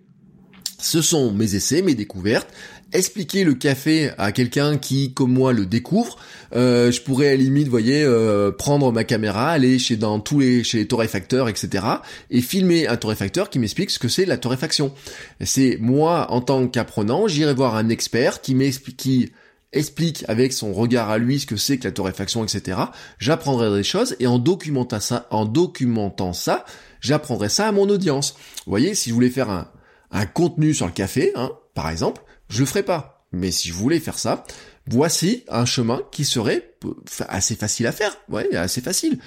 ce 0.80 1.02
sont 1.02 1.32
mes 1.34 1.56
essais, 1.56 1.82
mes 1.82 1.96
découvertes, 1.96 2.48
expliquer 2.94 3.44
le 3.44 3.54
café 3.54 4.12
à 4.18 4.32
quelqu'un 4.32 4.78
qui, 4.78 5.14
comme 5.14 5.34
moi, 5.34 5.54
le 5.54 5.66
découvre. 5.66 6.18
Euh, 6.56 6.92
je 6.92 7.02
pourrais 7.02 7.28
à 7.28 7.32
la 7.32 7.38
limite, 7.38 7.66
vous 7.66 7.72
voyez, 7.72 8.04
euh, 8.04 8.52
prendre 8.52 8.92
ma 8.92 9.04
caméra, 9.04 9.50
aller 9.50 9.80
chez 9.80 9.96
dans 9.96 10.20
tous 10.20 10.40
les 10.40 10.64
chez 10.64 10.80
les 10.80 10.88
torréfacteurs, 10.88 11.50
etc. 11.50 11.86
et 12.32 12.42
filmer 12.42 12.88
un 12.88 12.98
torréfacteur 12.98 13.50
qui 13.50 13.60
m'explique 13.60 13.90
ce 13.90 14.00
que 14.00 14.08
c'est 14.08 14.26
la 14.26 14.38
torréfaction. 14.38 14.94
C'est 15.42 15.78
moi, 15.80 16.32
en 16.32 16.42
tant 16.42 16.68
qu'apprenant, 16.68 17.28
j'irai 17.28 17.54
voir 17.54 17.76
un 17.76 17.90
expert 17.90 18.42
qui 18.42 18.56
m'explique 18.56 18.98
qui 18.98 19.32
explique 19.72 20.26
avec 20.28 20.52
son 20.52 20.74
regard 20.74 21.10
à 21.10 21.20
lui 21.20 21.40
ce 21.40 21.46
que 21.46 21.56
c'est 21.56 21.78
que 21.78 21.84
la 21.84 21.92
torréfaction, 21.92 22.44
etc. 22.44 22.78
J'apprendrai 23.20 23.70
des 23.78 23.84
choses 23.84 24.16
et 24.20 24.26
en 24.26 24.40
documentant 24.40 25.00
ça, 25.00 25.28
en 25.30 25.46
documentant 25.46 26.34
ça, 26.34 26.66
j'apprendrai 27.02 27.50
ça 27.50 27.68
à 27.68 27.72
mon 27.72 27.88
audience. 27.88 28.36
Vous 28.66 28.72
voyez, 28.72 28.96
si 28.96 29.10
je 29.10 29.14
voulais 29.14 29.30
faire 29.30 29.50
un, 29.52 29.68
un 30.12 30.26
contenu 30.26 30.74
sur 30.74 30.88
le 30.88 30.92
café, 30.92 31.32
hein, 31.36 31.52
par 31.76 31.90
exemple, 31.90 32.22
je 32.50 32.60
le 32.60 32.66
ferai 32.66 32.84
pas. 32.84 33.26
Mais 33.32 33.52
si 33.52 33.70
je 33.70 33.74
voulais 33.74 34.00
faire 34.00 34.20
ça, 34.20 34.44
voici 34.88 35.46
un 35.50 35.66
chemin 35.66 36.02
qui 36.12 36.26
serait 36.26 36.69
assez 37.28 37.56
facile 37.56 37.88
à 37.88 37.92
faire, 37.92 38.18
ouais, 38.30 38.56
assez 38.56 38.82
facile. 38.82 39.20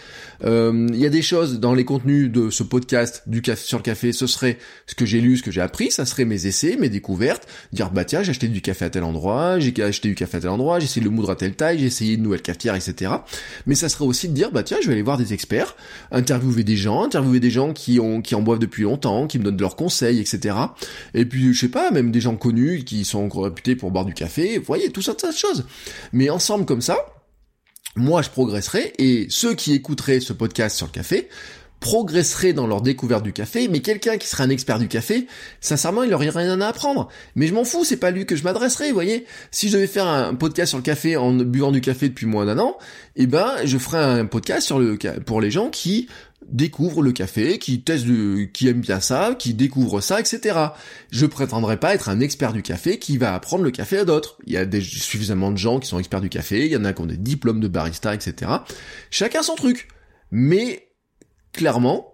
Euh, 0.44 0.86
il 0.90 0.98
y 0.98 1.06
a 1.06 1.10
des 1.10 1.22
choses 1.22 1.60
dans 1.60 1.74
les 1.74 1.84
contenus 1.84 2.30
de 2.30 2.50
ce 2.50 2.62
podcast 2.62 3.24
du 3.26 3.42
café 3.42 3.64
sur 3.64 3.78
le 3.78 3.82
café, 3.82 4.12
ce 4.12 4.26
serait 4.26 4.58
ce 4.86 4.94
que 4.94 5.04
j'ai 5.04 5.20
lu, 5.20 5.36
ce 5.36 5.42
que 5.42 5.50
j'ai 5.50 5.60
appris, 5.60 5.90
ça 5.90 6.06
serait 6.06 6.24
mes 6.24 6.46
essais, 6.46 6.76
mes 6.78 6.88
découvertes, 6.88 7.46
dire 7.72 7.90
bah 7.90 8.04
tiens 8.04 8.22
j'ai 8.22 8.30
acheté 8.30 8.48
du 8.48 8.62
café 8.62 8.86
à 8.86 8.90
tel 8.90 9.04
endroit, 9.04 9.58
j'ai 9.58 9.74
acheté 9.82 10.08
du 10.08 10.14
café 10.14 10.38
à 10.38 10.40
tel 10.40 10.50
endroit, 10.50 10.78
j'ai 10.78 10.86
essayé 10.86 11.02
de 11.02 11.10
le 11.10 11.14
moudre 11.14 11.30
à 11.30 11.36
telle 11.36 11.54
taille, 11.54 11.78
j'ai 11.78 11.86
essayé 11.86 12.14
une 12.14 12.22
nouvelle 12.22 12.42
cafetière, 12.42 12.74
etc. 12.74 13.12
Mais 13.66 13.74
ça 13.74 13.88
serait 13.88 14.06
aussi 14.06 14.28
de 14.28 14.34
dire 14.34 14.50
bah 14.50 14.62
tiens 14.62 14.78
je 14.80 14.86
vais 14.86 14.94
aller 14.94 15.02
voir 15.02 15.18
des 15.18 15.34
experts, 15.34 15.76
interviewer 16.10 16.64
des 16.64 16.76
gens, 16.76 17.04
interviewer 17.04 17.40
des 17.40 17.50
gens 17.50 17.74
qui 17.74 18.00
ont 18.00 18.22
qui 18.22 18.34
en 18.34 18.40
boivent 18.40 18.60
depuis 18.60 18.84
longtemps, 18.84 19.26
qui 19.26 19.38
me 19.38 19.44
donnent 19.44 19.60
leurs 19.60 19.76
conseils, 19.76 20.20
etc. 20.20 20.56
Et 21.12 21.26
puis 21.26 21.52
je 21.52 21.60
sais 21.60 21.68
pas, 21.68 21.90
même 21.90 22.10
des 22.10 22.20
gens 22.20 22.36
connus 22.36 22.84
qui 22.84 23.04
sont 23.04 23.28
réputés 23.28 23.76
pour 23.76 23.90
boire 23.90 24.06
du 24.06 24.14
café, 24.14 24.58
vous 24.58 24.64
voyez 24.64 24.90
tout 24.90 25.02
ça, 25.02 25.14
tas 25.14 25.32
de 25.32 25.36
choses. 25.36 25.66
Mais 26.12 26.30
ensemble 26.30 26.64
comme 26.64 26.80
ça 26.80 26.96
moi 27.96 28.22
je 28.22 28.30
progresserai 28.30 28.92
et 28.98 29.26
ceux 29.28 29.54
qui 29.54 29.74
écouteraient 29.74 30.20
ce 30.20 30.32
podcast 30.32 30.76
sur 30.76 30.86
le 30.86 30.92
café 30.92 31.28
progresseraient 31.82 32.52
dans 32.52 32.68
leur 32.68 32.80
découverte 32.80 33.24
du 33.24 33.32
café, 33.32 33.66
mais 33.66 33.80
quelqu'un 33.80 34.16
qui 34.16 34.28
serait 34.28 34.44
un 34.44 34.50
expert 34.50 34.78
du 34.78 34.86
café, 34.86 35.26
sincèrement, 35.60 36.04
il 36.04 36.14
aurait 36.14 36.30
rien 36.30 36.60
à 36.60 36.68
apprendre. 36.68 37.08
Mais 37.34 37.48
je 37.48 37.54
m'en 37.54 37.64
fous, 37.64 37.84
c'est 37.84 37.96
pas 37.96 38.12
lui 38.12 38.24
que 38.24 38.36
je 38.36 38.44
m'adresserai, 38.44 38.88
vous 38.88 38.94
voyez. 38.94 39.26
Si 39.50 39.68
je 39.68 39.74
devais 39.74 39.88
faire 39.88 40.06
un 40.06 40.34
podcast 40.36 40.68
sur 40.70 40.78
le 40.78 40.84
café 40.84 41.16
en 41.16 41.32
buvant 41.32 41.72
du 41.72 41.80
café 41.80 42.08
depuis 42.08 42.26
moins 42.26 42.46
d'un 42.46 42.60
an, 42.60 42.78
eh 43.16 43.26
ben, 43.26 43.50
je 43.64 43.76
ferais 43.78 43.98
un 43.98 44.26
podcast 44.26 44.72
pour 45.26 45.40
les 45.40 45.50
gens 45.50 45.70
qui 45.70 46.08
découvre 46.50 47.02
le 47.02 47.12
café, 47.12 47.58
qui 47.58 47.82
teste 47.82 48.06
qui 48.52 48.68
aime 48.68 48.80
bien 48.80 49.00
ça, 49.00 49.34
qui 49.38 49.54
découvre 49.54 50.00
ça, 50.00 50.20
etc. 50.20 50.58
Je 51.10 51.26
prétendrai 51.26 51.78
pas 51.78 51.94
être 51.94 52.08
un 52.08 52.20
expert 52.20 52.52
du 52.52 52.62
café 52.62 52.98
qui 52.98 53.18
va 53.18 53.34
apprendre 53.34 53.64
le 53.64 53.70
café 53.70 53.98
à 53.98 54.04
d'autres. 54.04 54.38
Il 54.46 54.52
y 54.52 54.56
a 54.56 54.64
des, 54.64 54.80
suffisamment 54.80 55.50
de 55.50 55.58
gens 55.58 55.78
qui 55.78 55.88
sont 55.88 55.98
experts 55.98 56.20
du 56.20 56.28
café, 56.28 56.66
il 56.66 56.72
y 56.72 56.76
en 56.76 56.84
a 56.84 56.92
qui 56.92 57.02
ont 57.02 57.06
des 57.06 57.16
diplômes 57.16 57.60
de 57.60 57.68
barista, 57.68 58.14
etc. 58.14 58.50
Chacun 59.10 59.42
son 59.42 59.54
truc. 59.54 59.88
Mais, 60.30 60.88
clairement, 61.52 62.11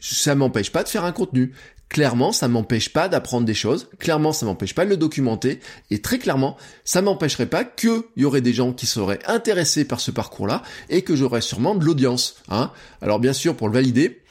ça 0.00 0.34
m'empêche 0.34 0.72
pas 0.72 0.82
de 0.82 0.88
faire 0.88 1.04
un 1.04 1.12
contenu. 1.12 1.52
Clairement, 1.88 2.32
ça 2.32 2.48
m'empêche 2.48 2.92
pas 2.92 3.08
d'apprendre 3.08 3.46
des 3.46 3.54
choses. 3.54 3.88
Clairement, 3.98 4.32
ça 4.32 4.44
m'empêche 4.44 4.74
pas 4.74 4.84
de 4.84 4.90
le 4.90 4.98
documenter. 4.98 5.60
Et 5.90 6.02
très 6.02 6.18
clairement, 6.18 6.58
ça 6.84 7.00
m'empêcherait 7.00 7.46
pas 7.46 7.64
qu'il 7.64 8.02
y 8.16 8.24
aurait 8.24 8.42
des 8.42 8.52
gens 8.52 8.72
qui 8.74 8.86
seraient 8.86 9.20
intéressés 9.26 9.86
par 9.86 10.00
ce 10.00 10.10
parcours-là 10.10 10.62
et 10.90 11.02
que 11.02 11.16
j'aurais 11.16 11.40
sûrement 11.40 11.74
de 11.74 11.84
l'audience. 11.84 12.36
Hein. 12.50 12.72
Alors 13.00 13.20
bien 13.20 13.32
sûr, 13.32 13.56
pour 13.56 13.68
le 13.68 13.74
valider, 13.74 14.22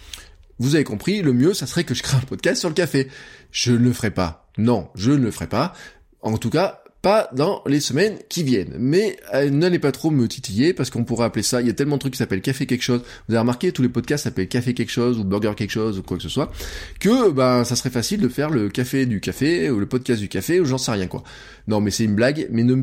vous 0.60 0.76
avez 0.76 0.84
compris, 0.84 1.22
le 1.22 1.34
mieux, 1.34 1.54
ça 1.54 1.66
serait 1.66 1.84
que 1.84 1.96
je 1.96 2.04
crée 2.04 2.18
un 2.18 2.22
podcast 2.22 2.60
sur 2.60 2.70
le 2.70 2.76
café. 2.76 3.10
Je 3.52 3.72
ne 3.72 3.78
le 3.78 3.94
ferai 3.94 4.12
pas. 4.12 4.48
Non, 4.60 4.90
je 4.94 5.12
ne 5.12 5.18
le 5.18 5.32
ferai 5.32 5.48
pas. 5.48 5.74
En 6.22 6.38
tout 6.38 6.50
cas, 6.50 6.84
pas 7.08 7.30
dans 7.32 7.62
les 7.66 7.80
semaines 7.80 8.18
qui 8.28 8.44
viennent. 8.44 8.76
Mais 8.78 9.16
n'allez 9.50 9.80
pas 9.80 9.94
trop 9.94 10.12
me 10.12 10.28
titiller 10.28 10.74
parce 10.74 10.90
qu'on 10.90 11.06
pourrait 11.06 11.24
appeler 11.24 11.42
ça, 11.42 11.62
il 11.62 11.68
y 11.68 11.70
a 11.70 11.74
tellement 11.74 11.96
de 11.96 12.02
trucs 12.02 12.12
qui 12.12 12.18
s'appellent 12.18 12.42
café 12.42 12.66
quelque 12.66 12.82
chose. 12.82 13.02
Vous 13.30 13.34
avez 13.34 13.40
remarqué, 13.40 13.72
tous 13.72 13.82
les 13.82 13.88
podcasts 13.88 14.26
s'appellent 14.26 14.50
café 14.50 14.74
quelque 14.74 14.92
chose 14.92 15.18
ou 15.18 15.24
burger 15.24 15.54
quelque 15.56 15.72
chose 15.72 15.98
ou 15.98 16.04
quoi 16.04 16.18
que 16.18 16.24
ce 16.24 16.28
soit, 16.28 16.52
que 17.00 17.32
ben 17.32 17.64
ça 17.64 17.78
serait 17.78 17.92
facile 17.92 18.20
de 18.20 18.28
faire 18.28 18.50
le 18.50 18.68
café 18.68 19.06
du 19.06 19.22
café 19.22 19.70
ou 19.70 19.80
le 19.80 19.86
podcast 19.86 20.20
du 20.20 20.28
café 20.28 20.60
ou 20.60 20.66
j'en 20.66 20.78
sais 20.78 20.92
rien 20.92 21.08
quoi. 21.08 21.24
Non 21.70 21.80
mais 21.80 21.92
c'est 21.92 22.04
une 22.04 22.16
blague, 22.16 22.50
mais 22.52 22.66
ne 22.66 22.76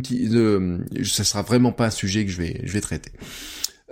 ça 1.05 1.25
sera 1.25 1.43
vraiment 1.43 1.73
pas 1.73 1.89
un 1.89 1.91
sujet 1.91 2.25
que 2.25 2.31
je 2.31 2.39
vais 2.39 2.63
je 2.65 2.73
vais 2.73 2.81
traiter. 2.81 3.11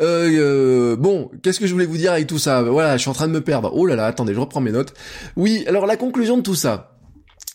Euh, 0.00 0.30
euh, 0.32 0.96
bon, 0.96 1.30
qu'est-ce 1.42 1.60
que 1.60 1.66
je 1.66 1.74
voulais 1.74 1.84
vous 1.84 1.98
dire 1.98 2.12
avec 2.12 2.26
tout 2.26 2.38
ça? 2.38 2.62
Voilà, 2.62 2.96
je 2.96 3.02
suis 3.02 3.10
en 3.10 3.14
train 3.14 3.28
de 3.28 3.32
me 3.32 3.42
perdre. 3.42 3.70
Oh 3.74 3.84
là 3.84 3.96
là, 3.96 4.06
attendez, 4.06 4.32
je 4.32 4.40
reprends 4.40 4.62
mes 4.62 4.72
notes. 4.72 4.94
Oui, 5.36 5.62
alors 5.68 5.84
la 5.84 5.96
conclusion 5.96 6.38
de 6.38 6.42
tout 6.42 6.54
ça 6.54 6.91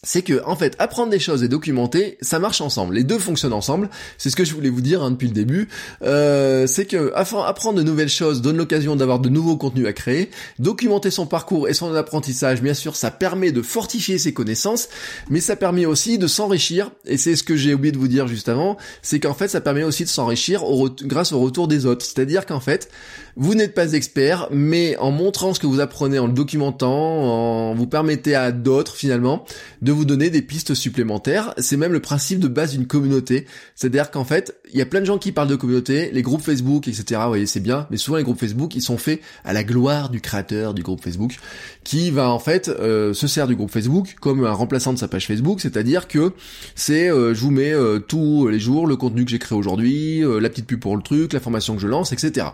c'est 0.07 0.21
que 0.21 0.41
en 0.45 0.55
fait 0.55 0.73
apprendre 0.79 1.11
des 1.11 1.19
choses 1.19 1.43
et 1.43 1.49
documenter 1.49 2.17
ça 2.21 2.39
marche 2.39 2.61
ensemble. 2.61 2.95
Les 2.95 3.03
deux 3.03 3.19
fonctionnent 3.19 3.51
ensemble. 3.51 3.89
C'est 4.17 4.29
ce 4.29 4.37
que 4.37 4.45
je 4.45 4.53
voulais 4.53 4.69
vous 4.69 4.79
dire 4.79 5.03
hein, 5.03 5.11
depuis 5.11 5.27
le 5.27 5.33
début. 5.33 5.67
Euh, 6.01 6.65
c'est 6.65 6.85
que 6.85 7.11
apprendre 7.13 7.77
de 7.77 7.83
nouvelles 7.83 8.07
choses 8.07 8.41
donne 8.41 8.55
l'occasion 8.55 8.95
d'avoir 8.95 9.19
de 9.19 9.27
nouveaux 9.27 9.57
contenus 9.57 9.85
à 9.85 9.91
créer. 9.91 10.29
Documenter 10.59 11.11
son 11.11 11.25
parcours 11.25 11.67
et 11.67 11.73
son 11.73 11.93
apprentissage 11.93 12.61
bien 12.61 12.73
sûr 12.73 12.95
ça 12.95 13.11
permet 13.11 13.51
de 13.51 13.61
fortifier 13.61 14.17
ses 14.17 14.33
connaissances 14.33 14.87
mais 15.29 15.41
ça 15.41 15.57
permet 15.57 15.85
aussi 15.85 16.17
de 16.17 16.27
s'enrichir. 16.27 16.91
Et 17.05 17.17
c'est 17.17 17.35
ce 17.35 17.43
que 17.43 17.57
j'ai 17.57 17.73
oublié 17.73 17.91
de 17.91 17.97
vous 17.97 18.07
dire 18.07 18.29
juste 18.29 18.47
avant 18.47 18.77
c'est 19.01 19.19
qu'en 19.19 19.33
fait 19.33 19.49
ça 19.49 19.59
permet 19.59 19.83
aussi 19.83 20.05
de 20.05 20.09
s'enrichir 20.09 20.63
grâce 21.03 21.33
au 21.33 21.39
retour 21.39 21.67
des 21.67 21.85
autres. 21.85 22.05
C'est 22.05 22.19
à 22.19 22.25
dire 22.25 22.45
qu'en 22.45 22.61
fait 22.61 22.89
vous 23.35 23.55
n'êtes 23.55 23.73
pas 23.73 23.91
expert 23.91 24.47
mais 24.51 24.95
en 24.99 25.11
montrant 25.11 25.53
ce 25.53 25.59
que 25.59 25.67
vous 25.67 25.81
apprenez 25.81 26.17
en 26.17 26.27
le 26.27 26.33
documentant 26.33 26.87
en 26.87 27.75
vous 27.75 27.87
permettez 27.87 28.35
à 28.35 28.53
d'autres 28.53 28.95
finalement 28.95 29.43
de 29.81 29.96
vous 29.97 30.05
donner 30.05 30.29
des 30.29 30.41
pistes 30.41 30.73
supplémentaires. 30.73 31.53
C'est 31.57 31.77
même 31.77 31.91
le 31.91 31.99
principe 31.99 32.39
de 32.39 32.47
base 32.47 32.71
d'une 32.71 32.87
communauté. 32.87 33.45
C'est-à-dire 33.75 34.11
qu'en 34.11 34.23
fait, 34.23 34.55
il 34.71 34.77
y 34.77 34.81
a 34.81 34.85
plein 34.85 35.01
de 35.01 35.05
gens 35.05 35.17
qui 35.17 35.31
parlent 35.31 35.47
de 35.47 35.55
communauté, 35.55 36.09
les 36.13 36.21
groupes 36.21 36.41
Facebook, 36.41 36.87
etc. 36.87 37.19
Vous 37.23 37.27
voyez, 37.27 37.45
c'est 37.45 37.59
bien. 37.59 37.87
Mais 37.91 37.97
souvent, 37.97 38.17
les 38.17 38.23
groupes 38.23 38.39
Facebook, 38.39 38.75
ils 38.75 38.81
sont 38.81 38.97
faits 38.97 39.21
à 39.43 39.53
la 39.53 39.63
gloire 39.63 40.09
du 40.09 40.21
créateur 40.21 40.73
du 40.73 40.83
groupe 40.83 41.01
Facebook, 41.03 41.35
qui 41.83 42.11
va 42.11 42.29
en 42.29 42.39
fait 42.39 42.69
euh, 42.69 43.13
se 43.13 43.27
sert 43.27 43.47
du 43.47 43.55
groupe 43.55 43.71
Facebook 43.71 44.15
comme 44.21 44.45
un 44.45 44.51
remplaçant 44.51 44.93
de 44.93 44.99
sa 44.99 45.07
page 45.07 45.27
Facebook. 45.27 45.59
C'est-à-dire 45.59 46.07
que 46.07 46.33
c'est, 46.75 47.09
euh, 47.09 47.33
je 47.33 47.41
vous 47.41 47.51
mets 47.51 47.73
euh, 47.73 47.99
tous 47.99 48.47
les 48.47 48.59
jours 48.59 48.87
le 48.87 48.95
contenu 48.95 49.25
que 49.25 49.31
j'ai 49.31 49.39
créé 49.39 49.57
aujourd'hui, 49.57 50.23
la 50.39 50.49
petite 50.49 50.67
pub 50.67 50.79
pour 50.79 50.95
le 50.95 51.01
truc, 51.01 51.33
la 51.33 51.39
formation 51.39 51.75
que 51.75 51.81
je 51.81 51.87
lance, 51.87 52.11
etc. 52.11 52.47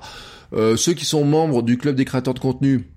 ceux 0.51 0.93
qui 0.93 1.06
sont 1.06 1.25
membres 1.25 1.62
du 1.62 1.77
club 1.77 1.95
des 1.95 2.06
créateurs 2.06 2.34
de 2.34 2.39
contenu 2.39 2.88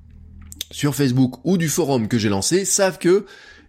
sur 0.70 0.94
Facebook 0.94 1.36
ou 1.44 1.56
du 1.56 1.68
forum 1.68 2.08
que 2.08 2.18
j'ai 2.18 2.28
lancé 2.28 2.64
savent 2.64 2.98
que 2.98 3.24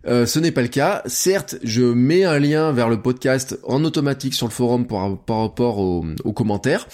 euh, 0.07 0.25
ce 0.25 0.39
n'est 0.39 0.51
pas 0.51 0.61
le 0.61 0.67
cas. 0.69 1.01
Certes, 1.05 1.57
je 1.63 1.83
mets 1.83 2.23
un 2.23 2.39
lien 2.39 2.71
vers 2.71 2.87
le 2.87 3.01
podcast 3.01 3.59
en 3.63 3.83
automatique 3.83 4.33
sur 4.33 4.47
le 4.47 4.51
forum 4.51 4.87
par, 4.87 5.17
rapport 5.27 5.79
aux, 5.79 6.33
commentaires, 6.33 6.87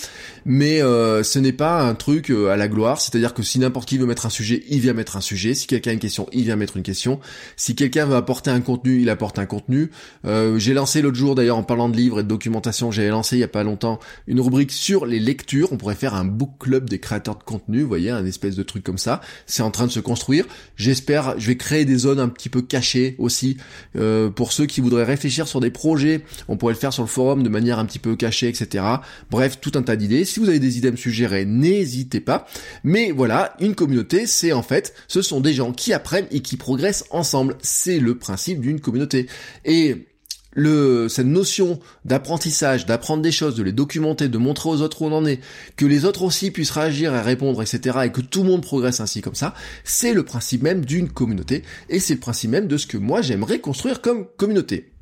mais 0.45 0.81
euh, 0.81 1.21
ce 1.21 1.37
n'est 1.37 1.53
pas 1.53 1.81
un 1.81 1.95
truc 1.95 2.31
euh, 2.31 2.49
à 2.49 2.57
la 2.57 2.67
gloire. 2.67 2.99
C'est-à-dire 2.99 3.33
que 3.33 3.43
si 3.43 3.59
n'importe 3.59 3.87
qui 3.87 3.97
veut 3.97 4.05
mettre 4.05 4.25
un 4.25 4.29
sujet, 4.29 4.63
il 4.69 4.79
vient 4.79 4.93
mettre 4.93 5.15
un 5.15 5.21
sujet. 5.21 5.53
Si 5.53 5.67
quelqu'un 5.67 5.91
a 5.91 5.93
une 5.93 5.99
question, 5.99 6.27
il 6.31 6.43
vient 6.43 6.55
mettre 6.55 6.77
une 6.77 6.83
question. 6.83 7.19
Si 7.55 7.75
quelqu'un 7.75 8.05
veut 8.05 8.15
apporter 8.15 8.49
un 8.49 8.61
contenu, 8.61 9.01
il 9.01 9.09
apporte 9.09 9.37
un 9.37 9.45
contenu. 9.45 9.91
j'ai 10.23 10.73
lancé 10.73 11.01
l'autre 11.01 11.17
jour, 11.17 11.35
d'ailleurs, 11.35 11.57
en 11.57 11.63
parlant 11.63 11.89
de 11.89 11.97
livres 11.97 12.21
et 12.21 12.23
de 12.23 12.27
documentation, 12.27 12.91
j'ai 12.91 13.09
lancé 13.09 13.35
il 13.35 13.39
y 13.39 13.43
a 13.43 13.47
pas 13.47 13.63
longtemps 13.63 13.99
une 14.27 14.39
rubrique 14.39 14.71
sur 14.71 15.05
les 15.05 15.19
lectures. 15.19 15.71
On 15.71 15.77
pourrait 15.77 15.95
faire 15.95 16.15
un 16.15 16.25
book 16.25 16.51
club 16.59 16.89
des 16.89 16.99
créateurs 16.99 17.35
de 17.35 17.43
contenu, 17.43 17.81
vous 17.81 17.87
voyez, 17.87 18.09
un 18.09 18.25
espèce 18.25 18.55
de 18.55 18.63
truc 18.63 18.83
comme 18.83 18.97
ça. 18.97 19.21
C'est 19.45 19.63
en 19.63 19.71
train 19.71 19.85
de 19.85 19.91
se 19.91 19.99
construire. 19.99 20.45
J'espère, 20.75 21.35
je 21.37 21.47
vais 21.47 21.57
créer 21.57 21.85
des 21.85 21.97
zones 21.97 22.19
un 22.19 22.29
petit 22.29 22.49
peu 22.49 22.61
cachées 22.61 23.02
aussi. 23.17 23.57
Euh, 23.95 24.29
pour 24.29 24.51
ceux 24.51 24.65
qui 24.65 24.81
voudraient 24.81 25.03
réfléchir 25.03 25.47
sur 25.47 25.59
des 25.59 25.71
projets, 25.71 26.21
on 26.47 26.57
pourrait 26.57 26.73
le 26.73 26.79
faire 26.79 26.93
sur 26.93 27.03
le 27.03 27.09
forum 27.09 27.43
de 27.43 27.49
manière 27.49 27.79
un 27.79 27.85
petit 27.85 27.99
peu 27.99 28.15
cachée, 28.15 28.47
etc. 28.47 28.85
Bref, 29.31 29.59
tout 29.61 29.71
un 29.75 29.81
tas 29.81 29.95
d'idées. 29.95 30.25
Si 30.25 30.39
vous 30.39 30.49
avez 30.49 30.59
des 30.59 30.77
idées 30.77 30.89
à 30.89 30.91
me 30.91 30.97
suggérer, 30.97 31.45
n'hésitez 31.45 32.19
pas. 32.19 32.47
Mais 32.83 33.11
voilà, 33.11 33.55
une 33.59 33.75
communauté, 33.75 34.27
c'est 34.27 34.53
en 34.53 34.63
fait, 34.63 34.93
ce 35.07 35.21
sont 35.21 35.41
des 35.41 35.53
gens 35.53 35.71
qui 35.71 35.93
apprennent 35.93 36.27
et 36.31 36.41
qui 36.41 36.57
progressent 36.57 37.05
ensemble. 37.11 37.57
C'est 37.61 37.99
le 37.99 38.15
principe 38.17 38.61
d'une 38.61 38.79
communauté. 38.79 39.27
Et 39.65 40.07
le, 40.53 41.07
cette 41.09 41.27
notion 41.27 41.79
d'apprentissage, 42.05 42.85
d'apprendre 42.85 43.21
des 43.21 43.31
choses, 43.31 43.55
de 43.55 43.63
les 43.63 43.71
documenter, 43.71 44.27
de 44.27 44.37
montrer 44.37 44.69
aux 44.69 44.81
autres 44.81 45.01
où 45.01 45.05
on 45.05 45.11
en 45.11 45.25
est, 45.25 45.39
que 45.75 45.85
les 45.85 46.05
autres 46.05 46.23
aussi 46.23 46.51
puissent 46.51 46.71
réagir 46.71 47.13
et 47.13 47.21
répondre, 47.21 47.61
etc., 47.61 47.99
et 48.05 48.11
que 48.11 48.21
tout 48.21 48.43
le 48.43 48.49
monde 48.49 48.61
progresse 48.61 48.99
ainsi 48.99 49.21
comme 49.21 49.35
ça, 49.35 49.53
c'est 49.83 50.13
le 50.13 50.23
principe 50.23 50.63
même 50.63 50.85
d'une 50.85 51.09
communauté, 51.09 51.63
et 51.89 51.99
c'est 51.99 52.15
le 52.15 52.19
principe 52.19 52.51
même 52.51 52.67
de 52.67 52.77
ce 52.77 52.87
que 52.87 52.97
moi 52.97 53.21
j'aimerais 53.21 53.59
construire 53.59 54.01
comme 54.01 54.27
communauté. 54.37 54.93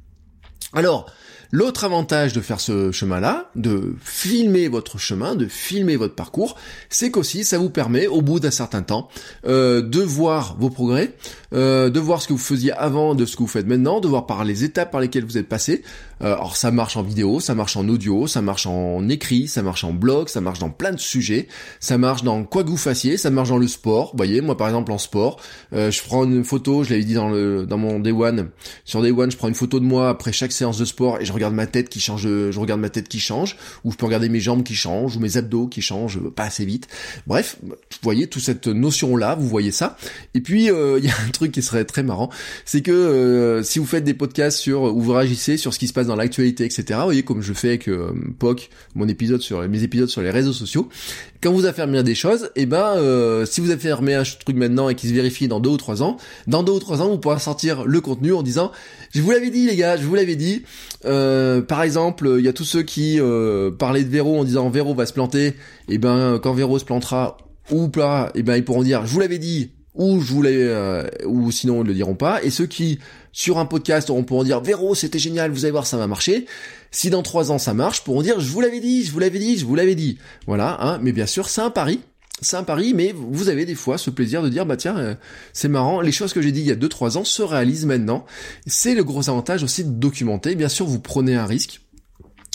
Alors, 0.73 1.11
L'autre 1.53 1.83
avantage 1.83 2.31
de 2.31 2.39
faire 2.39 2.61
ce 2.61 2.93
chemin-là, 2.93 3.51
de 3.57 3.93
filmer 4.01 4.69
votre 4.69 4.97
chemin, 4.97 5.35
de 5.35 5.47
filmer 5.47 5.97
votre 5.97 6.15
parcours, 6.15 6.55
c'est 6.89 7.11
qu'aussi 7.11 7.43
ça 7.43 7.57
vous 7.57 7.69
permet, 7.69 8.07
au 8.07 8.21
bout 8.21 8.39
d'un 8.39 8.51
certain 8.51 8.83
temps, 8.83 9.09
euh, 9.45 9.81
de 9.81 9.99
voir 9.99 10.55
vos 10.57 10.69
progrès, 10.69 11.13
euh, 11.53 11.89
de 11.89 11.99
voir 11.99 12.21
ce 12.21 12.29
que 12.29 12.33
vous 12.33 12.39
faisiez 12.39 12.71
avant 12.71 13.15
de 13.15 13.25
ce 13.25 13.35
que 13.35 13.41
vous 13.41 13.47
faites 13.47 13.67
maintenant, 13.67 13.99
de 13.99 14.07
voir 14.07 14.27
par 14.27 14.45
les 14.45 14.63
étapes 14.63 14.91
par 14.91 15.01
lesquelles 15.01 15.25
vous 15.25 15.37
êtes 15.37 15.49
passé. 15.49 15.83
Euh, 16.21 16.35
alors 16.35 16.55
ça 16.55 16.71
marche 16.71 16.95
en 16.95 17.03
vidéo, 17.03 17.41
ça 17.41 17.53
marche 17.53 17.75
en 17.75 17.85
audio, 17.89 18.27
ça 18.27 18.41
marche 18.41 18.65
en 18.65 19.09
écrit, 19.09 19.49
ça 19.49 19.61
marche 19.61 19.83
en 19.83 19.91
blog, 19.91 20.29
ça 20.29 20.39
marche 20.39 20.59
dans 20.59 20.69
plein 20.69 20.93
de 20.93 20.99
sujets, 20.99 21.49
ça 21.81 21.97
marche 21.97 22.23
dans 22.23 22.45
quoi 22.45 22.63
que 22.63 22.69
vous 22.69 22.77
fassiez, 22.77 23.17
ça 23.17 23.29
marche 23.29 23.49
dans 23.49 23.57
le 23.57 23.67
sport. 23.67 24.11
Vous 24.11 24.17
voyez, 24.17 24.39
moi 24.39 24.55
par 24.55 24.67
exemple 24.67 24.93
en 24.93 24.97
sport, 24.97 25.41
je 25.73 26.01
prends 26.03 26.23
une 26.23 26.45
photo, 26.45 26.85
je 26.85 26.91
l'avais 26.91 27.03
dit 27.03 27.15
dans 27.15 27.29
le 27.29 27.65
dans 27.65 27.77
mon 27.77 27.99
Day 27.99 28.11
One, 28.11 28.51
sur 28.85 29.01
Day 29.01 29.11
One, 29.11 29.31
je 29.31 29.35
prends 29.35 29.49
une 29.49 29.55
photo 29.55 29.81
de 29.81 29.85
moi 29.85 30.07
après 30.07 30.31
chaque 30.31 30.53
séance 30.53 30.77
de 30.77 30.85
sport 30.85 31.19
et 31.19 31.25
je 31.25 31.33
regarde 31.33 31.40
ma 31.49 31.65
tête 31.65 31.89
qui 31.89 31.99
change, 31.99 32.21
je 32.21 32.59
regarde 32.59 32.79
ma 32.79 32.89
tête 32.89 33.07
qui 33.07 33.19
change, 33.19 33.57
ou 33.83 33.91
je 33.91 33.97
peux 33.97 34.05
regarder 34.05 34.29
mes 34.29 34.39
jambes 34.39 34.63
qui 34.63 34.75
changent, 34.75 35.17
ou 35.17 35.19
mes 35.19 35.37
abdos 35.37 35.67
qui 35.67 35.81
changent, 35.81 36.19
pas 36.35 36.43
assez 36.43 36.65
vite. 36.65 36.87
Bref, 37.25 37.57
vous 37.63 37.75
voyez 38.03 38.27
toute 38.27 38.43
cette 38.43 38.67
notion 38.67 39.15
là, 39.15 39.35
vous 39.35 39.47
voyez 39.47 39.71
ça. 39.71 39.97
Et 40.33 40.41
puis 40.41 40.69
euh, 40.69 40.99
il 41.03 41.05
y 41.05 41.09
a 41.09 41.15
un 41.27 41.31
truc 41.31 41.51
qui 41.51 41.61
serait 41.61 41.85
très 41.85 42.03
marrant, 42.03 42.29
c'est 42.65 42.81
que 42.81 42.91
euh, 42.91 43.63
si 43.63 43.79
vous 43.79 43.85
faites 43.85 44.03
des 44.03 44.13
podcasts 44.13 44.59
sur 44.59 44.83
où 44.83 45.01
vous 45.01 45.13
réagissez 45.13 45.57
sur 45.57 45.73
ce 45.73 45.79
qui 45.79 45.87
se 45.87 45.93
passe 45.93 46.07
dans 46.07 46.15
l'actualité, 46.15 46.65
etc. 46.65 46.83
Vous 46.99 47.05
voyez 47.05 47.23
comme 47.23 47.41
je 47.41 47.53
fais 47.53 47.69
avec 47.69 47.89
euh, 47.89 48.13
POC, 48.39 48.69
mon 48.95 49.07
épisode 49.07 49.41
sur 49.41 49.67
mes 49.67 49.83
épisodes 49.83 50.09
sur 50.09 50.21
les 50.21 50.31
réseaux 50.31 50.53
sociaux. 50.53 50.89
Quand 51.41 51.51
vous 51.51 51.65
affirmez 51.65 52.03
des 52.03 52.13
choses, 52.13 52.51
et 52.55 52.61
eh 52.61 52.65
ben 52.67 53.45
si 53.47 53.61
vous 53.61 53.71
affirmez 53.71 54.13
un 54.13 54.23
truc 54.23 54.55
maintenant 54.55 54.89
et 54.89 54.95
qui 54.95 55.07
se 55.07 55.13
vérifie 55.13 55.47
dans 55.47 55.59
deux 55.59 55.71
ou 55.71 55.77
trois 55.77 56.03
ans, 56.03 56.17
dans 56.45 56.61
deux 56.61 56.73
ou 56.73 56.79
trois 56.79 57.01
ans 57.01 57.09
vous 57.09 57.17
pourrez 57.17 57.39
sortir 57.39 57.83
le 57.85 57.99
contenu 57.99 58.31
en 58.33 58.43
disant 58.43 58.71
je 59.13 59.21
vous 59.21 59.31
l'avais 59.31 59.49
dit 59.49 59.65
les 59.65 59.75
gars, 59.75 59.97
je 59.97 60.03
vous 60.03 60.15
l'avais 60.15 60.35
dit. 60.35 60.63
Euh, 61.05 61.30
par 61.67 61.83
exemple, 61.83 62.35
il 62.37 62.45
y 62.45 62.47
a 62.47 62.53
tous 62.53 62.65
ceux 62.65 62.83
qui 62.83 63.19
euh, 63.19 63.71
parlaient 63.71 64.03
de 64.03 64.09
Véro 64.09 64.39
en 64.39 64.43
disant 64.43 64.69
Véro 64.69 64.93
va 64.93 65.05
se 65.05 65.13
planter. 65.13 65.47
Et 65.47 65.55
eh 65.89 65.97
ben 65.97 66.39
quand 66.41 66.53
Véro 66.53 66.79
se 66.79 66.85
plantera 66.85 67.37
ou 67.71 67.89
pas, 67.89 68.31
et 68.35 68.39
eh 68.39 68.43
ben 68.43 68.55
ils 68.55 68.65
pourront 68.65 68.83
dire 68.83 69.05
je 69.05 69.13
vous 69.13 69.19
l'avais 69.19 69.37
dit 69.37 69.71
ou 69.93 70.21
je 70.21 70.31
voulais 70.31 70.55
euh, 70.55 71.03
ou 71.25 71.51
sinon 71.51 71.83
ils 71.83 71.87
le 71.87 71.93
diront 71.93 72.15
pas. 72.15 72.43
Et 72.43 72.49
ceux 72.49 72.65
qui 72.65 72.99
sur 73.31 73.59
un 73.59 73.65
podcast 73.65 74.09
auront 74.09 74.23
pourront 74.23 74.43
dire 74.43 74.61
Véro 74.61 74.95
c'était 74.95 75.19
génial, 75.19 75.51
vous 75.51 75.65
allez 75.65 75.71
voir 75.71 75.85
ça 75.85 75.97
va 75.97 76.07
marcher. 76.07 76.45
Si 76.91 77.09
dans 77.09 77.23
trois 77.23 77.51
ans 77.51 77.57
ça 77.57 77.73
marche, 77.73 78.03
pourront 78.03 78.21
dire 78.21 78.39
je 78.39 78.49
vous 78.49 78.61
l'avais 78.61 78.79
dit, 78.79 79.03
je 79.03 79.11
vous 79.11 79.19
l'avais 79.19 79.39
dit, 79.39 79.57
je 79.57 79.65
vous 79.65 79.75
l'avais 79.75 79.95
dit. 79.95 80.17
Voilà, 80.47 80.77
hein. 80.81 80.99
Mais 81.01 81.11
bien 81.11 81.25
sûr 81.25 81.49
c'est 81.49 81.61
un 81.61 81.69
pari 81.69 81.99
c'est 82.41 82.57
un 82.57 82.63
pari, 82.63 82.93
mais 82.95 83.13
vous 83.15 83.49
avez 83.49 83.65
des 83.65 83.75
fois 83.75 83.99
ce 83.99 84.09
plaisir 84.09 84.41
de 84.41 84.49
dire, 84.49 84.65
bah 84.65 84.75
tiens, 84.75 84.97
euh, 84.97 85.15
c'est 85.53 85.67
marrant, 85.67 86.01
les 86.01 86.11
choses 86.11 86.33
que 86.33 86.41
j'ai 86.41 86.51
dit 86.51 86.61
il 86.61 86.67
y 86.67 86.71
a 86.71 86.75
2-3 86.75 87.17
ans 87.17 87.23
se 87.23 87.43
réalisent 87.43 87.85
maintenant. 87.85 88.25
C'est 88.65 88.95
le 88.95 89.03
gros 89.03 89.29
avantage 89.29 89.63
aussi 89.63 89.83
de 89.83 89.91
documenter. 89.91 90.55
Bien 90.55 90.69
sûr, 90.69 90.87
vous 90.87 90.99
prenez 90.99 91.35
un 91.35 91.45
risque. 91.45 91.81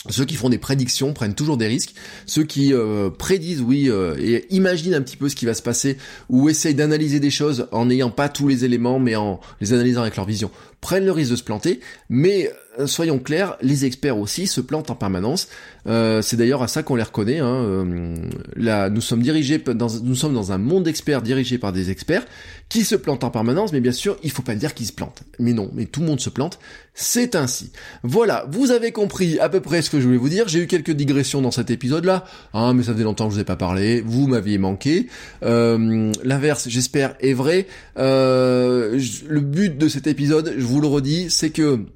Ceux 0.09 0.25
qui 0.25 0.35
font 0.35 0.49
des 0.49 0.59
prédictions 0.59 1.13
prennent 1.13 1.35
toujours 1.35 1.57
des 1.57 1.67
risques. 1.67 1.95
Ceux 2.27 2.45
qui 2.45 2.73
euh, 2.73 3.11
prédisent, 3.11 3.61
oui, 3.61 3.89
euh, 3.89 4.17
et 4.19 4.47
imaginent 4.55 4.95
un 4.95 5.03
petit 5.03 5.17
peu 5.17 5.29
ce 5.29 5.37
qui 5.37 5.47
va 5.47 5.55
se 5.55 5.63
passer, 5.63 5.99
ou 6.29 6.49
essayent 6.49 6.75
d'analyser 6.75 7.21
des 7.21 7.31
choses 7.31 7.69
en 7.73 7.87
n'ayant 7.87 8.11
pas 8.11 8.29
tous 8.29 8.49
les 8.49 8.65
éléments, 8.65 8.99
mais 8.99 9.17
en 9.17 9.41
les 9.61 9.73
analysant 9.73 10.03
avec 10.03 10.17
leur 10.17 10.27
vision, 10.27 10.51
prennent 10.87 11.05
le 11.05 11.11
risque 11.11 11.33
de 11.33 11.37
se 11.37 11.43
planter. 11.43 11.81
Mais 12.09 12.49
euh, 12.79 12.87
soyons 12.87 13.19
clairs, 13.19 13.57
les 13.61 13.85
experts 13.85 14.19
aussi 14.19 14.47
se 14.47 14.61
plantent 14.61 14.91
en 14.91 14.95
permanence. 14.95 15.49
Euh, 15.87 16.23
c'est 16.23 16.37
d'ailleurs 16.37 16.63
à 16.63 16.69
ça 16.69 16.83
qu'on 16.83 16.95
les 16.95 17.03
reconnaît. 17.03 17.39
Hein. 17.39 17.65
Euh, 17.65 18.15
là, 18.55 18.91
nous 18.91 19.01
sommes 19.01 19.23
dirigés 19.23 19.59
dans, 19.59 19.89
nous 20.03 20.15
sommes 20.15 20.35
dans 20.35 20.53
un 20.53 20.59
monde 20.59 20.85
d'experts 20.85 21.23
dirigé 21.23 21.59
par 21.59 21.73
des 21.73 21.91
experts 21.91 22.25
qui 22.69 22.85
se 22.85 22.95
plantent 22.97 23.25
en 23.25 23.31
permanence. 23.31 23.73
Mais 23.73 23.81
bien 23.81 23.93
sûr, 23.93 24.17
il 24.23 24.31
faut 24.31 24.43
pas 24.43 24.55
dire 24.55 24.75
qu'ils 24.75 24.87
se 24.87 24.93
plantent. 24.93 25.23
Mais 25.39 25.53
non, 25.53 25.71
mais 25.75 25.87
tout 25.87 26.01
le 26.01 26.07
monde 26.07 26.21
se 26.21 26.31
plante. 26.31 26.59
C'est 26.95 27.35
ainsi. 27.35 27.73
Voilà, 28.03 28.47
vous 28.51 28.71
avez 28.71 28.91
compris 28.93 29.39
à 29.39 29.49
peu 29.49 29.61
près 29.61 29.83
ce 29.83 29.91
que 29.91 30.01
je 30.01 30.07
voulais 30.07 30.19
vous 30.19 30.29
dire. 30.29 30.49
J'ai 30.49 30.61
eu 30.61 30.67
quelques 30.67 30.93
digressions 30.93 31.43
dans 31.43 31.51
cet 31.51 31.71
épisode-là. 31.71 32.25
Ah, 32.55 32.73
mais 32.75 32.83
ça 32.83 32.93
faisait 32.93 33.05
longtemps 33.05 33.27
que 33.27 33.33
je 33.33 33.37
vous 33.37 33.43
ai 33.43 33.45
pas 33.45 33.57
parlé. 33.57 34.01
Vous 34.01 34.27
m'aviez 34.27 34.59
manqué. 34.59 35.09
L'inverse, 35.43 36.69
j'espère, 36.69 37.17
est 37.21 37.35
vrai. 37.35 37.67
le 37.97 39.41
but 39.41 39.77
de 39.77 39.89
cet 39.89 40.07
épisode, 40.07 40.55
je 40.57 40.65
vous 40.65 40.76
le 40.81 40.87
redis, 40.87 41.31
c'est 41.31 41.51
que 41.51 41.87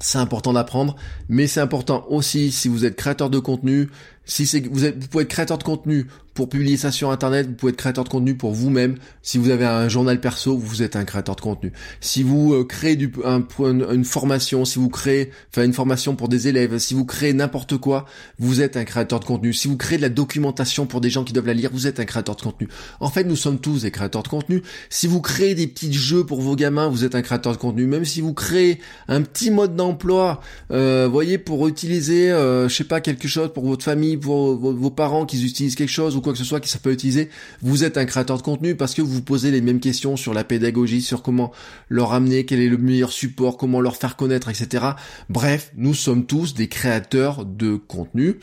c'est 0.00 0.18
important 0.18 0.52
d'apprendre, 0.52 0.96
mais 1.28 1.46
c'est 1.46 1.60
important 1.60 2.06
aussi 2.08 2.50
si 2.52 2.68
vous 2.68 2.84
êtes 2.84 2.96
créateur 2.96 3.28
de 3.28 3.38
contenu, 3.38 3.90
si 4.30 4.46
c'est 4.46 4.64
vous, 4.66 4.84
êtes, 4.84 4.96
vous 4.96 5.08
pouvez 5.08 5.24
être 5.24 5.30
créateur 5.30 5.58
de 5.58 5.64
contenu 5.64 6.06
pour 6.34 6.48
publier 6.48 6.76
ça 6.76 6.92
sur 6.92 7.10
internet, 7.10 7.48
vous 7.48 7.54
pouvez 7.54 7.72
être 7.72 7.76
créateur 7.76 8.04
de 8.04 8.08
contenu 8.08 8.36
pour 8.36 8.52
vous-même. 8.52 8.94
Si 9.22 9.36
vous 9.36 9.50
avez 9.50 9.66
un 9.66 9.88
journal 9.88 10.20
perso, 10.20 10.56
vous 10.56 10.82
êtes 10.82 10.94
un 10.94 11.04
créateur 11.04 11.34
de 11.34 11.40
contenu. 11.40 11.72
Si 12.00 12.22
vous 12.22 12.54
euh, 12.54 12.64
créez 12.64 12.94
du, 12.94 13.12
un, 13.24 13.42
une 13.58 14.04
formation, 14.04 14.64
si 14.64 14.78
vous 14.78 14.88
créez, 14.88 15.32
enfin 15.50 15.64
une 15.64 15.72
formation 15.72 16.14
pour 16.14 16.28
des 16.28 16.46
élèves, 16.46 16.78
si 16.78 16.94
vous 16.94 17.04
créez 17.04 17.32
n'importe 17.32 17.76
quoi, 17.76 18.06
vous 18.38 18.62
êtes 18.62 18.76
un 18.76 18.84
créateur 18.84 19.18
de 19.18 19.24
contenu. 19.24 19.52
Si 19.52 19.66
vous 19.66 19.76
créez 19.76 19.96
de 19.96 20.02
la 20.02 20.08
documentation 20.08 20.86
pour 20.86 21.00
des 21.00 21.10
gens 21.10 21.24
qui 21.24 21.32
doivent 21.32 21.48
la 21.48 21.54
lire, 21.54 21.70
vous 21.72 21.88
êtes 21.88 21.98
un 21.98 22.04
créateur 22.04 22.36
de 22.36 22.42
contenu. 22.42 22.68
En 23.00 23.10
fait, 23.10 23.24
nous 23.24 23.36
sommes 23.36 23.58
tous 23.58 23.82
des 23.82 23.90
créateurs 23.90 24.22
de 24.22 24.28
contenu. 24.28 24.62
Si 24.88 25.08
vous 25.08 25.20
créez 25.20 25.56
des 25.56 25.66
petits 25.66 25.92
jeux 25.92 26.24
pour 26.24 26.40
vos 26.40 26.54
gamins, 26.54 26.88
vous 26.88 27.04
êtes 27.04 27.16
un 27.16 27.22
créateur 27.22 27.52
de 27.52 27.58
contenu. 27.58 27.86
Même 27.86 28.04
si 28.04 28.20
vous 28.20 28.34
créez 28.34 28.78
un 29.08 29.22
petit 29.22 29.50
mode 29.50 29.74
d'emploi, 29.74 30.40
euh, 30.70 31.08
voyez, 31.10 31.38
pour 31.38 31.66
utiliser, 31.66 32.30
euh, 32.30 32.68
je 32.68 32.76
sais 32.76 32.84
pas, 32.84 33.00
quelque 33.00 33.26
chose 33.26 33.52
pour 33.52 33.66
votre 33.66 33.84
famille, 33.84 34.19
vos, 34.24 34.90
parents 34.90 35.26
qui 35.26 35.44
utilisent 35.44 35.74
quelque 35.74 35.88
chose 35.88 36.16
ou 36.16 36.20
quoi 36.20 36.32
que 36.32 36.38
ce 36.38 36.44
soit 36.44 36.60
qui 36.60 36.68
ça 36.68 36.78
peut 36.78 36.92
utiliser, 36.92 37.30
vous 37.62 37.84
êtes 37.84 37.96
un 37.96 38.04
créateur 38.04 38.36
de 38.36 38.42
contenu 38.42 38.74
parce 38.74 38.94
que 38.94 39.02
vous 39.02 39.12
vous 39.12 39.22
posez 39.22 39.50
les 39.50 39.60
mêmes 39.60 39.80
questions 39.80 40.16
sur 40.16 40.34
la 40.34 40.44
pédagogie, 40.44 41.02
sur 41.02 41.22
comment 41.22 41.52
leur 41.88 42.12
amener, 42.12 42.44
quel 42.44 42.60
est 42.60 42.68
le 42.68 42.78
meilleur 42.78 43.12
support, 43.12 43.56
comment 43.56 43.80
leur 43.80 43.96
faire 43.96 44.16
connaître, 44.16 44.48
etc. 44.48 44.84
Bref, 45.28 45.72
nous 45.76 45.94
sommes 45.94 46.26
tous 46.26 46.54
des 46.54 46.68
créateurs 46.68 47.44
de 47.44 47.76
contenu. 47.76 48.36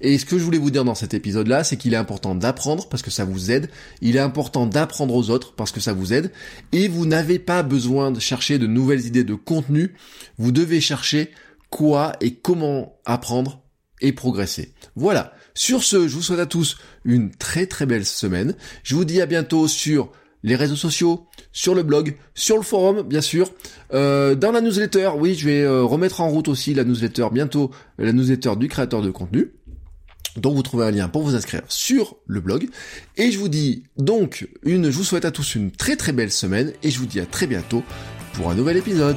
Et 0.00 0.18
ce 0.18 0.24
que 0.24 0.38
je 0.38 0.44
voulais 0.44 0.58
vous 0.58 0.70
dire 0.70 0.84
dans 0.84 0.94
cet 0.94 1.14
épisode-là, 1.14 1.64
c'est 1.64 1.76
qu'il 1.76 1.94
est 1.94 1.98
important 1.98 2.34
d'apprendre 2.34 2.88
parce 2.88 3.02
que 3.02 3.10
ça 3.10 3.24
vous 3.24 3.50
aide. 3.50 3.70
Il 4.00 4.16
est 4.16 4.20
important 4.20 4.66
d'apprendre 4.66 5.14
aux 5.14 5.30
autres 5.30 5.54
parce 5.54 5.72
que 5.72 5.80
ça 5.80 5.92
vous 5.92 6.12
aide. 6.12 6.30
Et 6.72 6.88
vous 6.88 7.06
n'avez 7.06 7.38
pas 7.38 7.62
besoin 7.62 8.10
de 8.10 8.20
chercher 8.20 8.58
de 8.58 8.66
nouvelles 8.66 9.06
idées 9.06 9.24
de 9.24 9.34
contenu. 9.34 9.94
Vous 10.38 10.52
devez 10.52 10.80
chercher 10.80 11.30
quoi 11.70 12.12
et 12.20 12.34
comment 12.34 12.96
apprendre 13.04 13.62
et 14.00 14.12
progresser. 14.12 14.72
Voilà. 14.96 15.32
Sur 15.54 15.82
ce, 15.82 16.08
je 16.08 16.14
vous 16.14 16.22
souhaite 16.22 16.40
à 16.40 16.46
tous 16.46 16.78
une 17.04 17.30
très 17.30 17.66
très 17.66 17.86
belle 17.86 18.06
semaine. 18.06 18.54
Je 18.82 18.94
vous 18.94 19.04
dis 19.04 19.20
à 19.20 19.26
bientôt 19.26 19.68
sur 19.68 20.12
les 20.42 20.56
réseaux 20.56 20.76
sociaux, 20.76 21.26
sur 21.52 21.74
le 21.74 21.82
blog, 21.82 22.16
sur 22.34 22.56
le 22.56 22.62
forum, 22.62 23.02
bien 23.02 23.20
sûr, 23.20 23.52
euh, 23.92 24.34
dans 24.34 24.52
la 24.52 24.60
newsletter. 24.60 25.10
Oui, 25.18 25.34
je 25.34 25.46
vais 25.46 25.62
euh, 25.62 25.82
remettre 25.82 26.20
en 26.20 26.28
route 26.28 26.48
aussi 26.48 26.74
la 26.74 26.84
newsletter 26.84 27.26
bientôt, 27.32 27.70
la 27.98 28.12
newsletter 28.12 28.56
du 28.56 28.68
créateur 28.68 29.02
de 29.02 29.10
contenu. 29.10 29.52
Donc 30.36 30.54
vous 30.54 30.62
trouvez 30.62 30.86
un 30.86 30.90
lien 30.90 31.08
pour 31.08 31.22
vous 31.22 31.34
inscrire 31.34 31.62
sur 31.68 32.16
le 32.26 32.40
blog. 32.40 32.68
Et 33.16 33.32
je 33.32 33.38
vous 33.38 33.48
dis 33.48 33.84
donc 33.96 34.48
une, 34.62 34.90
je 34.90 34.96
vous 34.96 35.04
souhaite 35.04 35.24
à 35.24 35.30
tous 35.30 35.56
une 35.56 35.72
très 35.72 35.96
très 35.96 36.12
belle 36.12 36.30
semaine 36.30 36.72
et 36.82 36.90
je 36.90 36.98
vous 36.98 37.06
dis 37.06 37.20
à 37.20 37.26
très 37.26 37.46
bientôt 37.46 37.82
pour 38.34 38.50
un 38.50 38.54
nouvel 38.54 38.76
épisode. 38.76 39.16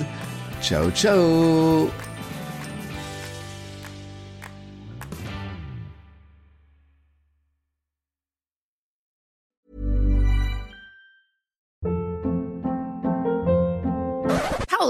Ciao 0.62 0.90
ciao 0.92 2.13